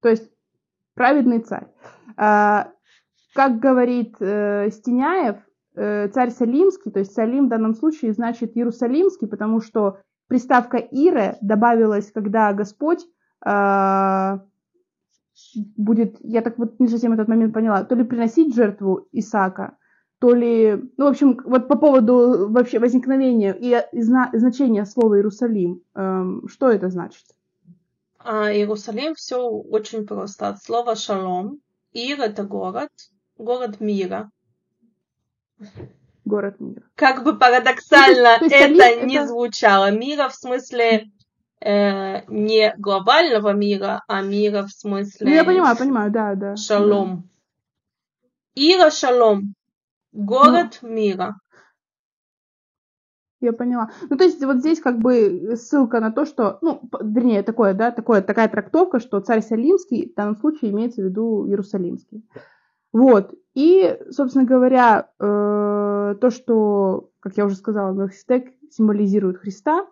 То 0.00 0.10
есть 0.10 0.30
праведный 0.94 1.40
царь. 1.40 1.66
Как 2.16 3.58
говорит 3.58 4.14
Стеняев, 4.14 5.38
царь 5.74 6.30
Салимский, 6.30 6.90
то 6.90 7.00
есть 7.00 7.12
Салим 7.12 7.46
в 7.46 7.48
данном 7.48 7.74
случае 7.74 8.12
значит 8.12 8.56
Иерусалимский, 8.56 9.26
потому 9.26 9.60
что 9.60 9.98
приставка 10.28 10.76
Ире 10.76 11.36
добавилась, 11.40 12.10
когда 12.12 12.52
Господь 12.52 13.04
э, 13.44 14.38
будет, 15.76 16.16
я 16.20 16.42
так 16.42 16.58
вот 16.58 16.78
не 16.80 16.88
совсем 16.88 17.12
этот 17.12 17.28
момент 17.28 17.52
поняла, 17.52 17.84
то 17.84 17.94
ли 17.94 18.04
приносить 18.04 18.54
жертву 18.54 19.08
Исаака, 19.12 19.76
то 20.18 20.32
ли, 20.32 20.90
ну, 20.96 21.06
в 21.06 21.08
общем, 21.08 21.40
вот 21.44 21.68
по 21.68 21.76
поводу 21.76 22.48
вообще 22.48 22.78
возникновения 22.78 23.54
и, 23.54 23.76
и 23.92 24.02
значения 24.02 24.86
слова 24.86 25.16
Иерусалим, 25.16 25.82
э, 25.94 26.24
что 26.46 26.70
это 26.70 26.88
значит? 26.88 27.24
А, 28.18 28.50
Иерусалим 28.50 29.14
все 29.14 29.46
очень 29.46 30.06
просто. 30.06 30.48
От 30.48 30.62
слова 30.62 30.96
шалом. 30.96 31.60
Ир 31.92 32.20
это 32.20 32.42
город, 32.44 32.90
город 33.36 33.80
мира. 33.80 34.30
Город 36.24 36.58
мира. 36.58 36.82
Как 36.94 37.22
бы 37.22 37.38
парадоксально 37.38 38.38
это 38.40 38.54
это 38.54 39.04
не 39.04 39.26
звучало. 39.26 39.90
Мира 39.90 40.28
в 40.28 40.34
смысле 40.34 41.10
э, 41.60 42.24
не 42.28 42.74
глобального 42.78 43.52
мира, 43.52 44.02
а 44.08 44.22
мира 44.22 44.62
в 44.62 44.70
смысле... 44.70 45.26
Ну, 45.28 45.34
я 45.34 45.44
понимаю, 45.44 45.76
понимаю, 45.76 46.10
да, 46.10 46.34
да. 46.34 46.56
Шалом. 46.56 47.22
Да. 47.22 47.28
Ира 48.54 48.90
шалом. 48.90 49.54
Город 50.12 50.78
ну, 50.80 50.88
мира. 50.88 51.36
Я 53.40 53.52
поняла. 53.52 53.90
Ну, 54.08 54.16
то 54.16 54.24
есть, 54.24 54.42
вот 54.42 54.58
здесь 54.58 54.80
как 54.80 54.98
бы 55.00 55.56
ссылка 55.56 56.00
на 56.00 56.10
то, 56.10 56.24
что, 56.24 56.58
ну, 56.62 56.80
вернее, 57.02 57.42
такое, 57.42 57.74
да, 57.74 57.90
такое, 57.90 58.22
такая 58.22 58.48
трактовка, 58.48 59.00
что 59.00 59.20
царь 59.20 59.42
Салимский, 59.42 60.10
в 60.10 60.14
данном 60.14 60.36
случае 60.36 60.70
имеется 60.70 61.02
в 61.02 61.04
виду 61.04 61.46
Иерусалимский. 61.46 62.24
Вот. 62.94 63.34
И, 63.54 63.98
собственно 64.10 64.44
говоря, 64.44 65.10
э, 65.18 66.14
то, 66.20 66.30
что, 66.30 67.10
как 67.18 67.36
я 67.36 67.44
уже 67.44 67.56
сказала, 67.56 67.92
Мелхиседек 67.92 68.52
символизирует 68.70 69.38
Христа. 69.38 69.86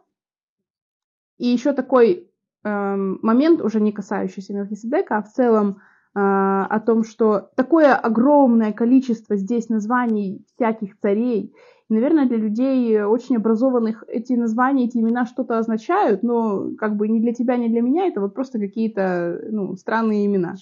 И 1.36 1.48
еще 1.48 1.72
такой 1.72 2.30
э, 2.62 2.96
момент, 2.96 3.60
уже 3.60 3.80
не 3.80 3.90
касающийся 3.90 4.54
Мелхиседека, 4.54 5.16
а 5.16 5.22
в 5.22 5.32
целом 5.32 5.78
э, 6.14 6.20
о 6.20 6.80
том, 6.86 7.02
что 7.02 7.50
такое 7.56 7.96
огромное 7.96 8.72
количество 8.72 9.34
здесь 9.36 9.68
названий 9.68 10.46
всяких 10.54 10.96
царей. 11.00 11.52
И, 11.88 11.94
наверное, 11.94 12.28
для 12.28 12.36
людей 12.36 13.02
очень 13.02 13.36
образованных 13.36 14.04
эти 14.06 14.34
названия, 14.34 14.84
эти 14.84 14.98
имена 14.98 15.26
что-то 15.26 15.58
означают, 15.58 16.22
но 16.22 16.70
как 16.78 16.96
бы 16.96 17.08
ни 17.08 17.18
для 17.18 17.34
тебя, 17.34 17.56
ни 17.56 17.66
для 17.66 17.82
меня 17.82 18.06
это 18.06 18.20
вот 18.20 18.32
просто 18.32 18.60
какие-то 18.60 19.40
ну, 19.50 19.74
странные 19.74 20.24
имена. 20.24 20.54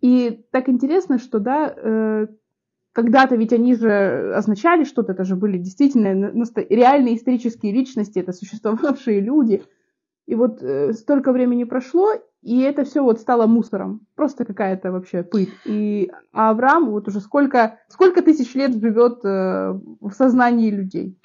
И 0.00 0.44
так 0.50 0.68
интересно, 0.68 1.18
что, 1.18 1.38
да, 1.38 1.74
э, 1.76 2.26
когда-то 2.92 3.36
ведь 3.36 3.52
они 3.52 3.74
же 3.74 4.34
означали 4.34 4.84
что-то, 4.84 5.12
это 5.12 5.24
же 5.24 5.36
были 5.36 5.58
действительно 5.58 6.32
реальные 6.68 7.16
исторические 7.16 7.72
личности, 7.72 8.18
это 8.18 8.32
существовавшие 8.32 9.20
люди. 9.20 9.62
И 10.26 10.34
вот 10.34 10.62
э, 10.62 10.92
столько 10.92 11.32
времени 11.32 11.64
прошло, 11.64 12.12
и 12.42 12.60
это 12.60 12.84
все 12.84 13.02
вот 13.02 13.20
стало 13.20 13.46
мусором. 13.46 14.06
Просто 14.14 14.44
какая-то 14.44 14.92
вообще 14.92 15.22
пыль. 15.22 15.50
И 15.64 16.10
Авраам 16.32 16.90
вот 16.90 17.08
уже 17.08 17.20
сколько, 17.20 17.78
сколько 17.88 18.22
тысяч 18.22 18.54
лет 18.54 18.72
живет 18.74 19.24
э, 19.24 19.78
в 20.00 20.12
сознании 20.12 20.70
людей. 20.70 21.18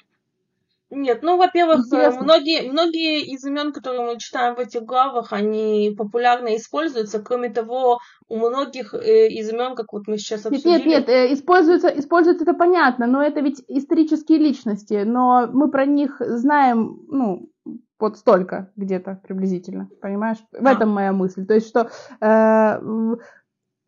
Нет, 0.90 1.22
ну, 1.22 1.36
во-первых, 1.36 1.92
э, 1.92 2.10
многие, 2.20 2.70
многие 2.70 3.22
из 3.22 3.44
имен, 3.44 3.72
которые 3.72 4.06
мы 4.06 4.18
читаем 4.18 4.54
в 4.54 4.60
этих 4.60 4.82
главах, 4.82 5.32
они 5.32 5.92
популярно 5.98 6.56
используются. 6.56 7.20
Кроме 7.20 7.48
того, 7.50 7.98
у 8.28 8.36
многих 8.36 8.94
э, 8.94 9.26
из 9.28 9.50
имен, 9.50 9.74
как 9.74 9.92
вот 9.92 10.06
мы 10.06 10.16
сейчас 10.16 10.46
обсудили... 10.46 10.68
Нет, 10.68 10.86
нет, 10.86 11.08
нет, 11.08 11.08
э, 11.08 11.32
используется, 11.34 11.88
используется 11.88 12.44
это 12.44 12.54
понятно, 12.54 13.06
но 13.08 13.20
это 13.20 13.40
ведь 13.40 13.64
исторические 13.66 14.38
личности, 14.38 15.02
но 15.04 15.48
мы 15.52 15.70
про 15.70 15.86
них 15.86 16.20
знаем, 16.20 17.00
ну, 17.08 17.50
вот 17.98 18.18
столько 18.18 18.70
где-то 18.76 19.20
приблизительно, 19.24 19.88
понимаешь? 20.00 20.38
В 20.52 20.66
а. 20.66 20.72
этом 20.72 20.90
моя 20.90 21.12
мысль. 21.12 21.46
То 21.46 21.54
есть, 21.54 21.68
что 21.68 21.90
э, 22.20 23.16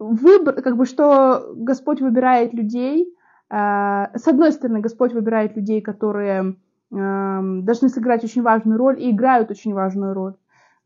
выбор, 0.01 0.63
как 0.63 0.77
бы, 0.77 0.85
что 0.85 1.53
Господь 1.55 2.01
выбирает 2.01 2.55
людей, 2.55 3.15
э, 3.51 3.55
с 3.55 4.27
одной 4.27 4.51
стороны, 4.51 4.81
Господь 4.81 5.13
выбирает 5.13 5.55
людей, 5.55 5.81
которые 5.81 6.57
должны 6.91 7.89
сыграть 7.89 8.25
очень 8.25 8.43
важную 8.43 8.79
роль 8.79 9.01
и 9.01 9.11
играют 9.11 9.51
очень 9.51 9.75
важную 9.75 10.15
роль. 10.15 10.35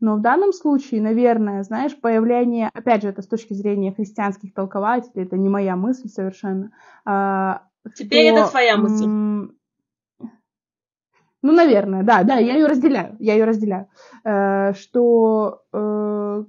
Но 0.00 0.16
в 0.16 0.20
данном 0.20 0.52
случае, 0.52 1.00
наверное, 1.00 1.62
знаешь, 1.62 1.96
появление, 1.98 2.70
опять 2.74 3.02
же, 3.02 3.08
это 3.08 3.22
с 3.22 3.26
точки 3.28 3.54
зрения 3.54 3.92
христианских 3.92 4.52
толкователей, 4.52 5.22
это 5.22 5.36
не 5.36 5.48
моя 5.48 5.76
мысль 5.76 6.08
совершенно. 6.08 6.72
А, 7.04 7.62
Теперь 7.94 8.32
то, 8.32 8.40
это 8.40 8.50
твоя 8.50 8.76
мысль. 8.76 9.04
Ну, 11.42 11.52
наверное, 11.52 12.02
да, 12.02 12.24
да, 12.24 12.36
я 12.36 12.54
ее 12.54 12.66
разделяю, 12.66 13.16
я 13.20 13.34
ее 13.34 13.44
разделяю. 13.44 13.88
Э, 14.24 14.72
что 14.74 15.62
э, 15.72 16.44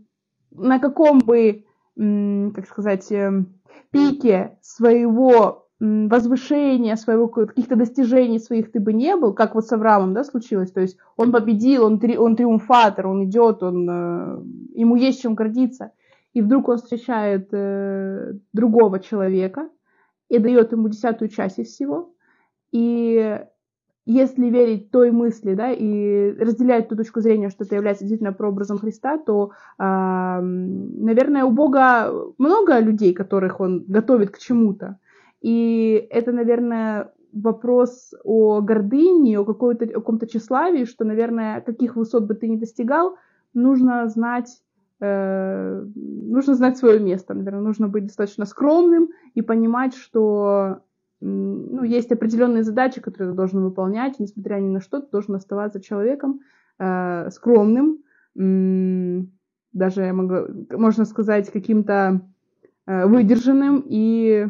на 0.52 0.80
каком 0.80 1.20
бы, 1.20 1.66
как 1.96 2.68
сказать, 2.68 3.12
эм, 3.12 3.60
пике 3.92 4.58
своего 4.62 5.63
возвышения 5.84 6.96
своего, 6.96 7.28
каких-то 7.28 7.76
достижений 7.76 8.40
своих 8.40 8.72
ты 8.72 8.80
бы 8.80 8.94
не 8.94 9.18
был, 9.18 9.34
как 9.34 9.54
вот 9.54 9.68
с 9.68 9.72
Авраамом, 9.74 10.14
да, 10.14 10.24
случилось, 10.24 10.72
то 10.72 10.80
есть 10.80 10.98
он 11.18 11.32
победил, 11.32 11.84
он, 11.84 12.00
три, 12.00 12.18
он 12.18 12.36
триумфатор, 12.36 13.08
он 13.08 13.26
идет, 13.26 13.62
он, 13.64 13.90
э, 13.90 14.44
ему 14.76 14.96
есть 14.96 15.22
чем 15.22 15.36
гордиться, 15.36 15.92
и 16.34 16.42
вдруг 16.42 16.70
он 16.70 16.78
встречает 16.78 17.50
э, 17.52 18.34
другого 18.54 19.00
человека 19.00 19.70
и 20.30 20.40
дает 20.40 20.72
ему 20.72 20.88
десятую 20.88 21.28
часть 21.28 21.60
из 21.60 21.68
всего, 21.68 22.14
и 22.72 23.42
если 24.06 24.50
верить 24.50 24.90
той 24.92 25.12
мысли, 25.12 25.54
да, 25.54 25.72
и 25.72 26.32
разделять 26.32 26.88
ту 26.88 26.96
точку 26.96 27.20
зрения, 27.20 27.50
что 27.50 27.66
это 27.66 27.76
является 27.76 28.04
действительно 28.04 28.34
прообразом 28.34 28.78
Христа, 28.78 29.18
то, 29.18 29.52
э, 29.80 29.84
наверное, 29.84 31.44
у 31.44 31.52
Бога 31.52 32.14
много 32.38 32.80
людей, 32.80 33.14
которых 33.14 33.60
Он 33.60 33.84
готовит 33.86 34.32
к 34.32 34.40
чему-то. 34.40 34.98
И 35.44 36.08
это, 36.10 36.32
наверное, 36.32 37.12
вопрос 37.34 38.14
о 38.24 38.62
гордыне, 38.62 39.40
о, 39.40 39.46
какой-то, 39.46 39.86
о 39.86 40.00
каком-то 40.00 40.26
тщеславии, 40.26 40.86
что, 40.86 41.04
наверное, 41.04 41.62
каких 41.62 41.96
высот 41.96 42.24
бы 42.24 42.34
ты 42.34 42.48
ни 42.48 42.56
достигал, 42.56 43.18
нужно 43.54 44.08
знать, 44.08 44.62
э, 45.02 45.86
нужно 45.96 46.56
знать 46.56 46.78
свое 46.78 47.00
место, 47.00 47.34
наверное, 47.34 47.62
нужно 47.62 47.90
быть 47.90 48.06
достаточно 48.06 48.46
скромным 48.46 49.10
и 49.34 49.42
понимать, 49.42 49.96
что 49.96 50.80
ну, 51.20 51.84
есть 51.84 52.12
определенные 52.12 52.64
задачи, 52.64 53.02
которые 53.02 53.32
ты 53.32 53.38
должен 53.38 53.64
выполнять, 53.64 54.20
несмотря 54.20 54.56
ни 54.56 54.70
на 54.70 54.80
что, 54.80 55.02
ты 55.02 55.08
должен 55.12 55.36
оставаться 55.36 55.82
человеком 55.82 56.40
э, 56.80 57.30
скромным, 57.32 58.00
э, 58.38 59.26
даже, 59.74 60.14
могу, 60.14 60.68
можно 60.72 61.04
сказать, 61.04 61.52
каким-то 61.52 62.22
э, 62.86 63.06
выдержанным 63.08 63.84
и 63.86 64.48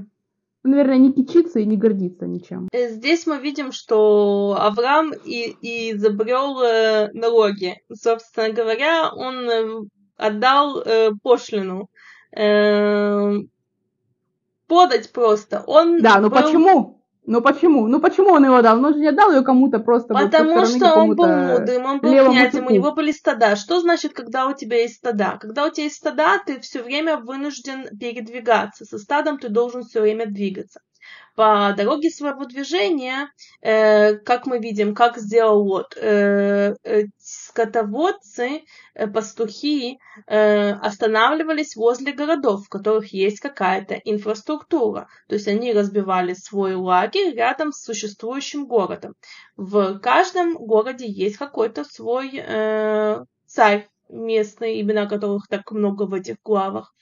наверное, 0.64 0.98
не 0.98 1.14
кичиться 1.14 1.60
и 1.60 1.66
не 1.66 1.78
гордиться 1.78 2.26
ничем. 2.26 2.68
Э, 2.72 2.90
здесь 2.90 3.28
мы 3.28 3.38
видим, 3.40 3.72
что 3.72 4.58
Авраам 4.60 5.14
и, 5.14 5.56
и 5.62 5.92
изобрел 5.92 6.62
э, 6.62 7.12
налоги. 7.14 7.82
Собственно 7.94 8.50
говоря, 8.50 9.12
он 9.14 9.50
э, 9.50 9.88
отдал 10.18 10.84
пошлину. 11.22 11.90
Э, 12.36 13.36
подать 14.68 15.12
просто. 15.12 15.64
Он 15.68 16.02
да, 16.02 16.20
но 16.20 16.30
был... 16.30 16.42
почему? 16.42 17.03
Ну 17.26 17.42
почему? 17.42 17.88
Ну 17.88 18.02
почему 18.02 18.32
он 18.32 18.44
его 18.44 18.62
дал? 18.62 18.84
Он 18.84 18.94
же 18.94 19.00
не 19.00 19.08
отдал 19.08 19.32
ее 19.32 19.44
кому-то 19.44 19.80
просто. 19.80 20.14
Потому 20.14 20.56
вот, 20.56 20.68
что 20.68 20.94
он 20.96 21.16
был 21.16 21.28
мудрым, 21.28 21.86
он 21.86 22.00
был 22.00 22.10
князем, 22.10 22.68
у 22.68 22.70
него 22.70 22.92
были 22.92 23.12
стада. 23.12 23.56
Что 23.56 23.80
значит, 23.80 24.14
когда 24.14 24.48
у 24.48 24.54
тебя 24.54 24.82
есть 24.82 24.96
стада? 24.96 25.38
Когда 25.40 25.66
у 25.66 25.70
тебя 25.70 25.86
есть 25.86 25.96
стада, 25.96 26.42
ты 26.46 26.60
все 26.60 26.84
время 26.84 27.18
вынужден 27.18 27.98
передвигаться. 27.98 28.84
Со 28.84 28.98
стадом 28.98 29.38
ты 29.38 29.50
должен 29.50 29.84
все 29.84 30.02
время 30.02 30.26
двигаться. 30.26 30.82
По 31.36 31.74
дороге 31.76 32.12
своего 32.12 32.46
движения, 32.46 33.28
э, 33.62 34.16
как 34.18 34.46
мы 34.46 34.60
видим, 34.60 34.94
как 34.94 35.18
сделал 35.18 35.64
вот 35.64 35.98
э, 35.98 36.76
э, 36.84 37.06
скотоводцы, 37.18 38.62
э, 38.94 39.08
пастухи 39.08 39.98
э, 40.28 40.72
останавливались 40.74 41.76
возле 41.76 42.14
городов, 42.14 42.66
в 42.66 42.70
которых 42.70 43.14
есть 43.14 43.40
какая-то 43.40 43.96
инфраструктура. 43.96 45.08
То 45.28 45.34
есть 45.34 45.48
они 45.48 45.74
разбивали 45.74 46.36
свой 46.36 46.76
лагерь 46.76 47.34
рядом 47.34 47.72
с 47.72 47.84
существующим 47.84 48.68
городом. 48.68 49.16
В 49.58 49.98
каждом 50.00 50.54
городе 50.54 51.08
есть 51.08 51.38
какой-то 51.38 51.84
свой 51.84 52.32
э, 52.36 53.24
царь 53.48 53.88
местный, 54.10 54.82
имена 54.82 55.08
которых 55.08 55.48
так 55.48 55.72
много 55.72 56.04
в 56.04 56.14
этих 56.14 56.36
главах. 56.44 56.94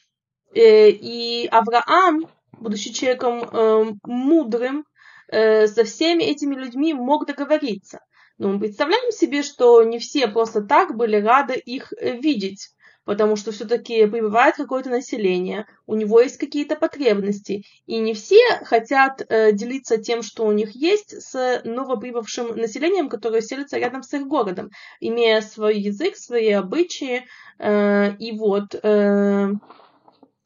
Э, 0.53 0.89
и 0.89 1.47
Авраам, 1.47 2.27
будучи 2.61 2.93
человеком 2.93 3.43
э, 3.43 3.93
мудрым, 4.03 4.85
э, 5.27 5.67
со 5.67 5.83
всеми 5.83 6.23
этими 6.23 6.55
людьми 6.55 6.93
мог 6.93 7.25
договориться. 7.25 7.99
Но 8.37 8.49
мы 8.49 8.59
представляем 8.59 9.11
себе, 9.11 9.43
что 9.43 9.83
не 9.83 9.99
все 9.99 10.27
просто 10.27 10.61
так 10.61 10.95
были 10.95 11.17
рады 11.17 11.55
их 11.55 11.91
видеть 12.01 12.69
потому 13.05 13.35
что 13.35 13.51
все-таки 13.51 14.05
прибывает 14.05 14.55
какое-то 14.55 14.89
население, 14.89 15.65
у 15.87 15.95
него 15.95 16.21
есть 16.21 16.37
какие-то 16.37 16.75
потребности, 16.75 17.63
и 17.85 17.97
не 17.97 18.13
все 18.13 18.39
хотят 18.63 19.21
э, 19.27 19.51
делиться 19.51 19.97
тем, 19.97 20.21
что 20.21 20.45
у 20.45 20.51
них 20.51 20.75
есть, 20.75 21.21
с 21.21 21.61
новоприбывшим 21.63 22.55
населением, 22.55 23.09
которое 23.09 23.41
селится 23.41 23.77
рядом 23.77 24.03
с 24.03 24.13
их 24.13 24.27
городом, 24.27 24.69
имея 24.99 25.41
свой 25.41 25.79
язык, 25.79 26.15
свои 26.15 26.51
обычаи, 26.51 27.25
э, 27.59 28.15
и 28.17 28.37
вот 28.37 28.75
э, 28.75 29.49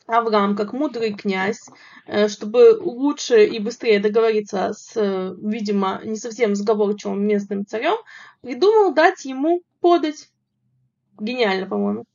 Авраам, 0.08 0.56
как 0.56 0.74
мудрый 0.74 1.14
князь, 1.14 1.68
э, 2.06 2.28
чтобы 2.28 2.78
лучше 2.80 3.46
и 3.46 3.60
быстрее 3.60 4.00
договориться 4.00 4.74
с, 4.74 4.94
видимо, 5.42 6.02
не 6.04 6.16
совсем 6.16 6.56
сговорчивым 6.56 7.26
местным 7.26 7.66
царем, 7.66 7.96
придумал 8.42 8.94
дать 8.94 9.26
ему 9.26 9.64
подать. 9.82 10.30
Гениально, 11.20 11.68
по-моему. 11.68 12.06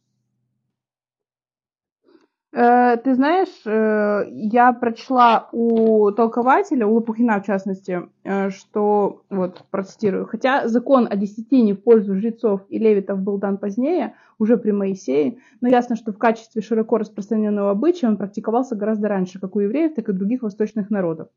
Э, 2.53 2.96
ты 2.96 3.14
знаешь, 3.14 3.62
э, 3.64 4.28
я 4.32 4.72
прочла 4.72 5.48
у 5.53 6.11
толкователя, 6.11 6.84
у 6.86 6.94
Лопухина 6.94 7.40
в 7.40 7.46
частности, 7.46 8.09
э, 8.24 8.51
что, 8.51 9.22
вот, 9.30 9.62
процитирую, 9.70 10.26
хотя 10.26 10.66
закон 10.66 11.07
о 11.09 11.16
десятине 11.16 11.74
в 11.74 11.82
пользу 11.82 12.16
жрецов 12.16 12.62
и 12.68 12.78
левитов 12.78 13.20
был 13.20 13.38
дан 13.38 13.57
позднее, 13.57 14.14
уже 14.40 14.57
при 14.57 14.72
Моисее, 14.72 15.38
но 15.61 15.68
ясно, 15.68 15.94
что 15.94 16.12
в 16.12 16.18
качестве 16.18 16.61
широко 16.62 16.98
распространенного 16.98 17.70
обычая 17.70 18.09
он 18.09 18.16
практиковался 18.16 18.74
гораздо 18.74 19.09
раньше, 19.09 19.38
как 19.38 19.55
у 19.55 19.61
евреев, 19.61 19.94
так 19.94 20.09
и 20.09 20.12
других 20.12 20.42
восточных 20.42 20.90
народов. 20.90 21.28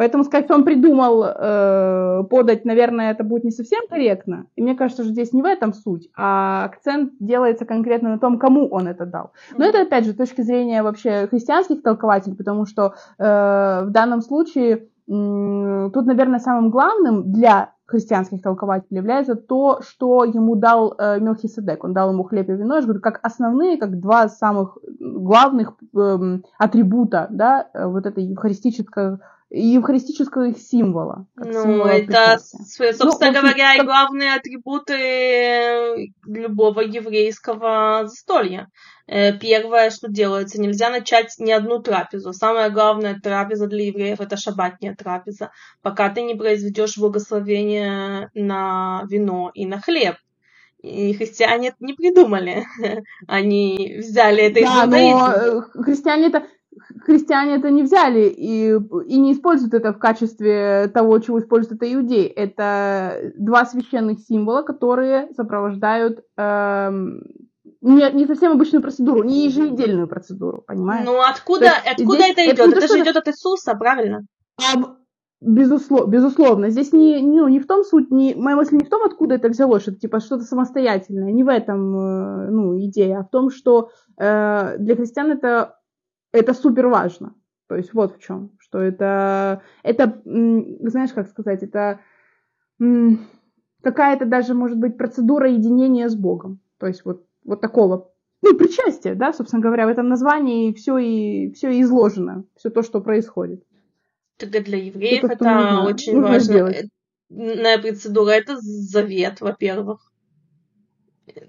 Поэтому 0.00 0.24
сказать, 0.24 0.46
что 0.46 0.54
он 0.54 0.64
придумал 0.64 1.24
э, 1.24 2.24
подать, 2.30 2.64
наверное, 2.64 3.10
это 3.10 3.22
будет 3.22 3.44
не 3.44 3.50
совсем 3.50 3.80
корректно. 3.86 4.46
И 4.56 4.62
мне 4.62 4.74
кажется, 4.74 5.02
что 5.02 5.12
здесь 5.12 5.34
не 5.34 5.42
в 5.42 5.44
этом 5.44 5.74
суть, 5.74 6.08
а 6.16 6.64
акцент 6.64 7.12
делается 7.20 7.66
конкретно 7.66 8.08
на 8.08 8.18
том, 8.18 8.38
кому 8.38 8.66
он 8.68 8.88
это 8.88 9.04
дал. 9.04 9.32
Но 9.58 9.66
это, 9.66 9.82
опять 9.82 10.06
же, 10.06 10.12
с 10.12 10.16
точки 10.16 10.40
зрения 10.40 10.82
вообще 10.82 11.26
христианских 11.26 11.82
толкователей, 11.82 12.34
потому 12.34 12.64
что 12.64 12.94
э, 13.18 13.84
в 13.84 13.90
данном 13.90 14.22
случае 14.22 14.88
э, 15.06 15.90
тут, 15.92 16.06
наверное, 16.06 16.38
самым 16.38 16.70
главным 16.70 17.30
для 17.30 17.74
христианских 17.84 18.40
толкователей 18.40 18.96
является 18.96 19.34
то, 19.34 19.82
что 19.82 20.24
ему 20.24 20.56
дал 20.56 20.94
э, 20.96 21.20
Мелхиседек. 21.20 21.84
Он 21.84 21.92
дал 21.92 22.12
ему 22.12 22.24
хлеб 22.24 22.48
и 22.48 22.52
вино, 22.52 22.76
я 22.76 22.82
говорю, 22.82 23.00
как 23.00 23.20
основные, 23.22 23.76
как 23.76 24.00
два 24.00 24.30
самых 24.30 24.78
главных 24.98 25.74
э, 25.94 26.38
атрибута 26.56 27.26
да, 27.28 27.68
э, 27.74 27.84
вот 27.86 28.06
этой 28.06 28.24
евхаристической 28.24 29.18
евхаристического 29.50 30.48
их 30.48 30.58
символа. 30.58 31.26
Ну, 31.34 31.84
это, 31.84 32.38
собственно 32.38 33.32
ну, 33.32 33.40
говоря, 33.40 33.74
как... 33.74 33.82
и 33.82 33.86
главные 33.86 34.34
атрибуты 34.34 36.14
любого 36.24 36.80
еврейского 36.80 38.02
застолья. 38.06 38.68
Э, 39.08 39.36
первое, 39.36 39.90
что 39.90 40.08
делается, 40.08 40.60
нельзя 40.60 40.88
начать 40.88 41.34
ни 41.38 41.50
одну 41.50 41.82
трапезу. 41.82 42.32
Самая 42.32 42.70
главная 42.70 43.18
трапеза 43.18 43.66
для 43.66 43.86
евреев 43.86 44.20
это 44.20 44.36
шабатняя 44.36 44.94
трапеза, 44.94 45.50
пока 45.82 46.10
ты 46.10 46.22
не 46.22 46.36
произведешь 46.36 46.96
благословение 46.96 48.30
на 48.34 49.02
вино 49.10 49.50
и 49.52 49.66
на 49.66 49.80
хлеб. 49.80 50.14
И 50.78 51.12
христиане 51.12 51.68
это 51.68 51.76
не 51.80 51.94
придумали. 51.94 52.64
Они 53.26 53.96
взяли 53.98 54.44
это 54.44 54.60
из 54.60 54.66
да, 54.66 54.84
иудаизма. 54.84 55.28
Но 55.28 55.58
э, 55.58 55.82
христиане 55.82 56.28
это 56.28 56.46
христиане 57.04 57.56
это 57.56 57.70
не 57.70 57.82
взяли 57.82 58.28
и, 58.28 58.72
и 58.72 59.18
не 59.18 59.32
используют 59.32 59.74
это 59.74 59.92
в 59.92 59.98
качестве 59.98 60.88
того, 60.92 61.18
чего 61.18 61.40
используют 61.40 61.82
это 61.82 61.92
иудеи. 61.92 62.26
Это 62.26 63.32
два 63.36 63.64
священных 63.64 64.20
символа, 64.20 64.62
которые 64.62 65.28
сопровождают 65.34 66.24
эм, 66.36 67.22
не, 67.80 68.10
не 68.12 68.26
совсем 68.26 68.52
обычную 68.52 68.82
процедуру, 68.82 69.22
не 69.22 69.46
еженедельную 69.46 70.06
процедуру, 70.06 70.62
понимаешь? 70.66 71.06
Ну 71.06 71.20
откуда, 71.20 71.66
есть, 71.66 72.00
откуда 72.00 72.22
здесь, 72.22 72.32
это 72.32 72.44
идет? 72.44 72.58
Это, 72.58 72.78
это 72.78 72.88
же 72.88 73.02
идет 73.02 73.16
от 73.16 73.28
Иисуса, 73.28 73.74
правильно? 73.74 74.26
А, 74.58 74.96
безусловно, 75.40 76.10
безусловно. 76.10 76.70
Здесь 76.70 76.92
не, 76.92 77.20
ну, 77.22 77.48
не 77.48 77.58
в 77.58 77.66
том 77.66 77.84
суть, 77.84 78.10
не, 78.10 78.34
моя 78.34 78.56
мысль 78.56 78.76
не 78.76 78.84
в 78.84 78.90
том, 78.90 79.02
откуда 79.04 79.36
это 79.36 79.48
взялось, 79.48 79.82
что 79.82 79.92
это 79.92 80.00
типа 80.00 80.20
что-то 80.20 80.44
самостоятельное, 80.44 81.32
не 81.32 81.42
в 81.42 81.48
этом 81.48 81.96
э, 81.96 82.50
ну, 82.50 82.78
идея, 82.80 83.20
а 83.20 83.24
в 83.24 83.30
том, 83.30 83.50
что 83.50 83.90
э, 84.18 84.76
для 84.78 84.96
христиан 84.96 85.32
это 85.32 85.79
это 86.32 86.54
супер 86.54 86.86
важно. 86.88 87.34
То 87.68 87.76
есть 87.76 87.94
вот 87.94 88.16
в 88.16 88.18
чем, 88.20 88.52
что 88.58 88.80
это, 88.80 89.62
это, 89.82 90.20
знаешь, 90.24 91.12
как 91.12 91.28
сказать, 91.28 91.62
это 91.62 92.00
какая-то 93.82 94.26
даже, 94.26 94.54
может 94.54 94.78
быть, 94.78 94.96
процедура 94.96 95.48
единения 95.48 96.08
с 96.08 96.16
Богом. 96.16 96.60
То 96.78 96.86
есть 96.86 97.04
вот, 97.04 97.24
вот 97.44 97.60
такого, 97.60 98.12
ну, 98.42 98.56
причастие, 98.56 99.14
да, 99.14 99.32
собственно 99.32 99.62
говоря, 99.62 99.86
в 99.86 99.90
этом 99.90 100.08
названии 100.08 100.72
все 100.72 100.98
и, 100.98 101.52
все 101.52 101.70
и 101.70 101.82
изложено, 101.82 102.44
все 102.56 102.70
то, 102.70 102.82
что 102.82 103.00
происходит. 103.00 103.62
Тогда 104.36 104.60
для 104.60 104.78
евреев 104.78 105.24
это, 105.24 105.34
это 105.34 105.84
очень 105.86 106.14
нужно 106.14 106.28
важно. 106.28 106.52
Сделать. 106.52 106.88
На 107.28 107.78
процедура 107.78 108.30
это 108.30 108.56
завет, 108.58 109.40
во-первых. 109.40 110.10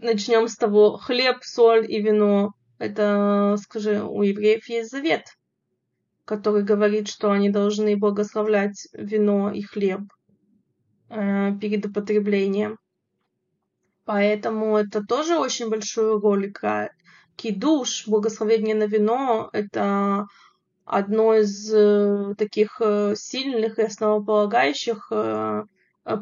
Начнем 0.01 0.47
с 0.47 0.55
того, 0.55 0.97
хлеб, 0.97 1.38
соль 1.41 1.91
и 1.91 1.99
вино 2.01 2.53
это, 2.82 3.57
скажи, 3.61 4.03
у 4.03 4.23
евреев 4.23 4.67
есть 4.67 4.89
завет, 4.89 5.38
который 6.25 6.63
говорит, 6.63 7.07
что 7.07 7.32
они 7.32 7.51
должны 7.51 7.95
благословлять 7.95 8.88
вино 8.93 9.51
и 9.51 9.61
хлеб 9.61 10.01
э, 11.09 11.51
перед 11.61 11.86
употреблением. 11.86 12.79
Поэтому 14.03 14.77
это 14.77 15.05
тоже 15.05 15.38
очень 15.38 15.69
большую 15.69 16.19
роль 16.19 16.47
играет. 16.47 16.91
Кидуш, 17.36 18.07
благословение 18.07 18.73
на 18.73 18.88
вино, 18.88 19.51
это 19.53 20.25
одно 20.84 21.36
из 21.36 21.71
э, 21.71 22.34
таких 22.36 22.82
э, 22.82 23.13
сильных 23.15 23.77
и 23.77 23.84
основополагающих 23.84 25.07
э, 25.11 25.65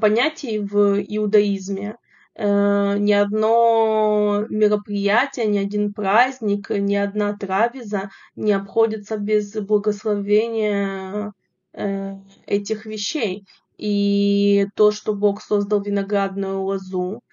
понятий 0.01 0.59
в 0.59 0.99
иудаизме. 0.99 1.95
Э, 2.41 2.95
ни 2.97 3.11
одно 3.11 4.45
мероприятие, 4.49 5.45
ни 5.47 5.57
один 5.57 5.91
праздник, 5.91 6.69
ни 6.69 6.95
одна 6.95 7.35
трапеза 7.37 8.11
не 8.37 8.53
обходится 8.53 9.17
без 9.17 9.51
благословения 9.55 11.33
э, 11.73 12.15
этих 12.45 12.85
вещей. 12.85 13.45
И 13.77 14.67
то, 14.75 14.91
что 14.91 15.13
Бог 15.13 15.41
создал 15.41 15.81
виноградную 15.81 16.61
лозу, 16.61 17.23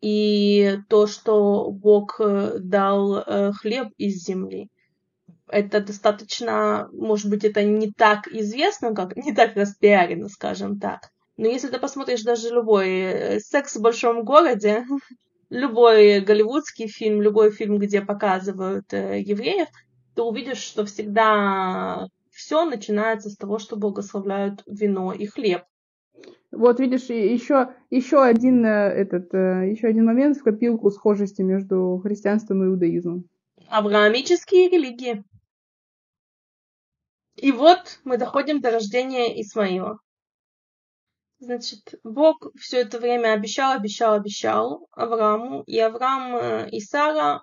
и 0.00 0.78
то, 0.88 1.06
что 1.06 1.70
Бог 1.70 2.16
э, 2.18 2.58
дал 2.58 3.22
хлеб 3.52 3.90
из 3.98 4.24
земли. 4.24 4.68
Это 5.46 5.80
достаточно, 5.80 6.88
может 6.92 7.30
быть, 7.30 7.44
это 7.44 7.62
не 7.62 7.92
так 7.92 8.26
известно, 8.26 8.92
как 8.96 9.14
не 9.24 9.32
так 9.32 9.54
распиарено, 9.54 10.28
скажем 10.28 10.80
так. 10.80 11.12
Но 11.36 11.46
если 11.48 11.68
ты 11.68 11.78
посмотришь 11.78 12.22
даже 12.22 12.48
любой 12.48 12.88
э, 12.88 13.40
секс 13.40 13.76
в 13.76 13.82
большом 13.82 14.24
городе, 14.24 14.86
любой 15.50 16.20
голливудский 16.20 16.88
фильм, 16.88 17.20
любой 17.20 17.50
фильм, 17.50 17.78
где 17.78 18.00
показывают 18.00 18.92
э, 18.92 19.20
евреев, 19.20 19.68
ты 20.14 20.22
увидишь, 20.22 20.58
что 20.58 20.86
всегда 20.86 22.08
все 22.30 22.64
начинается 22.64 23.28
с 23.28 23.36
того, 23.36 23.58
что 23.58 23.76
благословляют 23.76 24.62
вино 24.66 25.12
и 25.12 25.26
хлеб. 25.26 25.64
Вот 26.52 26.80
видишь, 26.80 27.10
еще, 27.10 27.74
еще 27.90 28.22
один 28.22 28.64
э, 28.64 28.68
этот, 28.68 29.34
еще 29.34 29.88
один 29.88 30.06
момент 30.06 30.38
в 30.38 30.42
копилку 30.42 30.90
схожести 30.90 31.42
между 31.42 32.00
христианством 32.02 32.62
и 32.62 32.66
иудаизмом. 32.68 33.24
Авраамические 33.68 34.70
религии. 34.70 35.22
И 37.36 37.52
вот 37.52 38.00
мы 38.04 38.16
доходим 38.16 38.62
до 38.62 38.70
рождения 38.70 39.38
Исмаила. 39.42 39.98
Значит, 41.38 41.94
Бог 42.02 42.46
все 42.58 42.80
это 42.80 42.98
время 42.98 43.34
обещал, 43.34 43.72
обещал, 43.72 44.14
обещал 44.14 44.88
Аврааму, 44.92 45.62
и 45.66 45.78
Авраам 45.78 46.36
э, 46.36 46.70
и 46.70 46.80
Сара 46.80 47.42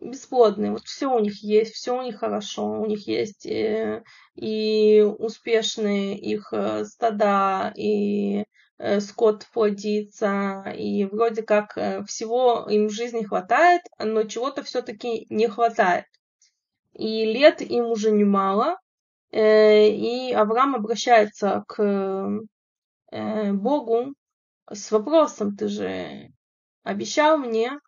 бесплодные. 0.00 0.72
Вот 0.72 0.82
все 0.84 1.06
у 1.06 1.18
них 1.20 1.42
есть, 1.42 1.72
все 1.74 1.96
у 1.98 2.02
них 2.02 2.18
хорошо. 2.18 2.66
У 2.80 2.86
них 2.86 3.06
есть 3.06 3.46
и, 3.46 4.02
и 4.34 5.00
успешные 5.00 6.18
их 6.18 6.52
стада, 6.84 7.72
и 7.76 8.44
скот 9.00 9.46
плодится, 9.52 10.64
и 10.76 11.04
вроде 11.04 11.42
как 11.42 11.76
всего 12.06 12.66
им 12.68 12.88
в 12.88 12.92
жизни 12.92 13.22
хватает, 13.22 13.82
но 13.98 14.22
чего-то 14.24 14.62
все-таки 14.62 15.26
не 15.28 15.48
хватает. 15.48 16.06
И 16.94 17.26
лет 17.26 17.60
им 17.60 17.86
уже 17.86 18.10
немало, 18.10 18.78
и 19.32 20.32
Авраам 20.34 20.76
обращается 20.76 21.62
к 21.68 22.40
Богу 23.12 24.14
с 24.70 24.90
вопросом, 24.90 25.56
ты 25.56 25.68
же 25.68 26.28
обещал 26.82 27.38
мне, 27.38 27.78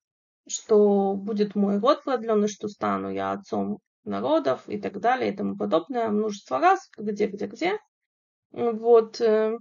что 0.48 1.14
будет 1.14 1.54
мой 1.54 1.78
род 1.78 2.02
продленный, 2.04 2.48
что 2.48 2.68
стану 2.68 3.10
я 3.10 3.32
отцом 3.32 3.78
народов 4.04 4.68
и 4.68 4.80
так 4.80 5.00
далее 5.00 5.32
и 5.32 5.36
тому 5.36 5.56
подобное, 5.56 6.08
множество 6.08 6.58
раз, 6.58 6.88
где, 6.96 7.26
где, 7.26 7.46
где. 7.46 7.78
Вот. 8.50 9.20
Э, 9.20 9.56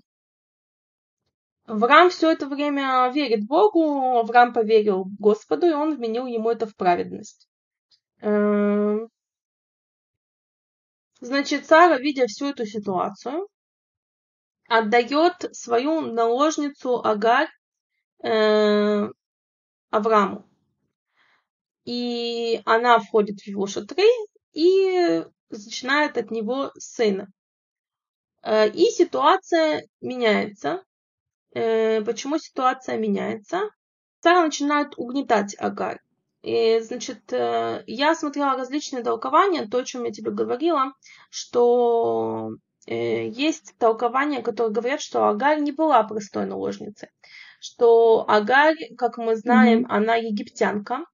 Авраам 1.66 2.09
все 2.09 2.32
это 2.32 2.47
время 2.47 3.09
верит 3.14 3.45
Богу, 3.45 4.18
Авраам 4.18 4.53
поверил 4.53 5.05
Господу, 5.20 5.68
и 5.68 5.74
он 5.74 5.95
вменил 5.95 6.26
ему 6.26 6.49
это 6.49 6.66
в 6.66 6.76
праведность. 6.76 7.47
Э, 8.22 8.97
значит, 11.20 11.66
Сара, 11.68 11.97
видя 11.97 12.26
всю 12.28 12.47
эту 12.47 12.66
ситуацию, 12.66 13.47
отдает 14.72 15.49
свою 15.51 15.99
наложницу 15.99 17.05
Агарь 17.05 17.49
э, 18.24 19.09
Аврааму. 19.89 20.47
И 21.84 22.61
она 22.63 22.99
входит 22.99 23.41
в 23.41 23.47
его 23.47 23.67
шатры 23.67 24.07
и 24.53 25.26
начинает 25.49 26.17
от 26.17 26.32
него 26.32 26.72
сына. 26.78 27.28
Э, 28.43 28.69
и 28.69 28.86
ситуация 28.86 29.86
меняется. 29.99 30.86
Э, 31.53 32.01
почему 32.01 32.38
ситуация 32.38 32.97
меняется? 32.97 33.69
Сара 34.22 34.41
начинает 34.45 34.93
угнетать 34.95 35.53
Агарь. 35.59 35.99
И, 36.43 36.80
значит, 36.80 37.34
э, 37.34 37.84
я 37.88 38.15
смотрела 38.15 38.55
различные 38.55 39.03
толкования, 39.03 39.67
то, 39.67 39.80
о 39.80 39.84
чем 39.84 40.05
я 40.05 40.11
тебе 40.11 40.32
говорила, 40.32 40.93
что 41.30 42.51
есть 42.93 43.75
толкования, 43.77 44.41
которые 44.41 44.73
говорят, 44.73 45.01
что 45.01 45.27
Агарь 45.27 45.59
не 45.61 45.71
была 45.71 46.03
простой 46.03 46.45
наложницей, 46.45 47.09
что 47.59 48.25
Агарь, 48.27 48.93
как 48.97 49.17
мы 49.17 49.35
знаем, 49.35 49.81
mm-hmm. 49.83 49.89
она 49.89 50.15
египтянка, 50.15 51.05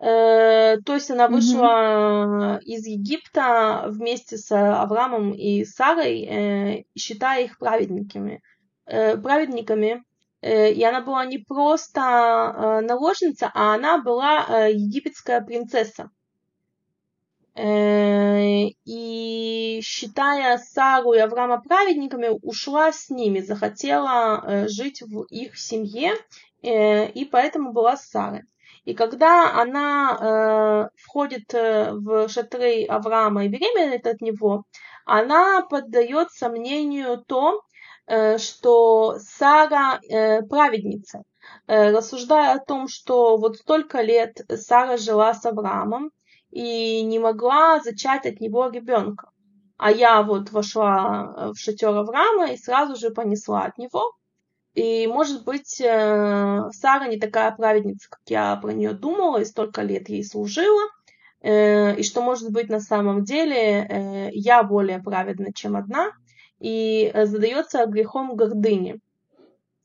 Э, 0.00 0.78
то 0.80 0.94
есть 0.94 1.10
она 1.10 1.28
вышла 1.28 2.56
mm-hmm. 2.56 2.62
из 2.62 2.86
Египта 2.86 3.84
вместе 3.88 4.38
с 4.38 4.50
Авраамом 4.50 5.32
и 5.32 5.64
Сарой, 5.64 6.22
э, 6.22 6.84
считая 6.96 7.44
их 7.44 7.58
праведниками. 7.58 8.42
Э, 8.86 9.16
праведниками. 9.18 10.02
И 10.42 10.82
она 10.82 11.02
была 11.02 11.26
не 11.26 11.36
просто 11.36 12.80
наложница, 12.82 13.50
а 13.52 13.74
она 13.74 13.98
была 13.98 14.68
египетская 14.68 15.42
принцесса. 15.42 16.08
И 17.56 18.76
считая 19.82 20.58
Сару 20.58 21.12
и 21.12 21.18
Авраама 21.18 21.60
праведниками, 21.60 22.28
ушла 22.42 22.92
с 22.92 23.10
ними, 23.10 23.40
захотела 23.40 24.66
жить 24.68 25.02
в 25.02 25.24
их 25.24 25.58
семье, 25.58 26.12
и 26.62 27.28
поэтому 27.30 27.72
была 27.72 27.96
с 27.96 28.08
Сарой. 28.08 28.42
И 28.84 28.94
когда 28.94 29.60
она 29.60 30.16
э, 30.20 30.88
входит 30.96 31.52
э, 31.54 31.92
в 31.92 32.28
шатры 32.28 32.84
Авраама 32.86 33.44
и 33.44 33.48
беременеет 33.48 34.06
от 34.06 34.20
него, 34.20 34.64
она 35.04 35.62
поддает 35.62 36.30
сомнению 36.30 37.22
то, 37.26 37.62
э, 38.06 38.38
что 38.38 39.18
Сара 39.18 40.00
э, 40.08 40.42
праведница. 40.42 41.22
Э, 41.66 41.90
рассуждая 41.90 42.54
о 42.54 42.64
том, 42.64 42.88
что 42.88 43.36
вот 43.36 43.58
столько 43.58 44.00
лет 44.00 44.40
Сара 44.48 44.96
жила 44.96 45.34
с 45.34 45.44
Авраамом 45.44 46.10
и 46.50 47.02
не 47.02 47.18
могла 47.18 47.80
зачать 47.80 48.26
от 48.26 48.40
него 48.40 48.68
ребенка. 48.68 49.30
А 49.80 49.90
я 49.90 50.22
вот 50.22 50.50
вошла 50.50 51.34
э, 51.34 51.52
в 51.52 51.58
шатер 51.58 51.88
Авраама 51.88 52.52
и 52.52 52.58
сразу 52.58 52.96
же 52.96 53.10
понесла 53.10 53.62
от 53.62 53.78
него. 53.78 54.12
И, 54.74 55.06
может 55.06 55.44
быть, 55.44 55.80
э, 55.80 56.68
Сара 56.72 57.08
не 57.08 57.18
такая 57.18 57.50
праведница, 57.52 58.10
как 58.10 58.20
я 58.26 58.56
про 58.56 58.72
нее 58.72 58.92
думала, 58.92 59.38
и 59.38 59.46
столько 59.46 59.80
лет 59.80 60.10
ей 60.10 60.22
служила, 60.22 60.82
э, 61.40 61.96
и 61.96 62.02
что, 62.02 62.20
может 62.20 62.52
быть, 62.52 62.68
на 62.68 62.80
самом 62.80 63.24
деле 63.24 64.30
я 64.34 64.62
более 64.62 65.02
праведна, 65.02 65.52
чем 65.54 65.76
одна, 65.76 66.12
и 66.58 67.10
задается 67.14 67.86
грехом 67.86 68.36
гордыни. 68.36 69.00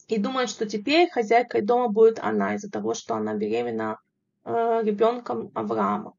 И 0.09 0.19
думает, 0.19 0.49
что 0.49 0.65
теперь 0.65 1.09
хозяйкой 1.09 1.61
дома 1.61 1.87
будет 1.87 2.19
она 2.19 2.55
из-за 2.55 2.69
того, 2.69 2.93
что 2.93 3.15
она 3.15 3.33
беременна 3.33 3.97
ребенком 4.43 5.51
Авраама. 5.55 6.13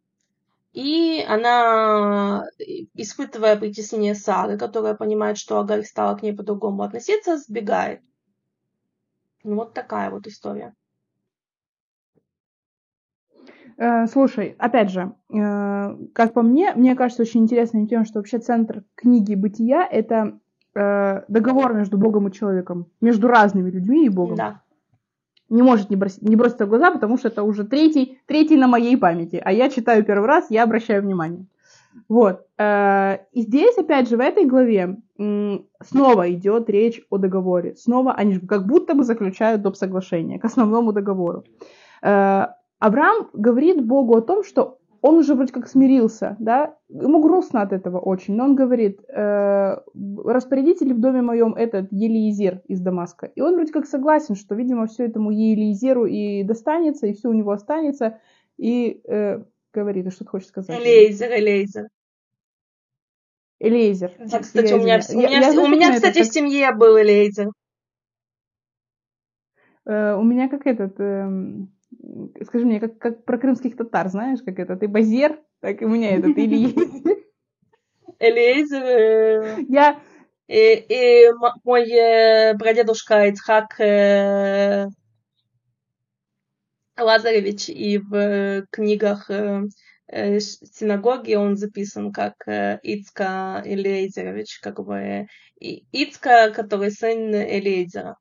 И 0.77 1.24
она, 1.27 2.45
испытывая 2.93 3.57
притеснение 3.57 4.14
Сары, 4.14 4.59
которая 4.59 4.93
понимает, 4.93 5.39
что 5.39 5.59
Агарь 5.59 5.85
стала 5.85 6.14
к 6.18 6.22
ней 6.22 6.35
по-другому 6.35 6.83
относиться, 6.83 7.39
сбегает. 7.39 8.03
Ну, 9.43 9.55
вот 9.55 9.72
такая 9.72 10.11
вот 10.11 10.27
история. 10.27 10.74
Э, 13.79 14.07
слушай, 14.07 14.55
опять 14.59 14.91
же, 14.91 15.14
э, 15.33 15.97
как 16.12 16.35
по 16.35 16.43
мне, 16.43 16.74
мне 16.74 16.95
кажется 16.95 17.22
очень 17.22 17.45
интересным 17.45 17.87
тем, 17.87 18.05
что 18.05 18.18
вообще 18.18 18.39
центр 18.39 18.85
книги 18.97 19.35
бытия 19.35 19.89
это 19.91 20.39
э, 20.74 21.22
договор 21.29 21.72
между 21.72 21.97
Богом 21.97 22.29
и 22.29 22.33
человеком, 22.33 22.91
между 23.01 23.29
разными 23.29 23.70
людьми 23.70 24.05
и 24.05 24.11
Богом. 24.11 24.37
Да. 24.37 24.61
Не 25.49 25.62
может 25.62 25.90
не, 25.90 25.97
бросить, 25.97 26.22
не 26.22 26.36
броситься 26.36 26.66
в 26.66 26.68
глаза, 26.68 26.90
потому 26.90 27.18
что 27.18 27.28
это 27.28 27.42
уже 27.42 27.64
третий, 27.64 28.18
третий 28.26 28.57
на 28.57 28.66
моей 28.66 28.97
памяти. 28.97 29.40
А 29.44 29.53
я 29.53 29.68
читаю 29.68 30.05
первый 30.05 30.26
раз, 30.26 30.47
я 30.51 30.64
обращаю 30.64 31.03
внимание. 31.03 31.47
Вот. 32.09 32.47
Э, 32.59 33.18
и 33.32 33.42
здесь, 33.42 33.78
опять 33.78 34.09
же, 34.09 34.16
в 34.16 34.20
этой 34.20 34.44
главе 34.44 34.97
снова 35.16 36.30
идет 36.30 36.68
речь 36.68 37.01
о 37.11 37.16
договоре. 37.18 37.74
Снова 37.76 38.12
они 38.12 38.38
как 38.38 38.66
будто 38.66 38.94
бы 38.94 39.05
заключают 39.05 39.62
доп. 39.62 39.76
соглашение 39.76 40.38
к 40.38 40.44
основному 40.44 40.92
договору. 40.92 41.44
Э, 42.03 42.47
Авраам 42.78 43.28
говорит 43.32 43.84
Богу 43.84 44.16
о 44.16 44.20
том, 44.20 44.44
что 44.44 44.78
он 45.07 45.17
уже 45.19 45.35
вроде 45.35 45.53
как 45.53 45.69
смирился, 45.69 46.37
да, 46.39 46.77
ему 46.89 47.21
грустно 47.21 47.63
от 47.63 47.73
этого 47.73 47.99
очень, 47.99 48.35
но 48.35 48.45
он 48.45 48.55
говорит, 48.55 49.01
э, 49.09 49.77
распорядитель 50.25 50.95
в 50.95 51.01
доме 51.01 51.23
моем 51.23 51.55
этот 51.55 51.89
Елиезер 51.91 52.63
из 52.69 52.81
Дамаска, 52.81 53.27
и 53.27 53.41
он 53.41 53.55
вроде 53.55 53.73
как 53.73 53.87
согласен, 53.87 54.35
что, 54.35 54.55
видимо, 54.55 54.87
все 54.87 55.07
этому 55.07 55.31
Елиезеру 55.31 56.07
и 56.07 56.43
достанется, 56.43 57.07
и 57.07 57.13
все 57.13 57.29
у 57.29 57.33
него 57.33 57.53
останется, 57.53 58.19
и 58.57 59.01
э, 59.07 59.43
Говори, 59.77 60.03
ты 60.03 60.11
что-то 60.11 60.31
хочешь 60.31 60.49
сказать? 60.49 60.81
Элейзер, 60.81 61.31
Элейзер. 61.33 61.89
Элейзер. 63.61 64.11
Да, 64.19 64.39
кстати, 64.39 64.73
у 64.73 64.79
меня, 64.79 65.01
у 65.11 65.19
меня, 65.19 65.29
я, 65.29 65.61
у 65.61 65.69
меня 65.69 65.93
кстати, 65.93 66.23
в 66.23 66.33
семье 66.33 66.73
был 66.73 66.99
Элейзер. 66.99 67.51
Uh, 69.87 70.19
у 70.19 70.25
меня 70.25 70.49
как 70.49 70.67
этот, 70.67 70.99
uh, 70.99 71.67
скажи 72.45 72.64
мне, 72.64 72.80
как, 72.80 72.99
как 72.99 73.24
про 73.24 73.39
крымских 73.39 73.76
татар, 73.76 74.09
знаешь, 74.09 74.41
как 74.45 74.59
это, 74.59 74.76
ты 74.76 74.89
базер, 74.89 75.41
так 75.61 75.82
и 75.82 75.84
у 75.84 75.89
меня 75.89 76.16
этот 76.16 76.37
Элейзер. 76.37 77.16
Элейзер. 78.18 78.82
Э, 78.82 79.57
я... 79.68 80.01
И, 80.49 80.74
и 80.89 81.32
мой 81.64 81.91
э, 81.91 82.57
прадедушка 82.57 83.26
Ицхак 83.28 83.80
Лазаревич, 86.99 87.68
и 87.68 87.99
в 87.99 88.14
э, 88.14 88.66
книгах 88.70 89.30
э, 89.30 89.64
э, 90.07 90.41
синагоги 90.41 91.34
он 91.34 91.57
записан 91.57 92.12
как 92.12 92.34
Ицка 92.47 93.62
Элейзерович, 93.64 94.61
как 94.61 94.82
бы 94.84 95.26
Ицка, 95.59 96.51
который 96.55 96.91
сын 96.91 97.34
Элейзера. 97.34 98.16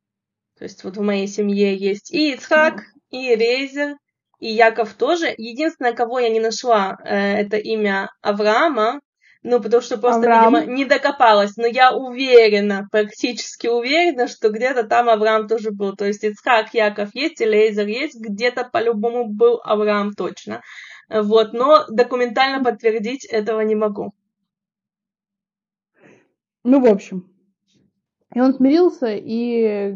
То 0.58 0.64
есть 0.64 0.84
вот 0.84 0.98
в 0.98 1.02
моей 1.02 1.28
семье 1.28 1.76
есть 1.76 2.12
и 2.14 2.34
Ицхак, 2.34 2.84
и 3.16 3.34
Элейзер, 3.34 3.96
и 4.40 4.52
Яков 4.52 4.94
тоже. 4.94 5.34
Единственное, 5.38 5.94
кого 5.94 6.20
я 6.20 6.30
не 6.30 6.40
нашла, 6.40 6.98
это 7.04 7.58
имя 7.58 8.10
Авраама, 8.22 9.00
ну, 9.48 9.62
потому 9.62 9.84
что 9.84 9.98
просто, 10.00 10.22
Авраам. 10.22 10.56
видимо, 10.56 10.74
не 10.74 10.86
докопалась. 10.86 11.56
Но 11.56 11.68
я 11.68 11.96
уверена, 11.96 12.88
практически 12.92 13.68
уверена, 13.68 14.28
что 14.28 14.50
где-то 14.50 14.84
там 14.84 15.08
Авраам 15.08 15.48
тоже 15.48 15.70
был. 15.72 15.96
То 15.96 16.06
есть 16.06 16.24
Ицхак, 16.24 16.74
Яков 16.74 17.14
есть, 17.14 17.42
Элейзер 17.42 17.86
есть, 17.86 18.20
где-то 18.20 18.64
по-любому 18.66 19.30
был 19.30 19.62
Авраам 19.64 20.14
точно. 20.14 20.62
Вот, 21.10 21.54
но 21.54 21.86
документально 21.90 22.64
подтвердить 22.64 23.24
этого 23.26 23.62
не 23.62 23.76
могу. 23.76 24.14
Ну, 26.64 26.82
в 26.82 26.88
общем. 26.88 27.32
И 28.34 28.42
он 28.42 28.56
смирился 28.56 29.14
и 29.14 29.94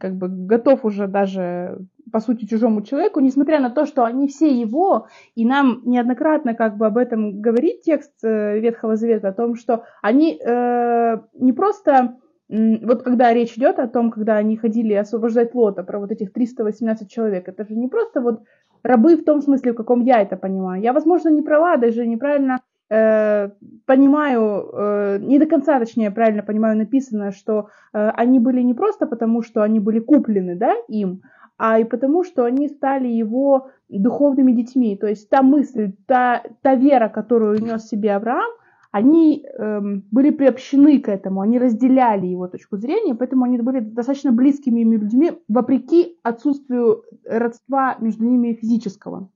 как 0.00 0.16
бы 0.16 0.28
готов 0.28 0.86
уже 0.86 1.06
даже 1.06 1.78
по 2.12 2.20
сути, 2.20 2.46
чужому 2.46 2.82
человеку, 2.82 3.20
несмотря 3.20 3.60
на 3.60 3.70
то, 3.70 3.86
что 3.86 4.04
они 4.04 4.28
все 4.28 4.48
его, 4.48 5.08
и 5.34 5.44
нам 5.44 5.82
неоднократно 5.84 6.54
как 6.54 6.76
бы 6.76 6.86
об 6.86 6.96
этом 6.98 7.40
говорит 7.40 7.82
текст 7.82 8.12
э, 8.22 8.60
Ветхого 8.60 8.96
Завета, 8.96 9.28
о 9.28 9.32
том, 9.32 9.56
что 9.56 9.84
они 10.02 10.38
э, 10.40 11.18
не 11.34 11.52
просто 11.52 12.16
вот 12.48 13.02
когда 13.02 13.34
речь 13.34 13.56
идет 13.56 13.78
о 13.80 13.88
том, 13.88 14.10
когда 14.10 14.36
они 14.36 14.56
ходили 14.56 14.94
освобождать 14.94 15.54
Лота, 15.54 15.82
про 15.82 15.98
вот 15.98 16.12
этих 16.12 16.32
318 16.32 17.10
человек, 17.10 17.48
это 17.48 17.64
же 17.64 17.74
не 17.74 17.88
просто 17.88 18.20
вот 18.20 18.42
рабы 18.82 19.16
в 19.16 19.24
том 19.24 19.42
смысле, 19.42 19.72
в 19.72 19.76
каком 19.76 20.02
я 20.02 20.20
это 20.20 20.36
понимаю. 20.36 20.80
Я, 20.80 20.92
возможно, 20.92 21.28
не 21.28 21.42
права, 21.42 21.76
даже 21.76 22.06
неправильно 22.06 22.60
э, 22.88 23.50
понимаю, 23.84 24.70
э, 24.72 25.18
не 25.20 25.38
до 25.38 25.46
конца, 25.46 25.78
точнее, 25.78 26.12
правильно 26.12 26.42
понимаю, 26.42 26.78
написано, 26.78 27.32
что 27.32 27.68
э, 27.92 28.10
они 28.10 28.38
были 28.38 28.60
не 28.62 28.74
просто 28.74 29.06
потому, 29.06 29.42
что 29.42 29.62
они 29.62 29.80
были 29.80 29.98
куплены, 29.98 30.54
да, 30.54 30.72
им, 30.88 31.22
а 31.58 31.78
и 31.78 31.84
потому, 31.84 32.24
что 32.24 32.44
они 32.44 32.68
стали 32.68 33.08
его 33.08 33.70
духовными 33.88 34.52
детьми. 34.52 34.96
То 34.96 35.06
есть 35.06 35.28
та 35.28 35.42
мысль, 35.42 35.92
та, 36.06 36.42
та 36.62 36.74
вера, 36.74 37.08
которую 37.08 37.62
нес 37.62 37.88
себе 37.88 38.14
Авраам– 38.14 38.50
они 38.96 39.44
эм, 39.58 40.04
были 40.10 40.30
приобщены 40.30 41.00
к 41.00 41.08
этому, 41.10 41.42
они 41.42 41.58
разделяли 41.58 42.26
его 42.26 42.48
точку 42.48 42.78
зрения, 42.78 43.14
поэтому 43.14 43.44
они 43.44 43.58
были 43.58 43.80
достаточно 43.80 44.32
близкими 44.32 44.80
ими 44.80 44.96
людьми, 44.96 45.32
вопреки 45.48 46.18
отсутствию 46.22 47.04
родства 47.26 47.96
между 48.00 48.24
ними 48.24 48.54
физического. 48.54 49.28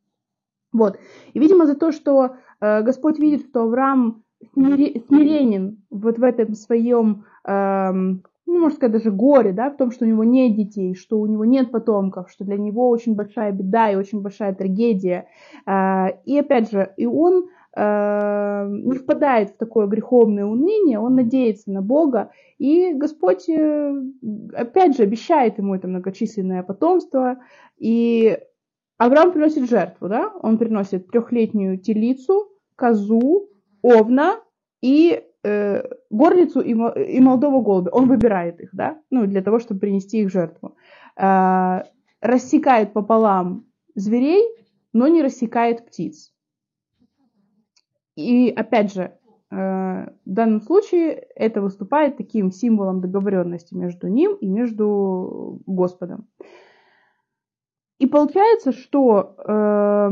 Вот. 0.73 0.99
И, 1.35 1.39
видимо, 1.39 1.67
за 1.67 1.75
то, 1.75 1.93
что 1.93 2.37
э, 2.61 2.81
Господь 2.83 3.19
видит, 3.19 3.49
что 3.51 3.65
Авраам 3.65 4.23
смиренен 4.55 5.83
вот 5.91 6.17
в 6.19 6.23
этом 6.23 6.55
своем, 6.55 7.25
эм, 7.45 8.23
ну, 8.53 8.61
можно 8.61 8.77
сказать, 8.77 8.93
даже 8.93 9.11
горе, 9.11 9.53
да, 9.53 9.71
в 9.71 9.77
том, 9.77 9.91
что 9.91 10.05
у 10.05 10.09
него 10.09 10.25
нет 10.25 10.57
детей, 10.57 10.95
что 10.95 11.19
у 11.21 11.27
него 11.27 11.45
нет 11.45 11.71
потомков, 11.71 12.31
что 12.31 12.45
для 12.45 12.57
него 12.57 12.89
очень 12.89 13.15
большая 13.15 13.53
беда 13.53 13.91
и 13.91 13.97
очень 13.97 14.21
большая 14.21 14.55
трагедия. 14.55 15.27
Э, 15.67 16.09
и 16.25 16.39
опять 16.39 16.71
же, 16.71 16.93
и 16.97 17.07
он 17.07 17.49
Э, 17.77 18.67
не 18.69 18.99
впадает 18.99 19.51
в 19.51 19.57
такое 19.57 19.87
греховное 19.87 20.45
уныние, 20.45 20.99
он 20.99 21.15
надеется 21.15 21.71
на 21.71 21.83
Бога, 21.83 22.33
и 22.59 22.93
Господь, 22.95 23.49
э, 23.49 23.95
опять 24.55 24.97
же, 24.97 25.05
обещает 25.05 25.59
ему 25.59 25.77
это 25.77 25.87
многочисленное 25.87 26.65
потомство, 26.65 27.39
и 27.79 28.37
Авраам 28.99 29.31
приносит 29.31 29.71
жертву, 29.71 30.09
да, 30.09 30.33
он 30.43 30.59
приносит 30.59 31.07
трехлетнюю 31.13 31.79
телицу, 31.79 32.49
козу, 32.75 33.49
овна 33.83 34.41
и 34.83 35.23
э, 35.45 35.83
горлицу 36.11 36.61
и, 36.61 36.71
и 36.71 37.21
молодого 37.21 37.63
голубя. 37.63 37.91
Он 37.91 38.09
выбирает 38.09 38.61
их, 38.61 38.71
да, 38.73 38.99
ну, 39.11 39.27
для 39.27 39.43
того, 39.43 39.59
чтобы 39.59 39.81
принести 39.81 40.21
их 40.21 40.31
жертву. 40.31 40.77
Э, 41.17 41.83
рассекает 42.21 42.93
пополам 42.93 43.65
зверей, 43.95 44.47
но 44.93 45.09
не 45.09 45.23
рассекает 45.23 45.87
птиц. 45.87 46.33
И 48.17 48.51
опять 48.51 48.93
же, 48.93 49.03
э, 49.51 49.57
в 49.57 50.11
данном 50.25 50.61
случае 50.61 51.13
это 51.35 51.61
выступает 51.61 52.17
таким 52.17 52.51
символом 52.51 53.01
договоренности 53.01 53.75
между 53.75 54.09
ним 54.09 54.35
и 54.35 54.49
между 54.49 55.61
Господом. 55.67 56.29
И 57.99 58.07
получается, 58.07 58.73
что 58.73 59.37
э, 59.47 60.11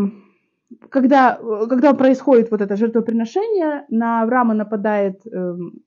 когда, 0.91 1.39
когда 1.69 1.95
происходит 1.95 2.51
вот 2.51 2.61
это 2.61 2.77
жертвоприношение, 2.77 3.87
на 3.89 4.23
Авраама 4.23 4.55
нападает 4.55 5.21
эм, 5.27 5.81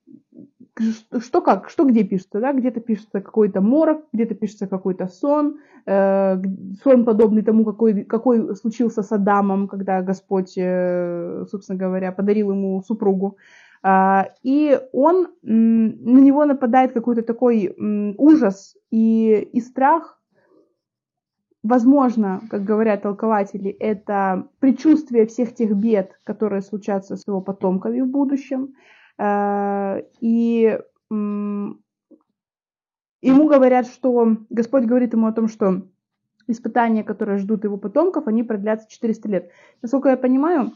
что 1.19 1.41
как, 1.41 1.69
что 1.69 1.85
где 1.85 2.03
пишется, 2.03 2.39
да, 2.39 2.53
где-то 2.53 2.79
пишется 2.79 3.21
какой-то 3.21 3.61
морок, 3.61 4.05
где-то 4.13 4.35
пишется 4.35 4.67
какой-то 4.67 5.07
сон, 5.07 5.59
э, 5.85 6.41
сон 6.83 7.05
подобный 7.05 7.41
тому, 7.41 7.65
какой, 7.65 8.03
какой 8.03 8.55
случился 8.55 9.03
с 9.03 9.11
Адамом, 9.11 9.67
когда 9.67 10.01
Господь, 10.01 10.53
э, 10.57 11.45
собственно 11.49 11.77
говоря, 11.77 12.11
подарил 12.11 12.51
ему 12.51 12.81
супругу. 12.83 13.37
Э, 13.83 14.23
и 14.43 14.79
он, 14.93 15.27
на 15.41 16.19
него 16.19 16.45
нападает 16.45 16.93
какой-то 16.93 17.21
такой 17.21 17.65
э, 17.65 18.13
ужас 18.17 18.75
и, 18.91 19.49
и 19.53 19.61
страх, 19.61 20.20
Возможно, 21.63 22.41
как 22.49 22.63
говорят 22.63 23.03
толкователи, 23.03 23.69
это 23.69 24.47
предчувствие 24.59 25.27
всех 25.27 25.53
тех 25.53 25.75
бед, 25.75 26.19
которые 26.23 26.61
случатся 26.61 27.15
с 27.15 27.27
его 27.27 27.39
потомками 27.39 28.01
в 28.01 28.07
будущем. 28.07 28.73
Э, 29.19 30.01
и 30.21 30.79
ему 31.11 31.77
говорят, 33.21 33.85
что 33.85 34.37
Господь 34.49 34.85
говорит 34.85 35.13
ему 35.13 35.27
о 35.27 35.33
том, 35.33 35.47
что 35.47 35.83
испытания, 36.47 37.03
которые 37.03 37.37
ждут 37.37 37.63
его 37.63 37.77
потомков, 37.77 38.27
они 38.27 38.41
продлятся 38.43 38.89
400 38.89 39.29
лет. 39.29 39.51
Насколько 39.83 40.09
я 40.09 40.17
понимаю, 40.17 40.71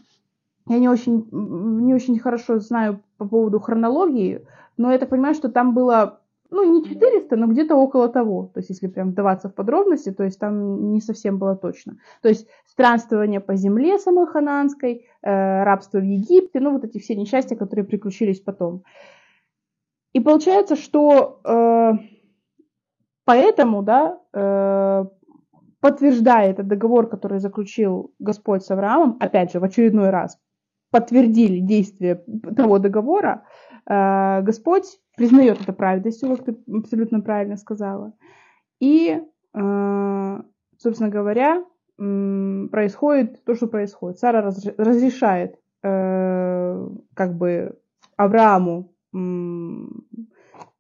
я 0.68 0.80
не 0.80 0.90
очень, 0.90 1.28
не 1.32 1.94
очень 1.94 2.20
хорошо 2.20 2.60
знаю 2.60 3.02
по 3.18 3.28
поводу 3.28 3.60
хронологии, 3.60 4.46
но 4.78 4.92
я 4.92 5.00
так 5.00 5.10
понимаю, 5.10 5.34
что 5.36 5.50
там 5.50 5.74
было 5.74 6.22
ну, 6.50 6.64
не 6.64 6.84
400, 6.84 7.36
но 7.36 7.48
где-то 7.48 7.76
около 7.76 8.10
того. 8.10 8.52
То 8.54 8.60
есть, 8.60 8.70
если 8.70 8.88
прям 8.88 9.12
вдаваться 9.12 9.50
в 9.50 9.56
подробности, 9.56 10.12
то 10.12 10.24
есть 10.24 10.39
там 10.39 10.91
не 10.91 11.02
совсем 11.02 11.38
было 11.38 11.56
точно. 11.56 11.98
То 12.22 12.30
есть, 12.30 12.48
странствование 12.66 13.39
по 13.39 13.56
земле 13.56 13.98
самой 13.98 14.28
хананской, 14.28 15.06
э, 15.22 15.64
рабство 15.64 16.00
в 16.00 16.04
Египте, 16.04 16.60
ну, 16.60 16.72
вот 16.72 16.84
эти 16.84 17.00
все 17.00 17.16
несчастья, 17.16 17.56
которые 17.56 17.86
приключились 17.86 18.39
потом. 18.39 18.84
И 20.14 20.20
получается, 20.20 20.76
что 20.76 21.41
э, 21.43 21.91
поэтому, 23.26 23.84
да, 23.84 24.20
э, 24.34 25.06
подтверждая 25.82 26.52
этот 26.52 26.68
договор, 26.68 27.10
который 27.10 27.39
заключил 27.39 28.14
Господь 28.20 28.64
с 28.64 28.72
Авраамом, 28.72 29.18
опять 29.20 29.52
же, 29.52 29.60
в 29.60 29.64
очередной 29.64 30.10
раз, 30.10 30.39
подтвердили 30.89 31.60
действие 31.60 32.24
того 32.56 32.80
договора, 32.80 33.43
э, 33.43 33.75
Господь 33.88 35.00
признает 35.16 35.62
это 35.62 35.74
праведностью, 35.74 36.36
как 36.36 36.46
ты 36.46 36.58
абсолютно 36.74 37.22
правильно 37.22 37.56
сказала. 37.56 38.14
И, 38.80 39.22
э, 39.54 40.42
собственно 40.78 41.10
говоря, 41.10 41.64
происходит 41.98 43.44
то, 43.46 43.56
что 43.56 43.68
происходит. 43.68 44.20
Сара 44.20 44.42
разрешает 44.42 45.60
э, 45.82 46.88
как 47.14 47.38
бы 47.38 47.80
Аврааму 48.18 48.94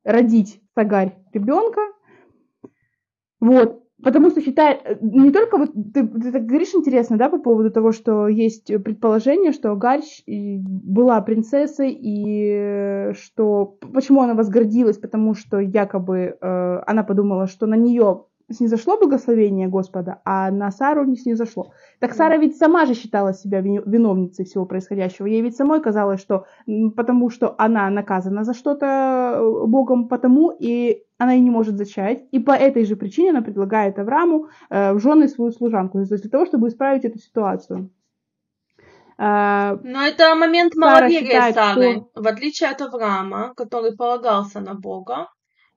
родить 0.03 0.61
Сагарь 0.75 1.15
ребенка. 1.33 1.81
Вот. 3.39 3.84
Потому 4.05 4.29
что 4.29 4.39
считает, 4.39 4.81
э, 4.83 4.97
не 5.01 5.31
только 5.31 5.57
вот 5.57 5.71
ты, 5.73 6.07
ты 6.07 6.31
так 6.31 6.45
говоришь 6.45 6.75
интересно, 6.75 7.17
да, 7.17 7.27
по 7.27 7.39
поводу 7.39 7.71
того, 7.71 7.91
что 7.91 8.27
есть 8.27 8.67
предположение, 8.67 9.51
что 9.51 9.71
Агарь 9.71 10.03
была 10.27 11.19
принцессой 11.21 11.91
и 11.91 13.13
что 13.15 13.79
почему 13.91 14.21
она 14.21 14.35
возгордилась, 14.35 14.99
потому 14.99 15.33
что 15.33 15.57
якобы 15.57 16.37
э, 16.39 16.83
она 16.85 17.03
подумала, 17.03 17.47
что 17.47 17.65
на 17.65 17.73
нее 17.73 18.25
снизошло 18.51 18.97
благословение 18.97 19.67
Господа, 19.67 20.21
а 20.23 20.51
на 20.51 20.71
Сару 20.71 21.05
не 21.05 21.15
снизошло. 21.15 21.71
Так 21.99 22.13
Сара 22.13 22.37
ведь 22.37 22.57
сама 22.57 22.85
же 22.85 22.93
считала 22.93 23.33
себя 23.33 23.61
виновницей 23.61 24.45
всего 24.45 24.65
происходящего. 24.65 25.25
Ей 25.25 25.41
ведь 25.41 25.55
самой 25.55 25.81
казалось, 25.81 26.21
что 26.21 26.45
потому 26.95 27.29
что 27.29 27.55
она 27.57 27.89
наказана 27.89 28.43
за 28.43 28.53
что-то 28.53 28.85
э, 28.85 29.65
Богом, 29.67 30.07
потому 30.07 30.51
и 30.51 31.03
она 31.17 31.35
и 31.35 31.39
не 31.39 31.49
может 31.49 31.77
зачать. 31.77 32.23
И 32.31 32.39
по 32.39 32.51
этой 32.51 32.85
же 32.85 32.95
причине 32.95 33.31
она 33.31 33.41
предлагает 33.41 33.99
Аврааму 33.99 34.49
э, 34.69 34.93
в 34.93 34.99
жены 34.99 35.27
свою 35.27 35.51
служанку, 35.51 35.97
то 35.97 36.13
есть 36.13 36.21
для 36.23 36.31
того, 36.31 36.45
чтобы 36.45 36.67
исправить 36.67 37.05
эту 37.05 37.19
ситуацию. 37.19 37.89
Э, 39.17 39.77
Но 39.83 40.01
это 40.01 40.35
момент 40.35 40.75
маловерия 40.75 41.51
Сары. 41.53 41.93
Что... 41.93 42.21
В 42.21 42.27
отличие 42.27 42.69
от 42.69 42.81
Авраама, 42.81 43.53
который 43.55 43.95
полагался 43.95 44.59
на 44.59 44.75
Бога, 44.75 45.29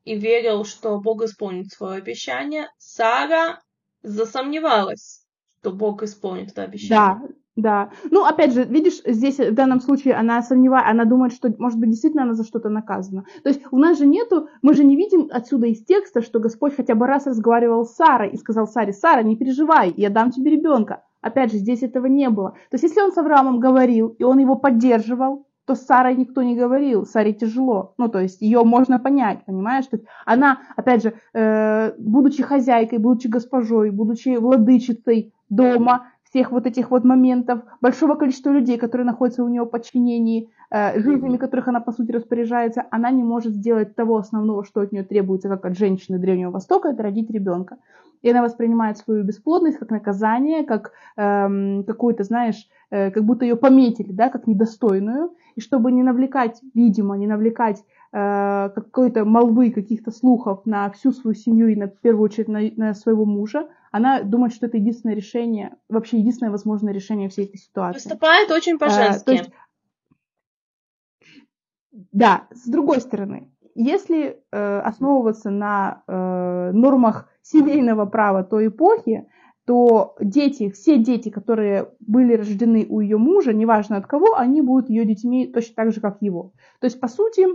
и 0.04 0.16
верил, 0.16 0.64
что 0.64 0.98
Бог 1.00 1.22
исполнит 1.22 1.70
свое 1.70 1.98
обещание, 1.98 2.68
Сара 2.78 3.60
засомневалась, 4.02 5.24
что 5.60 5.72
Бог 5.72 6.02
исполнит 6.02 6.52
это 6.52 6.62
обещание. 6.62 6.96
Да, 6.96 7.28
да. 7.58 7.90
Ну, 8.12 8.24
опять 8.24 8.52
же, 8.52 8.62
видишь, 8.64 9.02
здесь 9.04 9.38
в 9.38 9.52
данном 9.52 9.80
случае 9.80 10.14
она 10.14 10.42
сомневается, 10.42 10.90
она 10.90 11.04
думает, 11.04 11.32
что, 11.32 11.52
может 11.58 11.78
быть, 11.78 11.90
действительно 11.90 12.22
она 12.22 12.34
за 12.34 12.44
что-то 12.44 12.68
наказана. 12.68 13.24
То 13.42 13.48
есть 13.48 13.62
у 13.72 13.78
нас 13.78 13.98
же 13.98 14.06
нету, 14.06 14.48
мы 14.62 14.74
же 14.74 14.84
не 14.84 14.94
видим 14.94 15.28
отсюда 15.32 15.66
из 15.66 15.84
текста, 15.84 16.22
что 16.22 16.38
Господь 16.38 16.76
хотя 16.76 16.94
бы 16.94 17.08
раз 17.08 17.26
разговаривал 17.26 17.84
с 17.84 17.96
Сарой 17.96 18.30
и 18.30 18.36
сказал 18.36 18.68
Саре, 18.68 18.92
Сара, 18.92 19.22
не 19.22 19.36
переживай, 19.36 19.92
я 19.96 20.08
дам 20.08 20.30
тебе 20.30 20.52
ребенка. 20.52 21.02
Опять 21.20 21.50
же, 21.50 21.58
здесь 21.58 21.82
этого 21.82 22.06
не 22.06 22.30
было. 22.30 22.50
То 22.70 22.74
есть 22.74 22.84
если 22.84 23.00
он 23.00 23.10
с 23.10 23.18
Авраамом 23.18 23.58
говорил, 23.58 24.14
и 24.18 24.22
он 24.22 24.38
его 24.38 24.54
поддерживал, 24.54 25.47
то 25.68 25.74
с 25.74 25.84
Сарой 25.84 26.16
никто 26.16 26.42
не 26.42 26.56
говорил, 26.56 27.04
Саре 27.04 27.34
тяжело. 27.34 27.92
Ну, 27.98 28.08
то 28.08 28.20
есть 28.20 28.40
ее 28.40 28.64
можно 28.64 28.98
понять, 28.98 29.44
понимаешь? 29.44 29.84
То 29.84 29.96
есть 29.96 30.08
она, 30.24 30.60
опять 30.76 31.02
же, 31.02 31.12
э, 31.34 31.92
будучи 31.98 32.42
хозяйкой, 32.42 32.98
будучи 32.98 33.26
госпожой, 33.28 33.90
будучи 33.90 34.38
владычицей 34.38 35.34
дома, 35.50 36.06
всех 36.24 36.52
вот 36.52 36.66
этих 36.66 36.90
вот 36.90 37.04
моментов, 37.04 37.60
большого 37.82 38.14
количества 38.14 38.50
людей, 38.50 38.78
которые 38.78 39.04
находятся 39.06 39.44
у 39.44 39.48
нее 39.48 39.64
в 39.64 39.66
подчинении, 39.66 40.48
э, 40.70 41.00
жизнями 41.00 41.36
которых 41.36 41.68
она, 41.68 41.80
по 41.80 41.92
сути, 41.92 42.12
распоряжается, 42.12 42.84
она 42.90 43.10
не 43.10 43.22
может 43.22 43.52
сделать 43.52 43.94
того 43.94 44.16
основного, 44.16 44.64
что 44.64 44.80
от 44.80 44.90
нее 44.90 45.04
требуется, 45.04 45.50
как 45.50 45.66
от 45.66 45.76
женщины 45.76 46.18
Древнего 46.18 46.50
Востока, 46.50 46.88
это 46.88 47.02
родить 47.02 47.30
ребенка. 47.30 47.76
И 48.22 48.30
она 48.30 48.42
воспринимает 48.42 48.98
свою 48.98 49.24
бесплодность 49.24 49.78
как 49.78 49.90
наказание, 49.90 50.64
как 50.64 50.92
эм, 51.16 51.84
какую-то, 51.84 52.24
знаешь, 52.24 52.68
э, 52.90 53.10
как 53.10 53.24
будто 53.24 53.44
ее 53.44 53.56
пометили, 53.56 54.12
да, 54.12 54.28
как 54.28 54.46
недостойную. 54.46 55.34
И 55.54 55.60
чтобы 55.60 55.92
не 55.92 56.02
навлекать, 56.02 56.60
видимо, 56.74 57.16
не 57.16 57.26
навлекать 57.26 57.84
э, 58.12 58.70
какой-то 58.74 59.24
молвы, 59.24 59.70
каких-то 59.70 60.10
слухов 60.10 60.66
на 60.66 60.90
всю 60.90 61.12
свою 61.12 61.34
семью 61.34 61.68
и 61.68 61.76
на, 61.76 61.88
в 61.88 61.98
первую 62.00 62.24
очередь 62.24 62.48
на, 62.48 62.60
на 62.76 62.94
своего 62.94 63.24
мужа, 63.24 63.68
она 63.90 64.22
думает, 64.22 64.52
что 64.52 64.66
это 64.66 64.76
единственное 64.76 65.16
решение, 65.16 65.76
вообще 65.88 66.18
единственное 66.18 66.50
возможное 66.50 66.92
решение 66.92 67.28
всей 67.28 67.46
этой 67.46 67.58
ситуации. 67.58 68.08
Выступает 68.08 68.50
очень 68.50 68.78
по-женски. 68.78 69.20
Э, 69.20 69.24
то 69.24 69.32
есть, 69.32 69.50
да, 72.12 72.46
с 72.52 72.68
другой 72.68 73.00
стороны, 73.00 73.50
если 73.74 74.42
э, 74.50 74.78
основываться 74.80 75.50
на 75.50 76.02
э, 76.06 76.70
нормах 76.72 77.28
семейного 77.50 78.06
права 78.06 78.44
той 78.44 78.68
эпохи, 78.68 79.26
то 79.66 80.16
дети, 80.20 80.70
все 80.70 80.96
дети, 80.98 81.28
которые 81.28 81.90
были 82.00 82.34
рождены 82.34 82.86
у 82.88 83.00
ее 83.00 83.18
мужа, 83.18 83.52
неважно 83.52 83.98
от 83.98 84.06
кого, 84.06 84.34
они 84.36 84.62
будут 84.62 84.88
ее 84.88 85.04
детьми 85.04 85.46
точно 85.46 85.74
так 85.74 85.92
же, 85.92 86.00
как 86.00 86.22
его. 86.22 86.52
То 86.80 86.86
есть, 86.86 87.00
по 87.00 87.08
сути, 87.08 87.46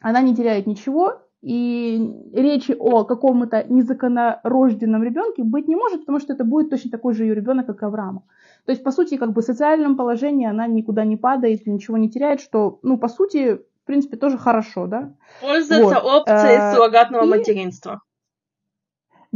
она 0.00 0.20
не 0.20 0.36
теряет 0.36 0.66
ничего, 0.66 1.22
и 1.40 2.14
речи 2.32 2.74
о 2.78 3.04
каком-то 3.04 3.64
незаконнорожденном 3.68 5.02
ребенке 5.02 5.44
быть 5.44 5.68
не 5.68 5.76
может, 5.76 6.00
потому 6.00 6.18
что 6.18 6.32
это 6.32 6.44
будет 6.44 6.68
точно 6.68 6.90
такой 6.90 7.14
же 7.14 7.24
ее 7.24 7.34
ребенок, 7.34 7.66
как 7.66 7.82
Авраама. 7.84 8.24
То 8.66 8.72
есть, 8.72 8.82
по 8.82 8.90
сути, 8.90 9.16
как 9.16 9.32
бы 9.32 9.40
в 9.40 9.44
социальном 9.44 9.96
положении 9.96 10.46
она 10.46 10.66
никуда 10.66 11.04
не 11.04 11.16
падает, 11.16 11.66
ничего 11.66 11.96
не 11.96 12.10
теряет, 12.10 12.40
что, 12.40 12.80
ну, 12.82 12.98
по 12.98 13.08
сути, 13.08 13.54
в 13.54 13.86
принципе, 13.86 14.16
тоже 14.16 14.36
хорошо, 14.36 14.86
да? 14.86 15.14
Пользуется 15.40 16.00
вот. 16.02 16.04
опцией 16.04 16.58
э, 16.58 16.74
суррогатного 16.74 17.24
и... 17.24 17.28
материнства. 17.28 18.02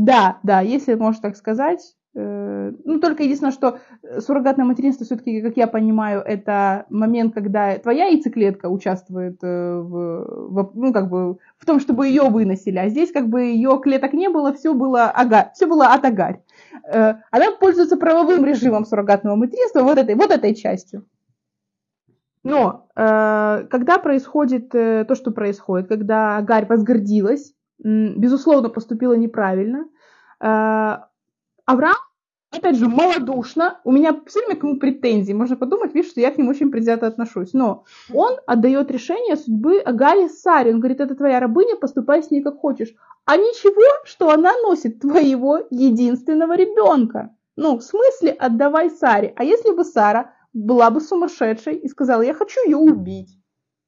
Да, 0.02 0.40
да, 0.42 0.60
если 0.62 0.94
можно 0.94 1.22
так 1.22 1.36
сказать. 1.36 1.94
Э, 2.16 2.72
ну, 2.84 2.98
только 2.98 3.22
единственное, 3.22 3.52
что 3.52 3.78
суррогатное 4.18 4.66
материнство 4.66 5.06
все-таки, 5.06 5.40
как 5.40 5.56
я 5.56 5.68
понимаю, 5.68 6.22
это 6.22 6.86
момент, 6.90 7.34
когда 7.34 7.78
твоя 7.78 8.06
яйцеклетка 8.06 8.68
участвует 8.68 9.38
э, 9.44 9.76
в, 9.78 10.24
в, 10.48 10.70
ну, 10.74 10.92
как 10.92 11.08
бы, 11.08 11.38
в 11.56 11.64
том, 11.64 11.78
чтобы 11.78 12.08
ее 12.08 12.24
выносили, 12.24 12.78
а 12.78 12.88
здесь 12.88 13.12
как 13.12 13.28
бы 13.28 13.42
ее 13.42 13.78
клеток 13.80 14.12
не 14.12 14.28
было, 14.28 14.52
все 14.52 14.74
было, 14.74 15.04
ага, 15.04 15.52
все 15.54 15.66
было 15.66 15.94
от 15.94 16.04
агарь. 16.04 16.42
Э, 16.92 17.14
она 17.30 17.52
пользуется 17.52 17.96
правовым 17.96 18.44
режимом 18.44 18.84
суррогатного 18.84 19.36
материнства 19.36 19.82
вот 19.82 19.98
этой, 19.98 20.16
вот 20.16 20.32
этой 20.32 20.56
частью. 20.56 21.06
Но 22.44 22.88
когда 22.96 24.00
происходит 24.02 24.70
то, 24.70 25.14
что 25.14 25.30
происходит, 25.30 25.86
когда 25.86 26.38
Агарь 26.38 26.66
возгордилась, 26.66 27.54
безусловно, 27.82 28.68
поступила 28.68 29.14
неправильно. 29.14 29.88
Э, 30.40 30.98
Авраам, 31.64 31.96
опять 32.50 32.76
же, 32.76 32.88
малодушно, 32.88 33.80
у 33.84 33.92
меня 33.92 34.20
все 34.26 34.40
время 34.40 34.56
к 34.56 34.62
нему 34.62 34.78
претензии, 34.78 35.32
можно 35.32 35.56
подумать, 35.56 35.94
видишь, 35.94 36.10
что 36.10 36.20
я 36.20 36.30
к 36.30 36.38
нему 36.38 36.50
очень 36.50 36.70
предвзято 36.70 37.06
отношусь, 37.06 37.52
но 37.52 37.84
он 38.12 38.36
отдает 38.46 38.90
решение 38.90 39.36
судьбы 39.36 39.78
Агаре 39.78 40.28
Саре, 40.28 40.72
он 40.72 40.80
говорит, 40.80 41.00
это 41.00 41.14
твоя 41.14 41.40
рабыня, 41.40 41.76
поступай 41.76 42.22
с 42.22 42.30
ней 42.30 42.42
как 42.42 42.58
хочешь, 42.58 42.94
а 43.24 43.36
ничего, 43.36 44.04
что 44.04 44.30
она 44.30 44.52
носит 44.62 45.00
твоего 45.00 45.60
единственного 45.70 46.56
ребенка. 46.56 47.34
Ну, 47.56 47.78
в 47.78 47.82
смысле, 47.82 48.32
отдавай 48.32 48.90
Саре. 48.90 49.34
А 49.36 49.44
если 49.44 49.72
бы 49.72 49.84
Сара 49.84 50.32
была 50.52 50.90
бы 50.90 51.00
сумасшедшей 51.00 51.76
и 51.76 51.88
сказала, 51.88 52.22
я 52.22 52.34
хочу 52.34 52.60
ее 52.64 52.76
убить? 52.76 53.38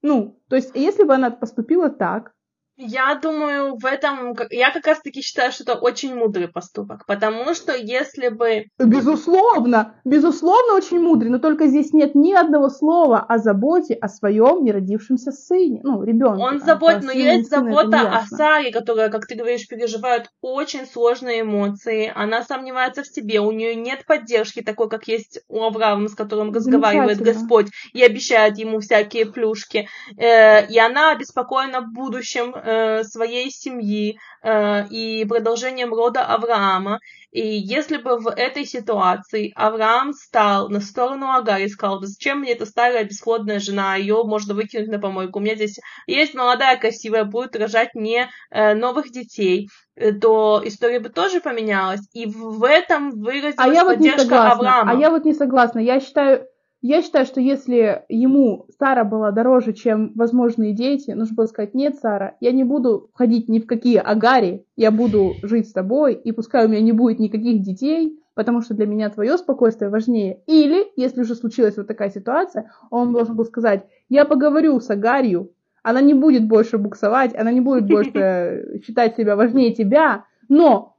Ну, 0.03 0.39
то 0.49 0.57
есть, 0.57 0.73
если 0.75 1.03
бы 1.05 1.15
она 1.15 1.31
поступила 1.31 1.89
так, 1.89 2.35
я 2.77 3.15
думаю, 3.15 3.77
в 3.77 3.87
этом... 3.87 4.35
Я 4.51 4.73
как 4.73 4.87
раз-таки 4.87 5.23
считаю, 5.23 5.53
что 5.53 5.63
это 5.63 5.75
очень 5.75 6.15
мудрый 6.15 6.49
поступок, 6.49 7.07
потому 7.07 7.55
что 7.55 7.75
если 7.77 8.29
бы... 8.29 8.67
Безусловно, 8.79 9.95
безусловно, 10.05 10.75
очень 10.75 11.01
мудрый, 11.01 11.31
но 11.31 11.39
только 11.39 11.67
здесь 11.69 11.93
нет 11.93 12.15
ни 12.15 12.33
одного 12.33 12.69
слова 12.69 13.21
о 13.21 13.39
заботе 13.39 13.95
о 13.95 14.09
своем 14.09 14.65
неродившемся 14.65 15.31
сыне, 15.31 15.81
ну, 15.85 16.03
ребенке. 16.03 16.43
Он 16.43 16.61
забот, 16.61 17.03
но 17.03 17.13
есть 17.13 17.49
забота 17.49 18.01
о 18.11 18.27
Саре, 18.27 18.73
которая, 18.73 19.09
как 19.09 19.27
ты 19.27 19.37
говоришь, 19.37 19.69
переживает 19.69 20.31
очень 20.41 20.87
сложные 20.87 21.43
эмоции, 21.43 22.13
она 22.15 22.43
сомневается 22.43 23.03
в 23.03 23.07
себе, 23.07 23.41
у 23.41 23.53
нее 23.53 23.77
нет 23.77 24.05
поддержки 24.07 24.63
такой, 24.63 24.89
как 24.89 25.07
есть 25.07 25.41
у 25.49 25.63
Авраама, 25.63 26.09
с 26.09 26.15
которым 26.15 26.53
разговаривает 26.53 27.19
Господь 27.19 27.69
и 27.93 28.03
обещает 28.03 28.59
ему 28.59 28.81
всякие 28.81 29.27
плюшки, 29.27 29.89
э, 30.17 30.67
и 30.67 30.79
она 30.79 31.13
обеспокоена 31.13 31.83
будущем 31.83 32.55
э, 32.65 33.05
своей 33.05 33.51
семьи 33.51 34.19
э, 34.43 34.89
и 34.89 35.25
продолжением 35.27 35.93
рода 35.93 36.25
Авраама. 36.25 37.01
И 37.31 37.41
если 37.41 37.97
бы 37.97 38.19
в 38.19 38.29
этой 38.31 38.65
ситуации 38.65 39.53
Авраам 39.57 40.13
стал 40.13 40.69
на 40.69 40.81
сторону 40.81 41.33
Агар 41.33 41.61
и 41.61 41.69
сказал, 41.69 42.01
зачем 42.01 42.41
мне 42.41 42.53
эта 42.53 42.65
старая 42.65 43.05
бесплодная 43.05 43.59
жена, 43.59 43.97
ее 43.97 44.23
можно 44.23 44.55
выкинуть 44.55 44.89
на 44.89 45.01
помойку, 45.01 45.41
у 45.41 45.43
меня 45.43 45.57
здесь 45.57 45.81
есть 46.07 46.35
молодая, 46.35 46.79
красивая, 46.79 47.25
будет 47.25 47.57
рожать 47.57 47.95
мне 47.95 48.31
э, 48.51 48.75
новых 48.75 49.11
детей, 49.11 49.69
э, 49.97 50.13
то 50.13 50.63
история 50.65 51.01
бы 51.01 51.09
тоже 51.09 51.41
поменялась. 51.41 52.03
И 52.13 52.27
в 52.27 52.65
этом 52.65 53.11
выразилась 53.11 53.57
а 53.59 53.69
я 53.69 53.85
вот 53.85 53.97
поддержка 53.97 54.23
не 54.23 54.29
согласна. 54.29 54.53
Авраама. 54.53 54.93
А 54.93 54.95
я 54.95 55.11
вот 55.11 55.25
не 55.25 55.35
согласна. 55.35 55.81
Я 55.81 56.01
считаю, 56.01 56.47
я 56.87 57.01
считаю, 57.01 57.25
что 57.25 57.41
если 57.41 58.05
ему 58.11 58.67
Сара 58.79 59.05
была 59.05 59.31
дороже, 59.31 59.73
чем 59.73 60.13
возможные 60.15 60.75
дети, 60.75 61.13
нужно 61.13 61.35
было 61.35 61.47
сказать, 61.47 61.73
нет, 61.73 61.97
Сара, 61.97 62.37
я 62.41 62.53
не 62.53 62.63
буду 62.63 63.09
входить 63.15 63.49
ни 63.49 63.59
в 63.59 63.67
какие 63.67 63.97
агари, 63.97 64.67
я 64.77 64.91
буду 64.91 65.33
жить 65.43 65.67
с 65.67 65.73
тобой, 65.73 66.13
и 66.13 66.31
пускай 66.31 66.67
у 66.67 66.69
меня 66.69 66.83
не 66.83 66.93
будет 66.93 67.21
никаких 67.21 67.63
детей, 67.63 68.21
потому 68.35 68.61
что 68.61 68.75
для 68.75 68.85
меня 68.85 69.09
твое 69.09 69.39
спокойствие 69.39 69.89
важнее. 69.89 70.43
Или, 70.47 70.89
если 70.95 71.23
уже 71.23 71.37
случилась 71.37 71.79
вот 71.79 71.87
такая 71.87 72.11
ситуация, 72.11 72.71
он 72.91 73.15
должен 73.15 73.35
был 73.35 73.47
сказать, 73.47 73.87
я 74.11 74.27
поговорю 74.27 74.79
с 74.79 74.91
Агарью, 74.91 75.53
она 75.83 76.03
не 76.03 76.13
будет 76.13 76.47
больше 76.47 76.77
буксовать, 76.77 77.35
она 77.35 77.51
не 77.51 77.63
будет 77.63 77.87
больше 77.87 78.81
считать 78.87 79.17
себя 79.17 79.37
важнее 79.37 79.73
тебя, 79.73 80.27
но 80.51 80.94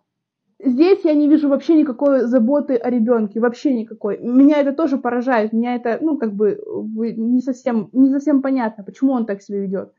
Здесь 0.64 1.03
я 1.03 1.14
не 1.14 1.28
вижу 1.28 1.49
вообще 1.49 1.76
никакой 1.76 2.22
заботы 2.22 2.76
о 2.76 2.89
ребенке, 2.89 3.41
вообще 3.41 3.74
никакой. 3.74 4.18
Меня 4.20 4.62
это 4.62 4.72
тоже 4.72 4.97
поражает, 4.97 5.51
меня 5.51 5.76
это, 5.76 5.97
ну, 6.01 6.18
как 6.18 6.34
бы 6.34 6.58
не 6.95 7.41
совсем, 7.41 7.89
не 7.91 8.10
совсем 8.10 8.41
понятно, 8.41 8.84
почему 8.84 9.12
он 9.12 9.26
так 9.26 9.41
себя 9.41 9.60
ведет. 9.60 9.91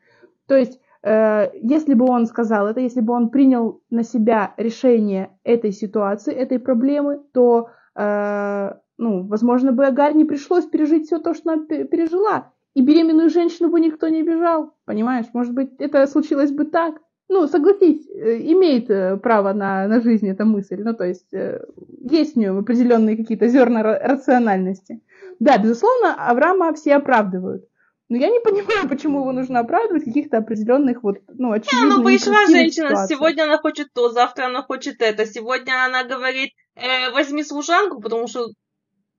То 0.46 0.57
есть, 0.57 0.80
э, 1.02 1.50
если 1.61 1.92
бы 1.92 2.07
он 2.07 2.26
сказал 2.26 2.68
это, 2.68 2.80
если 2.80 3.02
бы 3.02 3.12
он 3.12 3.28
принял 3.28 3.82
на 3.90 4.02
себя 4.02 4.54
решение 4.57 5.30
этой 5.44 5.72
ситуации, 5.72 6.32
этой 6.32 6.59
проблемы, 6.59 7.20
то, 7.32 7.68
э, 7.94 8.72
ну, 8.96 9.26
возможно, 9.26 9.72
бы 9.72 9.84
Агарь 9.84 10.14
не 10.14 10.24
пришлось 10.24 10.64
пережить 10.64 11.07
все 11.07 11.18
то, 11.18 11.34
что 11.34 11.52
она 11.52 11.66
пережила. 11.66 12.52
И 12.74 12.80
беременную 12.80 13.28
женщину 13.28 13.70
бы 13.70 13.80
никто 13.80 14.09
не 14.09 14.22
бежал, 14.22 14.72
понимаешь? 14.86 15.26
Может 15.34 15.52
быть, 15.52 15.70
это 15.78 16.07
случилось 16.07 16.52
бы 16.52 16.64
так. 16.64 17.00
Ну, 17.28 17.48
согласись, 17.48 18.06
э, 18.08 18.38
имеет 18.52 18.88
э, 18.88 19.16
право 19.16 19.52
на, 19.52 19.88
на 19.88 20.00
жизнь 20.00 20.28
эта 20.28 20.44
мысль. 20.44 20.80
Ну, 20.82 20.94
то 20.94 21.04
есть, 21.04 21.32
э, 21.34 21.64
есть 22.08 22.36
у 22.36 22.40
нее 22.40 22.56
определенные 22.56 23.16
какие-то 23.16 23.48
зерна 23.48 23.82
рациональности. 23.82 25.00
Да, 25.40 25.58
безусловно, 25.58 26.14
Авраама 26.14 26.72
все 26.74 26.94
оправдывают. 26.94 27.64
Но 28.08 28.16
я 28.16 28.30
не 28.30 28.40
понимаю, 28.44 28.88
почему 28.88 29.20
его 29.20 29.32
нужно 29.32 29.60
оправдывать 29.60 30.02
в 30.02 30.06
каких-то 30.06 30.38
определенных 30.38 31.02
вот, 31.02 31.18
ну, 31.28 31.52
очевидно, 31.52 31.96
Не, 31.96 31.96
ну, 31.96 32.04
пришла 32.04 32.46
женщина, 32.46 32.90
ситуациях. 32.90 33.18
сегодня 33.18 33.42
она 33.42 33.58
хочет 33.58 33.88
то, 33.92 34.08
завтра 34.10 34.46
она 34.46 34.62
хочет 34.62 34.96
это, 35.00 35.26
сегодня 35.26 35.84
она 35.84 36.04
говорит, 36.04 36.50
э, 36.76 37.10
возьми 37.10 37.42
служанку, 37.42 38.00
потому 38.00 38.28
что 38.28 38.50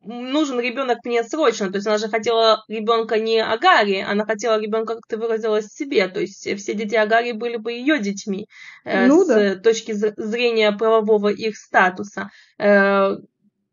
нужен 0.04 0.60
ребенок 0.60 1.00
мне 1.04 1.24
срочно. 1.24 1.70
То 1.70 1.78
есть 1.78 1.88
она 1.88 1.98
же 1.98 2.08
хотела 2.08 2.64
ребенка 2.68 3.20
не 3.20 3.42
Агари, 3.42 4.00
она 4.00 4.26
хотела 4.26 4.60
ребенка, 4.60 4.96
как 4.96 5.08
ты 5.08 5.18
выразилась, 5.18 5.68
себе. 5.68 6.08
То 6.08 6.20
есть 6.22 6.42
все 6.58 6.74
дети 6.74 6.96
Агари 6.96 7.32
были 7.32 7.58
бы 7.58 7.74
ее 7.74 8.00
детьми 8.00 8.48
э, 8.86 9.08
ну, 9.08 9.24
с 9.24 9.28
да. 9.28 9.56
точки 9.56 9.94
зрения 9.94 10.72
правового 10.72 11.30
их 11.30 11.58
статуса. 11.58 12.30
Э, 12.58 13.16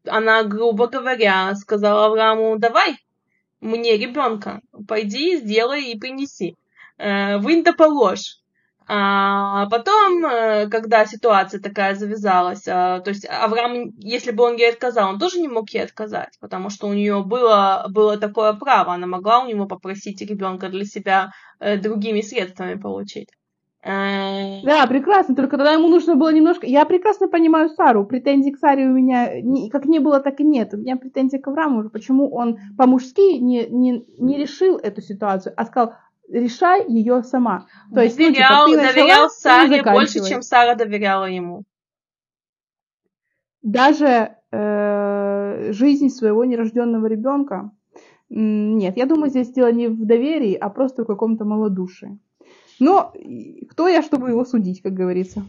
она, 0.06 0.42
грубо 0.44 0.86
говоря, 0.88 1.54
сказала 1.54 2.06
Аврааму, 2.06 2.58
давай 2.58 2.96
мне 3.60 3.96
ребенка, 3.96 4.60
пойди, 4.86 5.38
сделай 5.38 5.84
и 5.84 5.98
принеси. 5.98 6.56
Э, 6.98 7.38
вынь 7.38 7.64
да 7.64 7.72
положь. 7.72 8.38
А 8.86 9.66
потом, 9.70 10.26
э, 10.26 10.68
когда 10.68 11.06
ситуация 11.06 11.58
такая 11.58 11.94
завязалась, 11.94 12.66
э, 12.66 13.00
то 13.02 13.04
есть 13.06 13.26
Авраам, 13.26 13.92
если 13.98 14.30
бы 14.30 14.44
он 14.44 14.56
ей 14.56 14.70
отказал, 14.70 15.08
он 15.08 15.18
тоже 15.18 15.40
не 15.40 15.48
мог 15.48 15.70
ей 15.70 15.84
отказать, 15.84 16.36
потому 16.38 16.68
что 16.68 16.88
у 16.88 16.92
нее 16.92 17.22
было, 17.24 17.86
было 17.88 18.18
такое 18.18 18.52
право, 18.52 18.92
она 18.92 19.06
могла 19.06 19.42
у 19.42 19.48
него 19.48 19.66
попросить 19.66 20.20
ребенка 20.20 20.68
для 20.68 20.84
себя 20.84 21.30
э, 21.60 21.78
другими 21.78 22.20
средствами 22.20 22.74
получить. 22.74 23.30
Да, 23.84 24.86
прекрасно, 24.88 25.34
только 25.34 25.58
тогда 25.58 25.72
ему 25.72 25.88
нужно 25.88 26.16
было 26.16 26.32
немножко... 26.32 26.66
Я 26.66 26.86
прекрасно 26.86 27.28
понимаю 27.28 27.68
Сару, 27.68 28.06
претензий 28.06 28.50
к 28.50 28.58
Саре 28.58 28.86
у 28.86 28.92
меня 28.92 29.30
как 29.70 29.84
не 29.84 29.98
было, 29.98 30.20
так 30.20 30.40
и 30.40 30.44
нет. 30.44 30.72
У 30.72 30.78
меня 30.78 30.96
претензии 30.96 31.36
к 31.36 31.46
Аврааму, 31.48 31.90
почему 31.90 32.34
он 32.34 32.56
по-мужски 32.78 33.38
не, 33.38 33.66
не, 33.66 34.06
не 34.18 34.38
решил 34.38 34.78
эту 34.78 35.02
ситуацию, 35.02 35.52
а 35.58 35.66
сказал, 35.66 35.92
решай 36.28 36.86
ее 36.88 37.22
сама. 37.22 37.66
То 37.94 38.00
есть, 38.00 38.18
ну, 38.18 38.26
типа, 38.26 38.38
доверял, 38.38 38.66
ты 38.66 38.76
начала, 38.76 38.92
доверял 38.92 39.28
ты 39.28 39.34
Саре 39.34 39.82
больше, 39.82 40.28
чем 40.28 40.42
Сара 40.42 40.74
доверяла 40.74 41.26
ему. 41.26 41.64
Даже 43.62 44.36
э, 44.50 45.72
жизнь 45.72 46.10
своего 46.10 46.44
нерожденного 46.44 47.06
ребенка, 47.06 47.70
нет, 48.28 48.96
я 48.96 49.06
думаю, 49.06 49.30
здесь 49.30 49.50
дело 49.52 49.70
не 49.70 49.88
в 49.88 50.04
доверии, 50.04 50.54
а 50.54 50.68
просто 50.68 51.04
в 51.04 51.06
каком-то 51.06 51.44
малодушии. 51.44 52.18
Но 52.80 53.12
кто 53.70 53.88
я, 53.88 54.02
чтобы 54.02 54.30
его 54.30 54.44
судить, 54.44 54.82
как 54.82 54.92
говорится. 54.92 55.44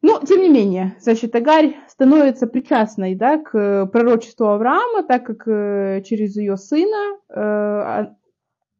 Но, 0.00 0.20
тем 0.20 0.42
не 0.42 0.48
менее, 0.48 0.96
значит, 1.00 1.34
Агарь 1.34 1.76
становится 1.88 2.46
причастной 2.46 3.16
да, 3.16 3.38
к 3.38 3.86
пророчеству 3.86 4.46
Авраама, 4.46 5.02
так 5.02 5.26
как 5.26 5.48
э, 5.48 6.02
через 6.04 6.36
ее 6.36 6.56
сына 6.56 7.18
э, 7.28 7.34
а- 7.34 8.16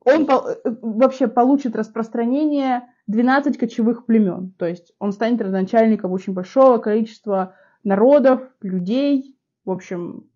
он 0.04 0.26
пол- 0.26 0.48
э, 0.48 0.56
вообще 0.82 1.28
получит 1.28 1.76
распространение 1.76 2.88
12 3.06 3.58
кочевых 3.58 4.06
племен. 4.06 4.52
То 4.58 4.66
есть 4.66 4.92
он 4.98 5.12
станет 5.12 5.40
родоначальником 5.40 6.12
очень 6.12 6.32
большого 6.32 6.78
количества 6.78 7.54
народов, 7.84 8.42
людей. 8.60 9.36
В 9.64 9.70
общем, 9.70 10.28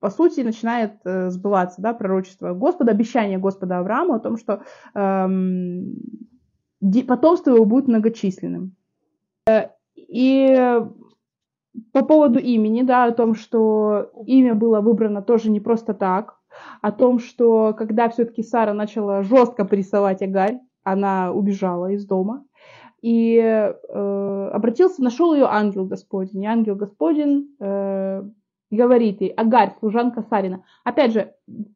по 0.00 0.10
сути, 0.10 0.40
начинает 0.40 0.94
э, 1.04 1.30
сбываться 1.30 1.80
да, 1.80 1.94
пророчество 1.94 2.52
Господа, 2.52 2.92
обещание 2.92 3.38
Господа 3.38 3.78
Авраама 3.78 4.16
о 4.16 4.20
том, 4.20 4.36
что 4.36 4.62
эм, 4.94 5.94
потомство 7.06 7.50
его 7.54 7.64
будет 7.64 7.88
многочисленным. 7.88 8.76
Э, 9.48 9.68
И 9.96 10.80
по 11.92 12.04
поводу 12.04 12.38
имени, 12.38 12.82
да, 12.82 13.04
о 13.04 13.12
том, 13.12 13.34
что 13.34 14.10
имя 14.26 14.54
было 14.54 14.80
выбрано 14.80 15.22
тоже 15.22 15.50
не 15.50 15.60
просто 15.60 15.94
так, 15.94 16.35
о 16.82 16.92
том, 16.92 17.18
что 17.18 17.74
когда 17.76 18.08
все-таки 18.08 18.42
Сара 18.42 18.72
начала 18.72 19.22
жестко 19.22 19.64
прессовать 19.64 20.22
Агарь, 20.22 20.58
она 20.84 21.32
убежала 21.32 21.90
из 21.90 22.06
дома, 22.06 22.44
и 23.02 23.36
э, 23.36 24.50
обратился, 24.52 25.02
нашел 25.02 25.34
ее 25.34 25.46
ангел 25.46 25.84
Господень. 25.84 26.42
И 26.42 26.46
ангел 26.46 26.74
Господень 26.74 27.54
э, 27.60 28.22
говорит 28.70 29.20
ей, 29.20 29.30
Агарь, 29.30 29.74
служанка 29.78 30.22
Сарина. 30.22 30.64
Опять 30.84 31.12
же, 31.12 31.32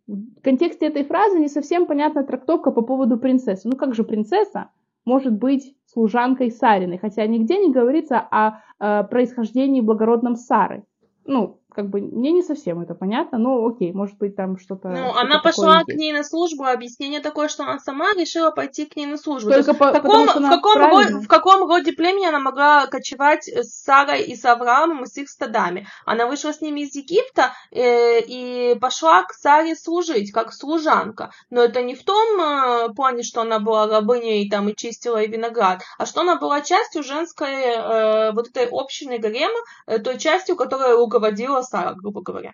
в 0.07 0.41
контексте 0.43 0.87
этой 0.87 1.05
фразы 1.05 1.39
не 1.39 1.49
совсем 1.49 1.87
понятна 1.87 2.25
трактовка 2.25 2.71
по 2.71 2.83
поводу 2.83 3.19
принцессы. 3.19 3.69
Ну 3.69 3.77
как 3.77 3.95
же 3.95 4.05
принцесса 4.05 4.71
может 5.05 5.33
быть 5.33 5.77
служанкой 5.87 6.51
Сариной, 6.51 6.99
хотя 6.99 7.27
нигде 7.27 7.59
не 7.59 7.73
говорится 7.73 8.19
о, 8.19 8.63
э, 8.79 9.05
происхождении 9.05 9.81
благородном 9.81 10.37
Сары. 10.37 10.85
Ну, 11.25 11.61
как 11.75 11.89
бы 11.89 12.01
мне 12.01 12.33
не 12.33 12.43
совсем 12.43 12.81
это 12.81 12.95
понятно, 12.95 13.39
но 13.39 13.67
окей, 13.67 13.93
может 13.93 14.17
быть 14.19 14.37
там 14.37 14.59
что-то. 14.59 14.89
Ну, 14.89 14.97
что-то 14.97 15.21
она 15.21 15.39
пошла 15.41 15.83
к 15.85 15.89
ней 15.89 16.13
на 16.13 16.25
службу, 16.25 16.65
объяснение 16.65 17.21
такое, 17.21 17.49
что 17.49 17.65
она 17.65 17.79
сама 17.79 18.13
решила 18.15 18.51
пойти 18.51 18.87
к 18.87 18.97
ней 18.97 19.07
на 19.07 19.17
службу. 19.17 19.51
Только 19.51 19.75
по- 19.75 19.91
в, 19.91 19.93
каком, 19.93 20.29
что 20.29 20.41
в, 20.41 20.49
каком 20.49 20.75
правильная. 20.75 21.21
ро- 21.21 21.25
в 21.25 21.29
каком 21.29 21.69
роде 21.69 21.93
племени 21.93 22.27
она 22.27 22.39
могла 22.39 22.87
кочевать 22.87 23.49
с 23.49 23.83
Сарой 23.85 24.23
и 24.23 24.35
с 24.37 24.45
Авраамом 24.45 25.05
и 25.05 25.07
с 25.07 25.17
их 25.17 25.29
стадами? 25.29 25.87
Она 26.05 26.27
вышла 26.27 26.53
с 26.53 26.61
ними 26.61 26.81
из 26.81 26.95
Египта 26.95 27.53
э, 27.71 28.21
и 28.21 28.77
пошла 28.81 29.23
к 29.25 29.33
Саре 29.33 29.75
служить, 29.77 30.33
как 30.33 30.53
служанка. 30.53 31.31
Но 31.51 31.63
это 31.63 31.83
не 31.83 31.95
в 31.95 32.05
том 32.05 32.41
э, 32.41 32.89
плане, 32.95 33.23
что 33.23 33.43
она 33.43 33.59
была 33.59 33.87
рабыней 33.87 34.49
там, 34.49 34.69
и 34.69 34.77
чистила 34.77 35.23
и 35.23 35.29
виноград, 35.29 35.83
а 35.99 36.07
что 36.07 36.23
она 36.23 36.37
была 36.37 36.61
частью 36.61 37.03
женской 37.03 37.53
э, 37.53 38.33
вот 38.33 38.49
этой 38.49 38.69
общины 38.71 39.19
гарема, 39.19 39.59
э, 39.87 39.99
той 39.99 40.19
частью, 40.19 40.57
которой 40.57 40.97
руководила 40.97 41.60
Сара, 41.63 41.95
грубо 41.95 42.23
говоря. 42.23 42.53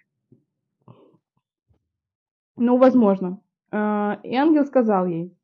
Ну, 2.56 2.76
возможно. 2.78 3.40
Э, 3.70 4.16
И 4.22 4.34
ангел 4.34 4.64
сказал 4.64 5.06
ей, 5.06 5.36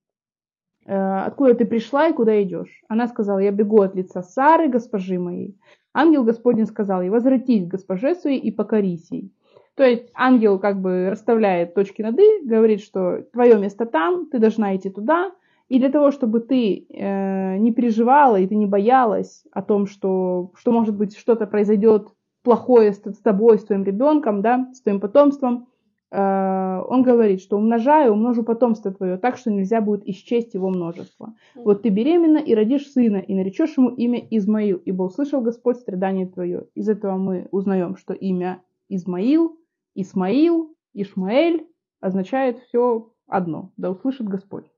«Э, 0.87 1.27
откуда 1.27 1.55
ты 1.55 1.65
пришла 1.65 2.09
и 2.09 2.13
куда 2.13 2.43
идешь? 2.43 2.83
Она 2.89 3.07
сказала, 3.07 3.39
я 3.39 3.51
бегу 3.51 3.83
от 3.83 3.95
лица 3.95 4.23
Сары, 4.23 4.69
госпожи 4.69 5.19
моей. 5.19 5.57
Ангел 5.95 6.25
Господень 6.25 6.67
сказал 6.67 7.03
ей, 7.03 7.11
возвратись 7.11 7.67
к 7.67 7.71
госпоже 7.71 8.15
своей 8.15 8.39
и 8.39 8.51
покорись 8.51 9.11
ей. 9.11 9.33
То 9.75 9.85
есть 9.85 10.11
ангел 10.15 10.59
как 10.59 10.81
бы 10.81 11.09
расставляет 11.11 11.75
точки 11.75 12.03
над 12.03 12.19
«и», 12.19 12.45
говорит, 12.45 12.81
что 12.81 13.23
твое 13.33 13.59
место 13.59 13.87
там, 13.87 14.27
ты 14.27 14.39
должна 14.39 14.77
идти 14.77 14.91
туда. 14.91 15.33
И 15.69 15.79
для 15.79 15.89
того, 15.91 16.11
чтобы 16.11 16.41
ты 16.41 16.87
э, 16.91 17.57
не 17.57 17.73
переживала 17.73 18.37
и 18.37 18.47
ты 18.47 18.55
не 18.55 18.67
боялась 18.67 19.45
о 19.53 19.63
том, 19.63 19.87
что, 19.87 20.53
что 20.57 20.71
может 20.73 20.95
быть 20.95 21.17
что-то 21.17 21.47
произойдет 21.47 22.09
плохое 22.43 22.93
с, 22.93 22.99
с 22.99 23.19
тобой, 23.19 23.59
с 23.59 23.65
твоим 23.65 23.85
ребенком, 23.85 24.43
да, 24.43 24.71
с 24.73 24.81
твоим 24.81 25.01
потомством, 25.01 25.69
э, 26.11 26.83
он 26.89 27.03
говорит, 27.03 27.41
что 27.41 27.57
умножаю, 27.57 28.13
умножу 28.13 28.43
потомство 28.43 28.93
твое, 28.93 29.17
так 29.17 29.37
что 29.37 29.51
нельзя 29.51 29.81
будет 29.81 30.07
исчесть 30.09 30.55
его 30.55 30.69
множество. 30.69 31.35
Вот 31.55 31.83
ты 31.83 31.89
беременна 31.89 32.39
и 32.39 32.55
родишь 32.55 32.91
сына, 32.91 33.19
и 33.19 33.35
наречешь 33.35 33.77
ему 33.77 33.91
имя 33.91 34.19
Измаил, 34.31 34.81
ибо 34.85 35.05
услышал 35.05 35.41
Господь 35.41 35.77
страдание 35.77 36.27
твое. 36.27 36.67
Из 36.75 36.89
этого 36.89 37.17
мы 37.17 37.49
узнаем, 37.51 37.97
что 37.97 38.15
имя 38.15 38.63
Измаил, 38.89 39.57
Исмаил, 39.95 40.75
Ишмаэль 40.95 41.67
означает 42.01 42.59
все 42.59 43.13
одно, 43.27 43.73
да 43.77 43.91
услышит 43.91 44.29
Господь. 44.29 44.72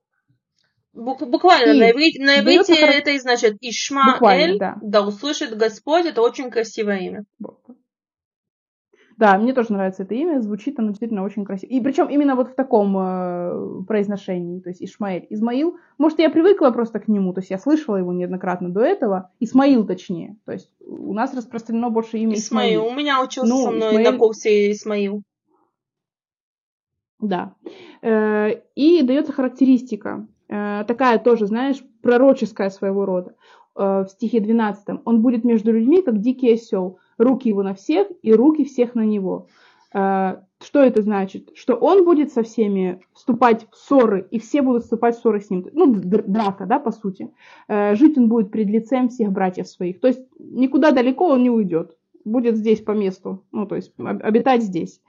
Бук- 0.95 1.25
Буквально 1.25 1.71
И 1.73 1.79
на 1.79 1.91
иврите, 1.91 2.23
на 2.23 2.39
иврите 2.39 2.73
хоро- 2.73 2.87
это 2.91 3.11
и 3.11 3.19
значит 3.19 3.57
Ишмаэль, 3.61 4.57
да. 4.57 4.77
да 4.81 5.05
услышит 5.05 5.55
Господь, 5.57 6.05
это 6.05 6.21
очень 6.21 6.49
красивое 6.49 6.99
имя. 6.99 7.25
Да, 9.17 9.37
мне 9.37 9.53
тоже 9.53 9.71
нравится 9.71 10.03
это 10.03 10.13
имя, 10.13 10.41
звучит 10.41 10.77
оно 10.77 10.89
действительно 10.89 11.23
очень 11.23 11.45
красиво. 11.45 11.69
И 11.69 11.79
причем 11.79 12.07
именно 12.09 12.35
вот 12.35 12.49
в 12.49 12.55
таком 12.55 12.97
э, 12.97 13.83
произношении, 13.87 14.59
то 14.59 14.69
есть 14.69 14.83
Ишмаэль. 14.83 15.25
Измаил, 15.29 15.77
может, 15.97 16.19
я 16.19 16.29
привыкла 16.29 16.69
просто 16.71 16.99
к 16.99 17.07
нему, 17.07 17.33
то 17.33 17.39
есть 17.39 17.49
я 17.49 17.57
слышала 17.57 17.95
его 17.95 18.11
неоднократно 18.11 18.69
до 18.69 18.81
этого. 18.81 19.31
Исмаил 19.39 19.87
точнее, 19.87 20.35
то 20.45 20.51
есть 20.51 20.69
у 20.81 21.13
нас 21.13 21.33
распространено 21.33 21.89
больше 21.89 22.17
имя 22.17 22.35
Исмаил. 22.35 22.81
Исмаил. 22.81 22.91
У 22.93 22.95
меня 22.97 23.23
учился 23.23 23.49
Ну, 23.49 23.63
со 23.63 23.71
мной 23.71 23.93
Исмаэль- 23.95 24.11
на 24.11 24.17
курсе 24.17 24.71
Исмаил. 24.71 25.23
Да. 27.19 27.55
Э, 28.01 28.49
И 28.75 29.01
дается 29.01 29.31
характеристика, 29.31 30.27
такая 30.47 31.19
тоже, 31.19 31.47
знаешь, 31.47 31.83
пророческая 32.01 32.69
своего 32.69 33.05
рода. 33.05 33.35
Э, 33.75 34.03
В 34.05 34.09
стихе 34.09 34.39
12. 34.39 35.01
Он 35.05 35.21
будет 35.21 35.43
между 35.43 35.71
людьми, 35.71 36.01
как 36.01 36.19
дикий 36.19 36.53
осел. 36.53 36.99
Руки 37.17 37.49
его 37.49 37.63
на 37.63 37.73
всех, 37.73 38.07
и 38.21 38.33
руки 38.33 38.63
всех 38.65 38.95
на 38.95 39.05
него. 39.05 39.47
Э, 39.93 40.37
Что 40.63 40.79
это 40.79 41.01
значит? 41.01 41.51
Что 41.55 41.75
он 41.75 42.05
будет 42.05 42.31
со 42.31 42.41
всеми 42.43 42.99
вступать 43.13 43.67
в 43.71 43.75
ссоры, 43.75 44.27
и 44.31 44.39
все 44.39 44.61
будут 44.61 44.83
вступать 44.83 45.15
в 45.15 45.19
ссоры 45.19 45.39
с 45.41 45.49
ним. 45.49 45.65
Ну, 45.73 45.93
др- 45.93 46.23
драка, 46.27 46.65
да, 46.65 46.79
по 46.79 46.91
сути. 46.91 47.29
Э, 47.67 47.95
Жить 47.95 48.17
он 48.17 48.29
будет 48.29 48.51
пред 48.51 48.67
лицем 48.67 49.09
всех 49.09 49.31
братьев 49.31 49.67
своих. 49.67 49.99
То 49.99 50.07
есть 50.07 50.21
никуда 50.39 50.91
далеко 50.91 51.27
он 51.27 51.43
не 51.43 51.49
уйдет. 51.49 51.95
Будет 52.23 52.55
здесь 52.57 52.81
по 52.81 52.91
месту. 52.91 53.43
Ну, 53.51 53.65
то 53.67 53.75
есть 53.75 53.93
об- 53.99 54.23
обитать 54.23 54.63
здесь. 54.63 55.01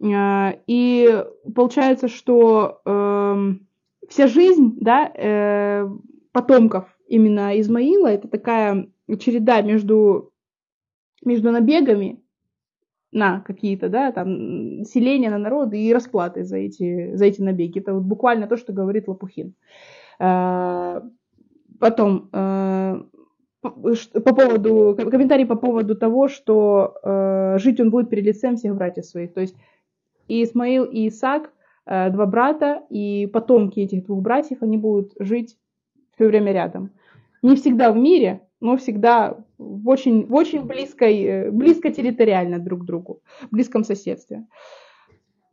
Э, 0.00 0.52
И 0.66 1.24
получается, 1.54 2.08
что 2.08 2.80
эм, 2.84 3.67
вся 4.08 4.26
жизнь 4.26 4.76
да, 4.80 5.10
э, 5.14 5.88
потомков 6.32 6.86
именно 7.06 7.58
Измаила 7.60 8.08
это 8.08 8.28
такая 8.28 8.88
череда 9.18 9.62
между, 9.62 10.32
между 11.24 11.50
набегами 11.50 12.22
на 13.10 13.40
какие-то, 13.40 13.88
да, 13.88 14.12
там, 14.12 14.84
селения 14.84 15.30
на 15.30 15.38
народы 15.38 15.78
и 15.80 15.94
расплаты 15.94 16.44
за 16.44 16.58
эти, 16.58 17.14
за 17.14 17.24
эти 17.24 17.40
набеги. 17.40 17.80
Это 17.80 17.94
вот 17.94 18.02
буквально 18.02 18.46
то, 18.46 18.56
что 18.56 18.72
говорит 18.72 19.08
Лопухин. 19.08 19.54
Э, 20.18 21.00
Потом, 21.78 22.28
э, 22.32 23.02
по 23.60 24.34
поводу, 24.34 24.96
ком- 24.98 25.10
комментарий 25.10 25.46
по 25.46 25.56
поводу 25.56 25.96
того, 25.96 26.28
что 26.28 26.94
э, 27.02 27.58
жить 27.58 27.80
он 27.80 27.90
будет 27.90 28.10
перед 28.10 28.24
лицем 28.24 28.56
всех 28.56 28.74
братьев 28.74 29.04
своих. 29.04 29.32
То 29.32 29.40
есть 29.40 29.56
и 30.26 30.42
Исмаил, 30.42 30.84
и 30.84 31.08
Исаак, 31.08 31.52
э, 31.88 32.10
два 32.10 32.26
брата, 32.26 32.82
и 32.90 33.26
потомки 33.26 33.80
этих 33.80 34.04
двух 34.04 34.22
братьев, 34.22 34.58
они 34.62 34.76
будут 34.76 35.12
жить 35.18 35.56
все 36.14 36.26
время 36.26 36.52
рядом. 36.52 36.90
Не 37.42 37.56
всегда 37.56 37.92
в 37.92 37.96
мире, 37.96 38.42
но 38.60 38.76
всегда 38.76 39.38
в 39.56 39.88
очень, 39.88 40.26
в 40.26 40.34
очень 40.34 40.64
близкой, 40.64 41.22
э, 41.22 41.50
близко 41.50 41.90
территориально 41.90 42.58
друг 42.58 42.82
к 42.82 42.84
другу, 42.84 43.22
в 43.42 43.50
близком 43.50 43.84
соседстве. 43.84 44.46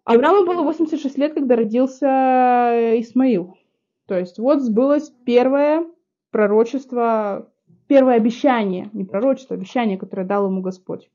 Аврааму 0.04 0.46
было 0.46 0.62
86 0.62 1.18
лет, 1.18 1.34
когда 1.34 1.56
родился 1.56 2.06
э, 2.06 3.02
Исмаил. 3.02 3.58
То 4.08 4.18
есть 4.18 4.38
вот 4.38 4.62
сбылось 4.62 5.12
первое 5.26 5.86
пророчество, 6.32 7.52
первое 7.88 8.16
обещание, 8.16 8.90
не 8.94 9.04
пророчество, 9.04 9.56
а 9.56 9.58
обещание, 9.58 9.98
которое 9.98 10.26
дал 10.26 10.48
ему 10.48 10.62
Господь. 10.62 11.10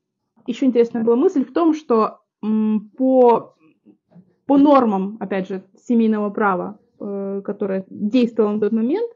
Еще 0.47 0.65
интересная 0.65 1.03
была 1.03 1.15
мысль 1.15 1.45
в 1.45 1.53
том, 1.53 1.73
что 1.73 2.21
по, 2.97 3.55
по 4.51 4.57
нормам, 4.57 5.15
опять 5.21 5.47
же, 5.47 5.63
семейного 5.87 6.29
права, 6.29 6.77
э, 6.99 7.41
которое 7.45 7.85
действовало 7.89 8.51
на 8.51 8.59
тот 8.59 8.73
момент, 8.73 9.09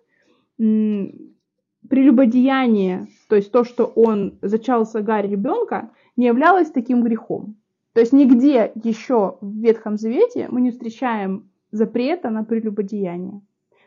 прелюбодеяние, 1.89 3.07
то 3.27 3.35
есть 3.35 3.51
то, 3.51 3.65
что 3.65 3.83
он 3.83 4.39
зачал 4.41 4.85
с 4.85 4.95
ребенка, 4.95 5.91
не 6.15 6.27
являлось 6.27 6.71
таким 6.71 7.03
грехом. 7.03 7.57
То 7.91 7.99
есть 7.99 8.13
нигде 8.13 8.71
еще 8.81 9.37
в 9.41 9.59
Ветхом 9.59 9.97
Завете 9.97 10.47
мы 10.49 10.61
не 10.61 10.71
встречаем 10.71 11.49
запрета 11.71 12.29
на 12.29 12.45
прелюбодеяние. 12.45 13.41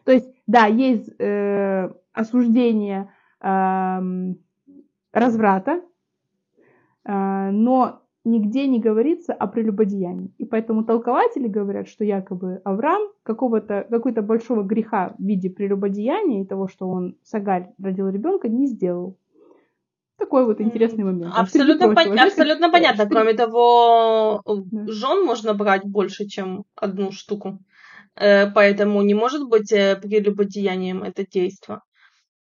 То 0.04 0.12
есть, 0.12 0.30
да, 0.46 0.66
есть 0.66 1.08
э, 1.18 1.90
осуждение 2.12 3.10
э, 3.40 4.00
разврата, 5.12 5.80
э, 7.06 7.50
но 7.52 8.02
нигде 8.30 8.66
не 8.66 8.80
говорится 8.80 9.32
о 9.32 9.46
прелюбодеянии. 9.46 10.32
И 10.38 10.44
поэтому 10.44 10.84
толкователи 10.84 11.48
говорят, 11.48 11.88
что 11.88 12.04
якобы 12.04 12.60
Авраам 12.64 13.02
какого-то, 13.22 13.86
какой-то 13.90 14.22
большого 14.22 14.62
греха 14.62 15.14
в 15.18 15.22
виде 15.22 15.50
прелюбодеяния 15.50 16.42
и 16.42 16.46
того, 16.46 16.68
что 16.68 16.88
он 16.88 17.16
Сагаль 17.22 17.68
родил 17.82 18.08
ребенка, 18.08 18.48
не 18.48 18.66
сделал. 18.66 19.16
Такой 20.18 20.44
вот 20.46 20.60
интересный 20.60 21.04
момент. 21.04 21.32
Абсолютно, 21.36 21.84
пон- 21.84 22.18
абсолютно 22.18 22.70
понятно. 22.70 23.04
Что... 23.04 23.14
Кроме 23.14 23.34
того, 23.34 24.42
да. 24.44 24.92
жен 24.92 25.24
можно 25.24 25.54
брать 25.54 25.84
больше, 25.84 26.26
чем 26.26 26.64
одну 26.74 27.12
штуку. 27.12 27.60
Э, 28.16 28.50
поэтому 28.50 29.02
не 29.02 29.14
может 29.14 29.48
быть 29.48 29.72
э, 29.72 29.96
прелюбодеянием 29.96 31.04
это 31.04 31.24
действие. 31.24 31.80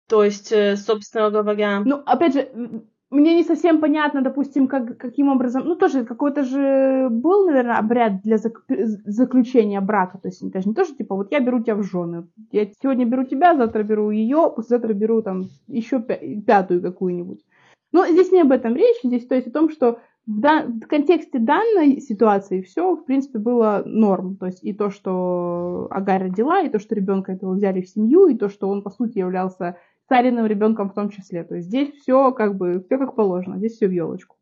То 0.07 0.23
есть, 0.23 0.51
э, 0.51 0.75
собственно 0.75 1.31
говоря... 1.31 1.79
Ну, 1.79 2.03
опять 2.05 2.33
же, 2.33 2.83
мне 3.13 3.35
не 3.35 3.43
совсем 3.43 3.79
понятно, 3.79 4.21
допустим, 4.21 4.67
как, 4.67 4.97
каким 4.97 5.29
образом, 5.29 5.63
ну, 5.65 5.75
тоже 5.75 6.03
какой-то 6.03 6.43
же 6.43 7.07
был, 7.09 7.45
наверное, 7.45 7.77
обряд 7.77 8.21
для 8.21 8.37
зак, 8.37 8.65
заключения 9.05 9.79
брака, 9.81 10.17
то 10.17 10.27
есть 10.27 10.41
это 10.43 10.61
же 10.61 10.69
не 10.69 10.75
то, 10.75 10.83
что, 10.83 10.95
типа, 10.95 11.15
вот 11.15 11.31
я 11.31 11.39
беру 11.39 11.61
тебя 11.61 11.75
в 11.75 11.83
жены, 11.83 12.27
я 12.51 12.67
сегодня 12.81 13.05
беру 13.05 13.23
тебя, 13.23 13.55
завтра 13.55 13.83
беру 13.83 14.09
ее, 14.09 14.51
послезавтра 14.55 14.93
беру, 14.93 15.21
там, 15.21 15.43
еще 15.67 15.99
пятую 16.01 16.81
какую-нибудь. 16.81 17.43
Но 17.91 18.07
здесь 18.07 18.31
не 18.31 18.41
об 18.41 18.51
этом 18.51 18.75
речь, 18.75 18.97
здесь, 19.03 19.27
то 19.27 19.35
есть 19.35 19.47
о 19.47 19.51
том, 19.51 19.69
что 19.69 19.99
в, 20.25 20.39
да, 20.39 20.65
в 20.65 20.87
контексте 20.87 21.37
данной 21.37 21.99
ситуации 21.99 22.61
все, 22.61 22.95
в 22.95 23.05
принципе, 23.05 23.39
было 23.39 23.83
норм. 23.85 24.37
То 24.37 24.47
есть 24.47 24.63
и 24.63 24.73
то, 24.73 24.89
что 24.89 25.87
Агарь 25.91 26.23
родила, 26.23 26.61
и 26.61 26.69
то, 26.69 26.79
что 26.79 26.95
ребенка 26.95 27.33
этого 27.33 27.53
взяли 27.53 27.81
в 27.81 27.89
семью, 27.89 28.27
и 28.27 28.35
то, 28.35 28.49
что 28.49 28.69
он, 28.69 28.81
по 28.81 28.89
сути, 28.89 29.19
являлся 29.19 29.77
цариным 30.09 30.45
ребенком 30.45 30.89
в 30.89 30.93
том 30.93 31.09
числе. 31.09 31.43
То 31.43 31.55
есть 31.55 31.67
здесь 31.67 31.93
все 32.01 32.31
как 32.31 32.55
бы, 32.55 32.83
все 32.85 32.97
как 32.97 33.15
положено, 33.15 33.57
здесь 33.57 33.75
все 33.75 33.87
в 33.87 33.91
елочку. 33.91 34.37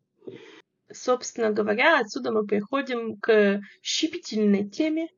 Собственно 0.92 1.50
говоря, 1.50 2.00
отсюда 2.00 2.32
мы 2.32 2.46
переходим 2.46 3.16
к 3.16 3.60
щепетильной 3.82 4.68
теме 4.68 5.08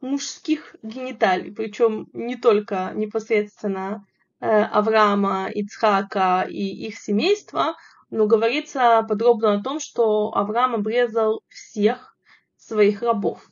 мужских 0.00 0.76
гениталий, 0.82 1.52
причем 1.52 2.08
не 2.12 2.36
только 2.36 2.92
непосредственно 2.94 4.04
э, 4.40 4.46
Авраама, 4.46 5.48
Ицхака 5.48 6.44
и 6.48 6.86
их 6.86 6.98
семейства, 6.98 7.76
но 8.10 8.26
говорится 8.26 9.06
подробно 9.08 9.54
о 9.54 9.62
том, 9.62 9.80
что 9.80 10.34
Авраам 10.34 10.74
обрезал 10.74 11.42
всех 11.48 12.16
своих 12.58 13.02
рабов. 13.02 13.51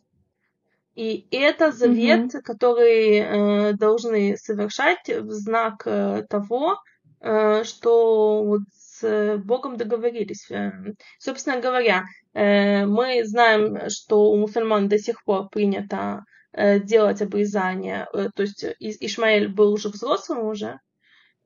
И 0.94 1.26
это 1.30 1.70
завет, 1.72 2.34
mm-hmm. 2.34 2.42
который 2.42 3.18
э, 3.18 3.72
должны 3.74 4.36
совершать 4.36 5.08
в 5.08 5.30
знак 5.30 5.82
э, 5.86 6.24
того, 6.28 6.76
э, 7.20 7.64
что 7.64 8.44
вот 8.44 8.62
с 8.72 9.38
Богом 9.38 9.76
договорились. 9.76 10.50
Э, 10.50 10.72
собственно 11.18 11.60
говоря, 11.60 12.04
э, 12.34 12.86
мы 12.86 13.24
знаем, 13.24 13.88
что 13.88 14.30
у 14.30 14.36
мусульман 14.36 14.88
до 14.88 14.98
сих 14.98 15.24
пор 15.24 15.48
принято 15.48 16.24
э, 16.52 16.80
делать 16.80 17.22
обрезание. 17.22 18.08
Э, 18.12 18.28
то 18.34 18.42
есть 18.42 18.64
Ишмаэль 18.80 19.48
был 19.48 19.72
уже 19.72 19.88
взрослым 19.90 20.40
уже, 20.40 20.80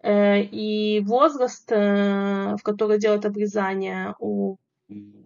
э, 0.02 0.40
и 0.40 1.00
возраст, 1.00 1.70
э, 1.70 2.56
в 2.56 2.62
который 2.62 2.98
делают 2.98 3.26
обрезание 3.26 4.14
у 4.18 4.56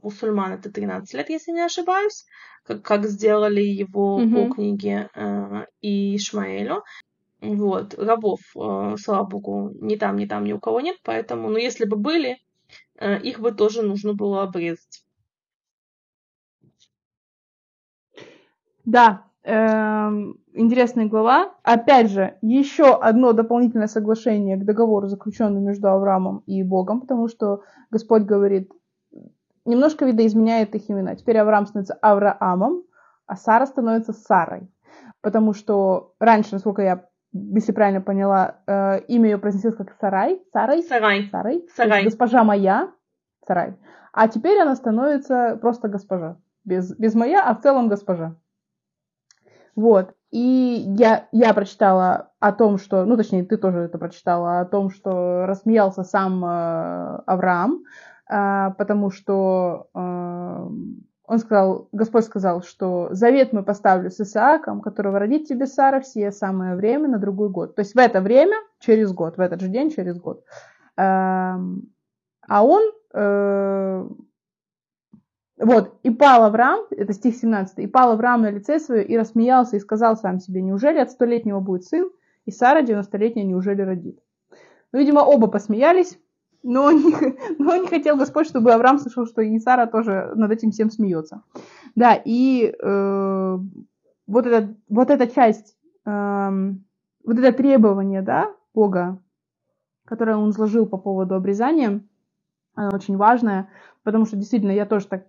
мусульман 0.03 0.53
это 0.53 0.71
13 0.71 1.15
лет, 1.15 1.31
если 1.31 1.53
не 1.53 1.61
ошибаюсь 1.61 2.25
как, 2.69 2.83
как 2.83 3.07
сделали 3.07 3.63
его 3.63 4.21
mm-hmm. 4.21 4.49
по 4.49 4.55
книге 4.55 5.09
э, 5.15 5.65
и 5.81 6.17
Ишмаэлю. 6.17 6.85
Вот, 7.41 7.95
рабов, 7.95 8.41
э, 8.57 8.97
слава 8.99 9.25
богу, 9.25 9.71
ни 9.81 9.97
там, 9.97 10.17
ни 10.17 10.27
там 10.27 10.45
ни 10.45 10.53
у 10.53 10.61
кого 10.61 10.81
нет, 10.81 10.97
поэтому, 11.05 11.49
ну, 11.49 11.57
если 11.57 11.87
бы 11.87 11.97
были, 11.97 12.37
э, 12.99 13.21
их 13.21 13.41
бы 13.41 13.53
тоже 13.53 13.83
нужно 13.83 14.13
было 14.13 14.43
обрезать. 14.43 15.03
Да, 18.85 19.25
эм, 19.45 20.41
интересная 20.55 21.07
глава. 21.07 21.55
Опять 21.63 22.11
же, 22.11 22.39
еще 22.43 22.95
одно 22.97 23.33
дополнительное 23.33 23.87
соглашение 23.87 24.57
к 24.57 24.65
договору, 24.65 25.09
заключенному 25.09 25.61
между 25.61 25.89
Авраамом 25.89 26.43
и 26.47 26.63
Богом, 26.63 27.03
потому 27.03 27.29
что 27.29 27.63
Господь 27.91 28.23
говорит, 28.23 28.73
немножко 29.69 30.05
видоизменяет 30.05 30.75
их 30.75 30.91
имена. 30.91 31.15
Теперь 31.15 31.39
Авраам 31.39 31.67
становится 31.67 31.95
Авраамом, 32.01 32.83
а 33.27 33.37
Сара 33.37 33.67
становится 33.67 34.13
Сарой. 34.13 34.69
Потому 35.21 35.53
что 35.53 36.15
раньше, 36.19 36.51
насколько 36.53 36.83
я, 36.83 37.07
если 37.33 37.73
правильно 37.73 38.01
поняла, 38.01 38.57
э, 38.67 39.01
имя 39.09 39.31
ее 39.31 39.39
произносилось 39.39 39.77
как 39.77 39.95
Сарай. 40.01 40.43
Сарай. 40.53 40.83
Сарай. 40.83 41.29
Сарай. 41.31 41.67
Сарай. 41.77 42.05
Госпожа 42.05 42.45
моя. 42.45 42.91
Сарай. 43.47 43.77
А 44.13 44.29
теперь 44.29 44.59
она 44.61 44.75
становится 44.75 45.59
просто 45.61 45.89
госпожа. 45.89 46.39
Без, 46.65 46.97
без 46.99 47.15
моя, 47.15 47.45
а 47.45 47.55
в 47.55 47.61
целом 47.61 47.89
госпожа. 47.89 48.37
Вот. 49.75 50.15
И 50.31 50.85
я, 50.99 51.29
я 51.33 51.55
прочитала 51.55 52.33
о 52.39 52.53
том, 52.53 52.79
что, 52.79 53.05
ну, 53.05 53.17
точнее, 53.17 53.45
ты 53.45 53.57
тоже 53.57 53.79
это 53.81 53.97
прочитала, 53.99 54.61
о 54.61 54.65
том, 54.67 54.91
что 54.91 55.47
рассмеялся 55.47 56.03
сам 56.05 56.45
э, 56.45 57.23
Авраам, 57.27 57.85
потому 58.29 59.11
что 59.11 59.89
а, 59.95 60.69
он 61.29 61.39
сказал, 61.39 61.89
Господь 61.93 62.25
сказал, 62.25 62.63
что 62.63 63.09
завет 63.11 63.53
мы 63.53 63.63
поставлю 63.63 64.11
с 64.11 64.19
Исааком, 64.19 64.81
которого 64.81 65.19
родит 65.19 65.47
тебе 65.47 65.67
Сара 65.67 66.01
в 66.01 66.31
самое 66.33 66.75
время 66.75 67.09
на 67.09 67.19
другой 67.19 67.51
год. 67.51 67.75
То 67.75 67.81
есть 67.81 67.95
в 67.95 67.99
это 67.99 68.23
время, 68.23 68.57
через 68.81 69.13
год, 69.13 69.37
в 69.37 69.41
этот 69.41 69.61
же 69.61 69.69
день, 69.69 69.91
через 69.91 70.19
год. 70.19 70.43
А 70.97 72.65
он, 72.65 72.83
э, 73.13 74.09
вот, 75.59 75.99
и 76.03 76.11
пал 76.11 76.45
Авраам, 76.45 76.87
это 76.91 77.13
стих 77.13 77.37
17, 77.37 77.79
и 77.81 77.87
пал 77.87 78.13
Авраам 78.13 78.41
на 78.41 78.51
лице 78.51 78.79
свое 78.79 79.05
и 79.05 79.19
рассмеялся 79.19 79.77
и 79.77 79.81
сказал 79.81 80.17
сам 80.17 80.41
себе, 80.41 80.63
неужели 80.63 80.99
от 80.99 81.11
столетнего 81.11 81.61
будет 81.61 81.85
сын, 81.85 82.11
и 82.47 82.51
Сара 82.51 82.83
90-летняя 82.83 83.45
неужели 83.45 83.83
родит? 83.83 84.19
Ну, 84.93 84.99
видимо, 84.99 85.21
оба 85.21 85.49
посмеялись, 85.49 86.19
но 86.63 86.91
не, 86.91 87.15
но 87.59 87.77
не 87.77 87.89
хотел 87.89 88.17
Господь, 88.17 88.49
чтобы 88.49 88.73
Авраам 88.73 88.99
слышал, 88.99 89.27
что 89.27 89.43
и 89.43 89.59
Сара 89.59 89.87
тоже 89.87 90.33
над 90.35 90.51
этим 90.51 90.71
всем 90.71 90.91
смеется. 90.91 91.43
Да, 91.95 92.21
и 92.23 92.75
э, 92.79 93.59
вот, 94.27 94.47
это, 94.47 94.75
вот 94.89 95.11
эта 95.11 95.27
часть, 95.27 95.77
э, 96.05 96.73
вот 97.25 97.39
это 97.39 97.53
требование, 97.53 98.23
да, 98.23 98.53
Бога, 98.75 99.19
которое 100.05 100.37
он 100.37 100.51
изложил 100.51 100.87
по 100.87 100.97
поводу 100.97 101.35
обрезания, 101.35 102.01
оно 102.75 102.91
очень 102.95 103.17
важное, 103.17 103.69
потому 104.05 104.25
что 104.25 104.37
действительно 104.37 104.71
я 104.71 104.87
тоже 104.87 105.07
так 105.07 105.27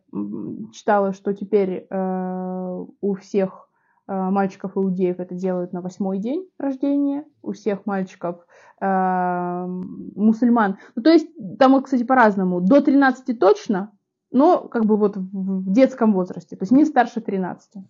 читала, 0.71 1.13
что 1.13 1.33
теперь 1.33 1.87
э, 1.89 2.85
у 3.01 3.13
всех 3.15 3.68
Э, 4.09 4.31
мальчиков 4.31 4.75
иудеев 4.75 5.19
это 5.19 5.35
делают 5.35 5.71
на 5.71 5.81
восьмой 5.81 6.17
день 6.17 6.49
рождения, 6.57 7.25
у 7.43 7.51
всех 7.51 7.85
мальчиков 7.85 8.43
э, 8.81 9.65
мусульман. 9.67 10.79
Ну, 10.95 11.03
то 11.03 11.11
есть 11.11 11.27
там, 11.59 11.73
вот, 11.73 11.85
кстати, 11.85 12.01
по-разному. 12.01 12.59
До 12.59 12.81
13 12.81 13.37
точно, 13.37 13.91
но 14.31 14.67
как 14.67 14.85
бы 14.85 14.97
вот 14.97 15.15
в 15.15 15.71
детском 15.71 16.13
возрасте, 16.13 16.55
то 16.55 16.63
есть 16.63 16.71
не 16.71 16.85
старше 16.85 17.21
13. 17.21 17.83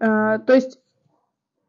Э, 0.00 0.38
то 0.46 0.54
есть 0.54 0.80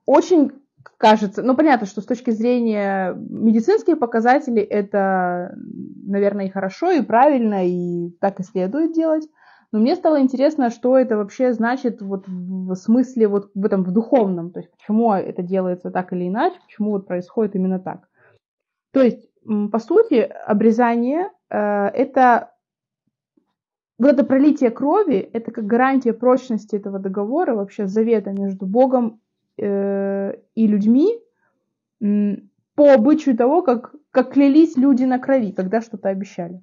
очень 0.05 0.53
кажется, 0.95 1.43
ну 1.43 1.57
понятно, 1.57 1.85
что 1.85 1.99
с 1.99 2.05
точки 2.05 2.31
зрения 2.31 3.13
медицинских 3.13 3.99
показателей 3.99 4.61
это, 4.61 5.53
наверное, 6.05 6.45
и 6.45 6.49
хорошо, 6.49 6.91
и 6.91 7.01
правильно, 7.01 7.67
и 7.67 8.11
так 8.21 8.39
и 8.39 8.43
следует 8.43 8.93
делать. 8.93 9.27
Но 9.73 9.79
мне 9.79 9.95
стало 9.95 10.21
интересно, 10.21 10.69
что 10.69 10.99
это 10.99 11.17
вообще 11.17 11.51
значит 11.51 12.03
вот 12.03 12.25
в 12.27 12.75
смысле 12.75 13.27
вот 13.27 13.49
в 13.55 13.65
этом 13.65 13.83
в 13.83 13.91
духовном, 13.91 14.51
то 14.51 14.59
есть 14.59 14.71
почему 14.71 15.11
это 15.11 15.41
делается 15.41 15.89
так 15.89 16.13
или 16.13 16.27
иначе, 16.27 16.59
почему 16.63 16.91
вот 16.91 17.07
происходит 17.07 17.55
именно 17.55 17.79
так. 17.79 18.07
То 18.91 19.01
есть, 19.01 19.27
по 19.71 19.79
сути, 19.79 20.29
обрезание 20.45 21.31
э, 21.49 21.57
это 21.87 22.51
вот 23.97 24.11
это 24.11 24.23
пролитие 24.23 24.69
крови, 24.69 25.17
это 25.33 25.49
как 25.49 25.65
гарантия 25.65 26.13
прочности 26.13 26.75
этого 26.75 26.99
договора, 26.99 27.55
вообще 27.55 27.87
завета 27.87 28.29
между 28.31 28.67
Богом 28.67 29.21
э, 29.57 30.35
и 30.53 30.67
людьми 30.67 31.19
по 31.99 32.93
обычаю 32.93 33.35
того, 33.35 33.63
как, 33.63 33.95
как 34.11 34.33
клялись 34.33 34.77
люди 34.77 35.03
на 35.03 35.17
крови, 35.17 35.51
когда 35.51 35.81
что-то 35.81 36.09
обещали. 36.09 36.61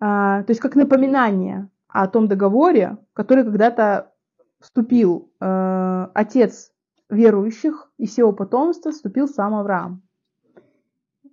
А, 0.00 0.42
то 0.42 0.50
есть 0.50 0.60
как 0.60 0.76
напоминание 0.76 1.68
о 1.88 2.08
том 2.08 2.28
договоре, 2.28 2.98
который 3.12 3.44
когда-то 3.44 4.12
вступил 4.60 5.30
э, 5.40 6.08
отец 6.14 6.72
верующих 7.08 7.90
и 7.98 8.06
всего 8.06 8.32
потомства 8.32 8.90
вступил 8.90 9.28
сам 9.28 9.54
Авраам. 9.54 10.02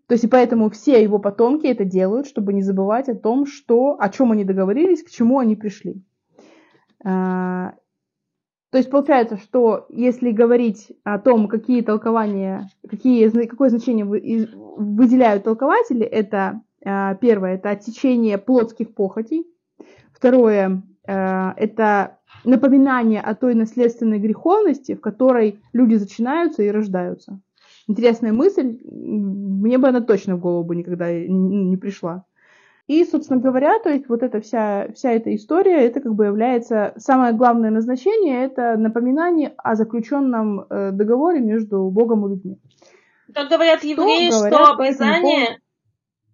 То 0.07 0.13
есть 0.13 0.25
и 0.25 0.27
поэтому 0.27 0.69
все 0.69 1.01
его 1.01 1.19
потомки 1.19 1.65
это 1.67 1.85
делают, 1.85 2.27
чтобы 2.27 2.53
не 2.53 2.61
забывать 2.61 3.07
о 3.07 3.15
том, 3.15 3.45
что, 3.45 3.95
о 3.97 4.09
чем 4.09 4.33
они 4.33 4.43
договорились, 4.43 5.03
к 5.03 5.09
чему 5.09 5.39
они 5.39 5.55
пришли. 5.55 6.03
А, 7.03 7.75
то 8.71 8.77
есть 8.77 8.89
получается, 8.89 9.37
что 9.37 9.85
если 9.89 10.31
говорить 10.31 10.91
о 11.03 11.17
том, 11.17 11.47
какие 11.47 11.81
толкования, 11.81 12.69
какие, 12.89 13.29
какое 13.47 13.69
значение 13.69 14.05
выделяют 14.05 15.45
толкователи, 15.45 16.05
это 16.05 16.61
первое, 16.83 17.55
это 17.55 17.69
отсечение 17.69 18.37
плотских 18.37 18.93
похотей, 18.93 19.45
второе, 20.13 20.83
а, 21.07 21.53
это 21.57 22.19
напоминание 22.43 23.21
о 23.21 23.35
той 23.35 23.55
наследственной 23.55 24.19
греховности, 24.19 24.95
в 24.95 25.01
которой 25.01 25.59
люди 25.73 25.95
зачинаются 25.95 26.63
и 26.63 26.71
рождаются. 26.71 27.39
Интересная 27.87 28.31
мысль, 28.31 28.79
мне 28.83 29.77
бы 29.77 29.87
она 29.87 30.01
точно 30.01 30.35
в 30.35 30.39
голову 30.39 30.63
бы 30.63 30.75
никогда 30.75 31.11
не 31.11 31.75
пришла. 31.77 32.25
И, 32.87 33.05
собственно 33.05 33.39
говоря, 33.39 33.79
то 33.79 33.89
есть 33.89 34.09
вот 34.09 34.21
эта 34.23 34.41
вся, 34.41 34.87
вся 34.93 35.11
эта 35.11 35.33
история, 35.35 35.85
это 35.85 36.01
как 36.01 36.13
бы 36.13 36.25
является 36.25 36.93
самое 36.97 37.33
главное 37.33 37.69
назначение, 37.69 38.43
это 38.43 38.75
напоминание 38.75 39.53
о 39.57 39.75
заключенном 39.75 40.65
э, 40.69 40.91
договоре 40.91 41.39
между 41.39 41.89
Богом 41.89 42.25
и 42.25 42.29
людьми. 42.31 42.59
Как 43.33 43.49
говорят 43.49 43.83
евреи, 43.83 44.29
что, 44.29 44.47
что 44.47 44.73
обрезание, 44.73 45.59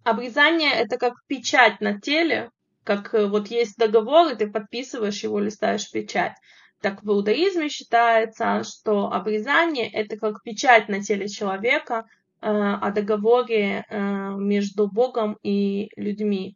обрезание 0.07 0.71
это 0.73 0.97
как 0.97 1.13
печать 1.27 1.81
на 1.81 1.99
теле, 1.99 2.51
как 2.84 3.13
э, 3.13 3.27
вот 3.27 3.47
есть 3.47 3.77
договор, 3.77 4.31
и 4.31 4.35
ты 4.35 4.49
подписываешь 4.49 5.23
его, 5.23 5.39
листаешь 5.39 5.91
печать. 5.91 6.34
Так 6.81 7.03
в 7.03 7.09
иудаизме 7.09 7.69
считается, 7.69 8.63
что 8.63 9.11
обрезание 9.11 9.89
это 9.89 10.17
как 10.17 10.43
печать 10.43 10.89
на 10.89 11.01
теле 11.01 11.27
человека 11.27 12.05
э, 12.41 12.47
о 12.47 12.91
договоре 12.91 13.85
э, 13.89 14.31
между 14.38 14.88
Богом 14.88 15.38
и 15.43 15.89
людьми, 15.95 16.55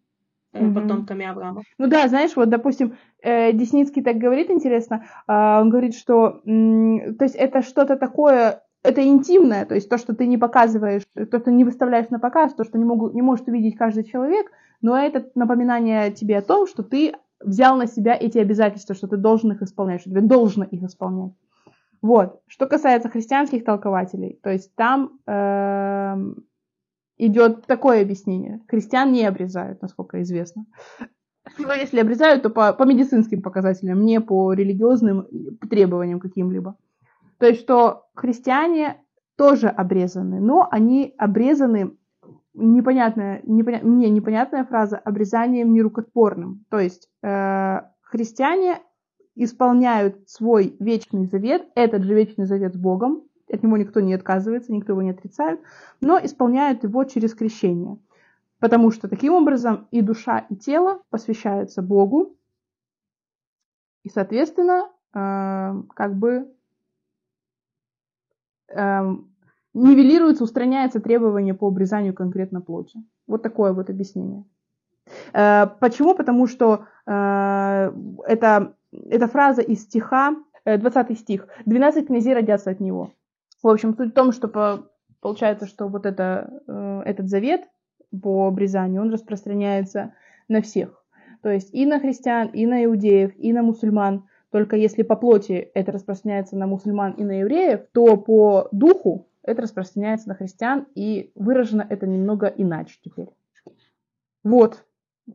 mm-hmm. 0.53 0.73
потомками 0.73 1.25
Авраама. 1.25 1.63
Ну 1.77 1.87
да, 1.87 2.07
знаешь, 2.07 2.35
вот, 2.35 2.49
допустим, 2.49 2.97
э, 3.21 3.51
Десницкий 3.53 4.03
так 4.03 4.17
говорит, 4.17 4.49
интересно, 4.49 5.05
э, 5.27 5.33
он 5.33 5.69
говорит, 5.69 5.95
что, 5.95 6.41
э, 6.45 7.13
то 7.13 7.23
есть 7.25 7.35
это 7.35 7.61
что-то 7.61 7.95
такое, 7.97 8.61
это 8.83 9.07
интимное, 9.07 9.65
то 9.65 9.75
есть 9.75 9.89
то, 9.89 9.97
что 9.97 10.15
ты 10.15 10.25
не 10.25 10.37
показываешь, 10.37 11.03
то, 11.13 11.39
что 11.39 11.51
не 11.51 11.63
выставляешь 11.63 12.09
на 12.09 12.19
показ, 12.19 12.53
то, 12.53 12.63
что 12.63 12.77
не, 12.77 12.85
могу, 12.85 13.11
не 13.11 13.21
может 13.21 13.47
увидеть 13.47 13.77
каждый 13.77 14.03
человек, 14.03 14.51
но 14.81 14.97
это 14.97 15.29
напоминание 15.35 16.11
тебе 16.11 16.37
о 16.39 16.41
том, 16.41 16.67
что 16.67 16.83
ты 16.83 17.13
взял 17.39 17.77
на 17.77 17.87
себя 17.87 18.17
эти 18.19 18.37
обязательства, 18.39 18.95
что 18.95 19.07
ты 19.07 19.17
должен 19.17 19.51
их 19.51 19.61
исполнять, 19.61 20.01
что 20.01 20.09
тебе 20.09 20.21
должно 20.21 20.63
их 20.63 20.83
исполнять. 20.83 21.33
Вот. 22.01 22.41
Что 22.47 22.65
касается 22.65 23.09
христианских 23.09 23.63
толкователей, 23.63 24.39
то 24.41 24.49
есть 24.49 24.73
там 24.75 25.19
э, 25.27 26.15
идет 27.17 27.67
такое 27.67 28.01
объяснение. 28.01 28.61
Христиан 28.67 29.11
не 29.11 29.25
обрезают, 29.25 29.81
насколько 29.83 30.21
известно. 30.23 30.65
Но 31.59 31.73
если 31.73 31.99
обрезают, 31.99 32.43
то 32.43 32.49
по, 32.49 32.73
по 32.73 32.83
медицинским 32.83 33.41
показателям, 33.41 34.03
не 34.03 34.19
по 34.19 34.53
религиозным 34.53 35.27
требованиям 35.69 36.19
каким-либо. 36.19 36.75
То 37.41 37.47
есть, 37.47 37.61
что 37.61 38.05
христиане 38.13 39.03
тоже 39.35 39.67
обрезаны, 39.67 40.39
но 40.39 40.67
они 40.69 41.15
обрезаны 41.17 41.97
непонятная, 42.53 43.41
непоня... 43.45 43.79
мне 43.81 44.11
непонятная 44.11 44.63
фраза 44.63 44.99
обрезанием 44.99 45.73
нерукотворным. 45.73 46.63
То 46.69 46.77
есть 46.77 47.09
э, 47.23 47.81
христиане 48.01 48.77
исполняют 49.33 50.29
свой 50.29 50.75
вечный 50.79 51.25
завет, 51.25 51.67
этот 51.73 52.03
же 52.03 52.13
вечный 52.13 52.45
завет 52.45 52.75
с 52.75 52.77
Богом, 52.77 53.23
от 53.51 53.63
него 53.63 53.75
никто 53.75 54.01
не 54.01 54.13
отказывается, 54.13 54.71
никто 54.71 54.91
его 54.91 55.01
не 55.01 55.09
отрицает, 55.09 55.61
но 55.99 56.19
исполняют 56.23 56.83
его 56.83 57.05
через 57.05 57.33
крещение. 57.33 57.97
Потому 58.59 58.91
что 58.91 59.07
таким 59.07 59.33
образом 59.33 59.87
и 59.89 60.01
душа, 60.01 60.45
и 60.49 60.55
тело 60.55 61.01
посвящаются 61.09 61.81
Богу, 61.81 62.37
и, 64.03 64.09
соответственно, 64.09 64.91
э, 65.15 65.83
как 65.95 66.15
бы 66.15 66.53
э, 68.73 69.15
нивелируется, 69.73 70.43
устраняется 70.43 70.99
требование 70.99 71.53
по 71.53 71.67
обрезанию 71.67 72.13
конкретно 72.13 72.61
плоти. 72.61 73.03
Вот 73.27 73.41
такое 73.43 73.73
вот 73.73 73.89
объяснение. 73.89 74.43
Э, 75.33 75.67
почему? 75.79 76.15
Потому 76.15 76.47
что 76.47 76.85
э, 77.05 77.91
это, 78.27 78.73
эта 78.91 79.27
фраза 79.27 79.61
из 79.61 79.83
стиха, 79.83 80.35
20 80.65 81.11
э, 81.11 81.15
стих, 81.15 81.47
«12 81.65 82.05
князей 82.05 82.33
родятся 82.33 82.71
от 82.71 82.79
него». 82.79 83.11
В 83.63 83.67
общем, 83.67 83.95
суть 83.95 84.11
в 84.11 84.13
том, 84.13 84.31
что 84.31 84.47
по, 84.47 84.89
получается, 85.21 85.67
что 85.67 85.87
вот 85.87 86.05
это, 86.05 86.49
этот 87.05 87.29
завет 87.29 87.61
по 88.23 88.47
обрезанию, 88.47 89.01
он 89.01 89.11
распространяется 89.11 90.13
на 90.47 90.61
всех. 90.61 91.01
То 91.41 91.49
есть 91.49 91.73
и 91.73 91.85
на 91.85 91.99
христиан, 91.99 92.47
и 92.49 92.65
на 92.65 92.83
иудеев, 92.85 93.33
и 93.37 93.53
на 93.53 93.63
мусульман. 93.63 94.25
Только 94.51 94.75
если 94.75 95.03
по 95.03 95.15
плоти 95.15 95.71
это 95.73 95.91
распространяется 95.91 96.57
на 96.57 96.67
мусульман 96.67 97.13
и 97.13 97.23
на 97.23 97.39
евреев, 97.39 97.87
то 97.93 98.17
по 98.17 98.67
духу 98.71 99.27
это 99.43 99.63
распространяется 99.63 100.27
на 100.27 100.35
христиан, 100.35 100.87
и 100.93 101.31
выражено 101.35 101.85
это 101.89 102.05
немного 102.05 102.47
иначе 102.47 102.97
теперь. 103.03 103.29
Вот. 104.43 104.83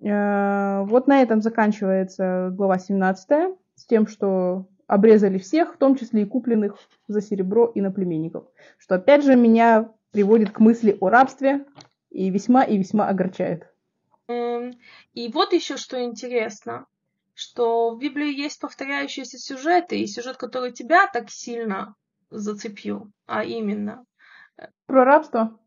Э, 0.02 0.82
вот 0.84 1.06
на 1.06 1.22
этом 1.22 1.40
заканчивается 1.40 2.51
глава 2.52 2.78
17 2.78 3.56
с 3.74 3.86
тем, 3.86 4.06
что 4.06 4.66
обрезали 4.86 5.38
всех, 5.38 5.74
в 5.74 5.78
том 5.78 5.97
числе 5.97 6.22
и 6.22 6.26
купленных 6.26 6.76
за 7.09 7.20
серебро 7.20 7.72
иноплеменников. 7.74 8.44
Что 8.78 8.97
опять 8.97 9.24
же 9.24 9.34
меня 9.34 9.90
приводит 10.12 10.51
к 10.51 10.60
мысли 10.60 10.97
о 11.01 11.09
рабстве 11.09 11.64
и 12.10 12.30
весьма 12.30 12.62
и 12.62 12.76
весьма 12.78 13.09
огорчает. 13.09 13.66
Эм, 14.28 14.74
и 15.14 15.28
вот 15.32 15.52
еще 15.52 15.76
что 15.76 16.02
интересно, 16.02 16.86
что 17.37 17.91
в 17.91 17.99
Библии 17.99 18.33
есть 18.35 18.59
повторяющиеся 18.59 19.39
сюжеты, 19.39 20.01
и 20.01 20.07
сюжет, 20.07 20.39
который 20.39 20.73
тебя 20.73 21.07
так 21.07 21.31
сильно 21.31 21.95
зацепил, 22.31 23.13
а 23.27 23.45
именно... 23.45 24.07
Про 24.87 25.05
рабство? 25.05 25.61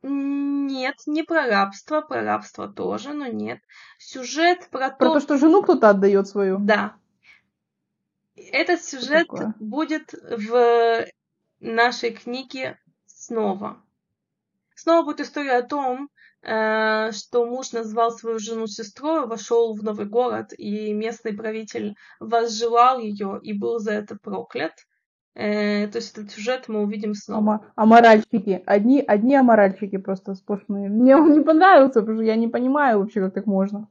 Нет, 0.00 0.96
не 1.06 1.22
про 1.22 1.46
рабство, 1.46 2.00
про 2.00 2.22
рабство 2.22 2.66
тоже, 2.66 3.12
но 3.12 3.26
нет. 3.26 3.60
Сюжет 3.98 4.68
про, 4.70 4.88
про 4.88 5.08
то... 5.08 5.14
то, 5.14 5.20
что 5.20 5.36
жену 5.36 5.62
кто-то 5.62 5.90
отдает 5.90 6.28
свою. 6.28 6.58
Да. 6.58 6.96
Этот 8.34 8.82
сюжет 8.82 9.28
будет 9.60 10.14
в 10.14 11.06
нашей 11.60 12.12
книге 12.12 12.78
снова. 13.04 13.84
Снова 14.74 15.04
будет 15.04 15.20
история 15.20 15.58
о 15.58 15.62
том, 15.62 16.08
что 16.44 17.46
муж 17.46 17.72
назвал 17.72 18.12
свою 18.12 18.38
жену 18.38 18.66
сестрой, 18.66 19.26
вошел 19.26 19.74
в 19.74 19.82
новый 19.82 20.06
город, 20.06 20.52
и 20.56 20.92
местный 20.92 21.32
правитель 21.32 21.96
возжелал 22.20 22.98
ее 22.98 23.40
и 23.42 23.52
был 23.52 23.78
за 23.78 23.92
это 23.92 24.16
проклят. 24.16 24.72
Э, 25.34 25.88
то 25.88 25.98
есть 25.98 26.16
этот 26.16 26.30
сюжет 26.30 26.68
мы 26.68 26.82
увидим 26.82 27.14
снова. 27.14 27.66
аморальщики. 27.74 28.62
Одни, 28.66 29.02
одни 29.06 29.34
аморальщики 29.34 29.96
просто 29.96 30.34
сплошные. 30.34 30.88
Мне 30.88 31.16
он 31.16 31.32
не 31.32 31.40
понравился, 31.40 32.00
потому 32.00 32.18
что 32.18 32.24
я 32.24 32.36
не 32.36 32.48
понимаю 32.48 33.00
вообще, 33.00 33.20
как 33.20 33.34
так 33.34 33.46
можно. 33.46 33.88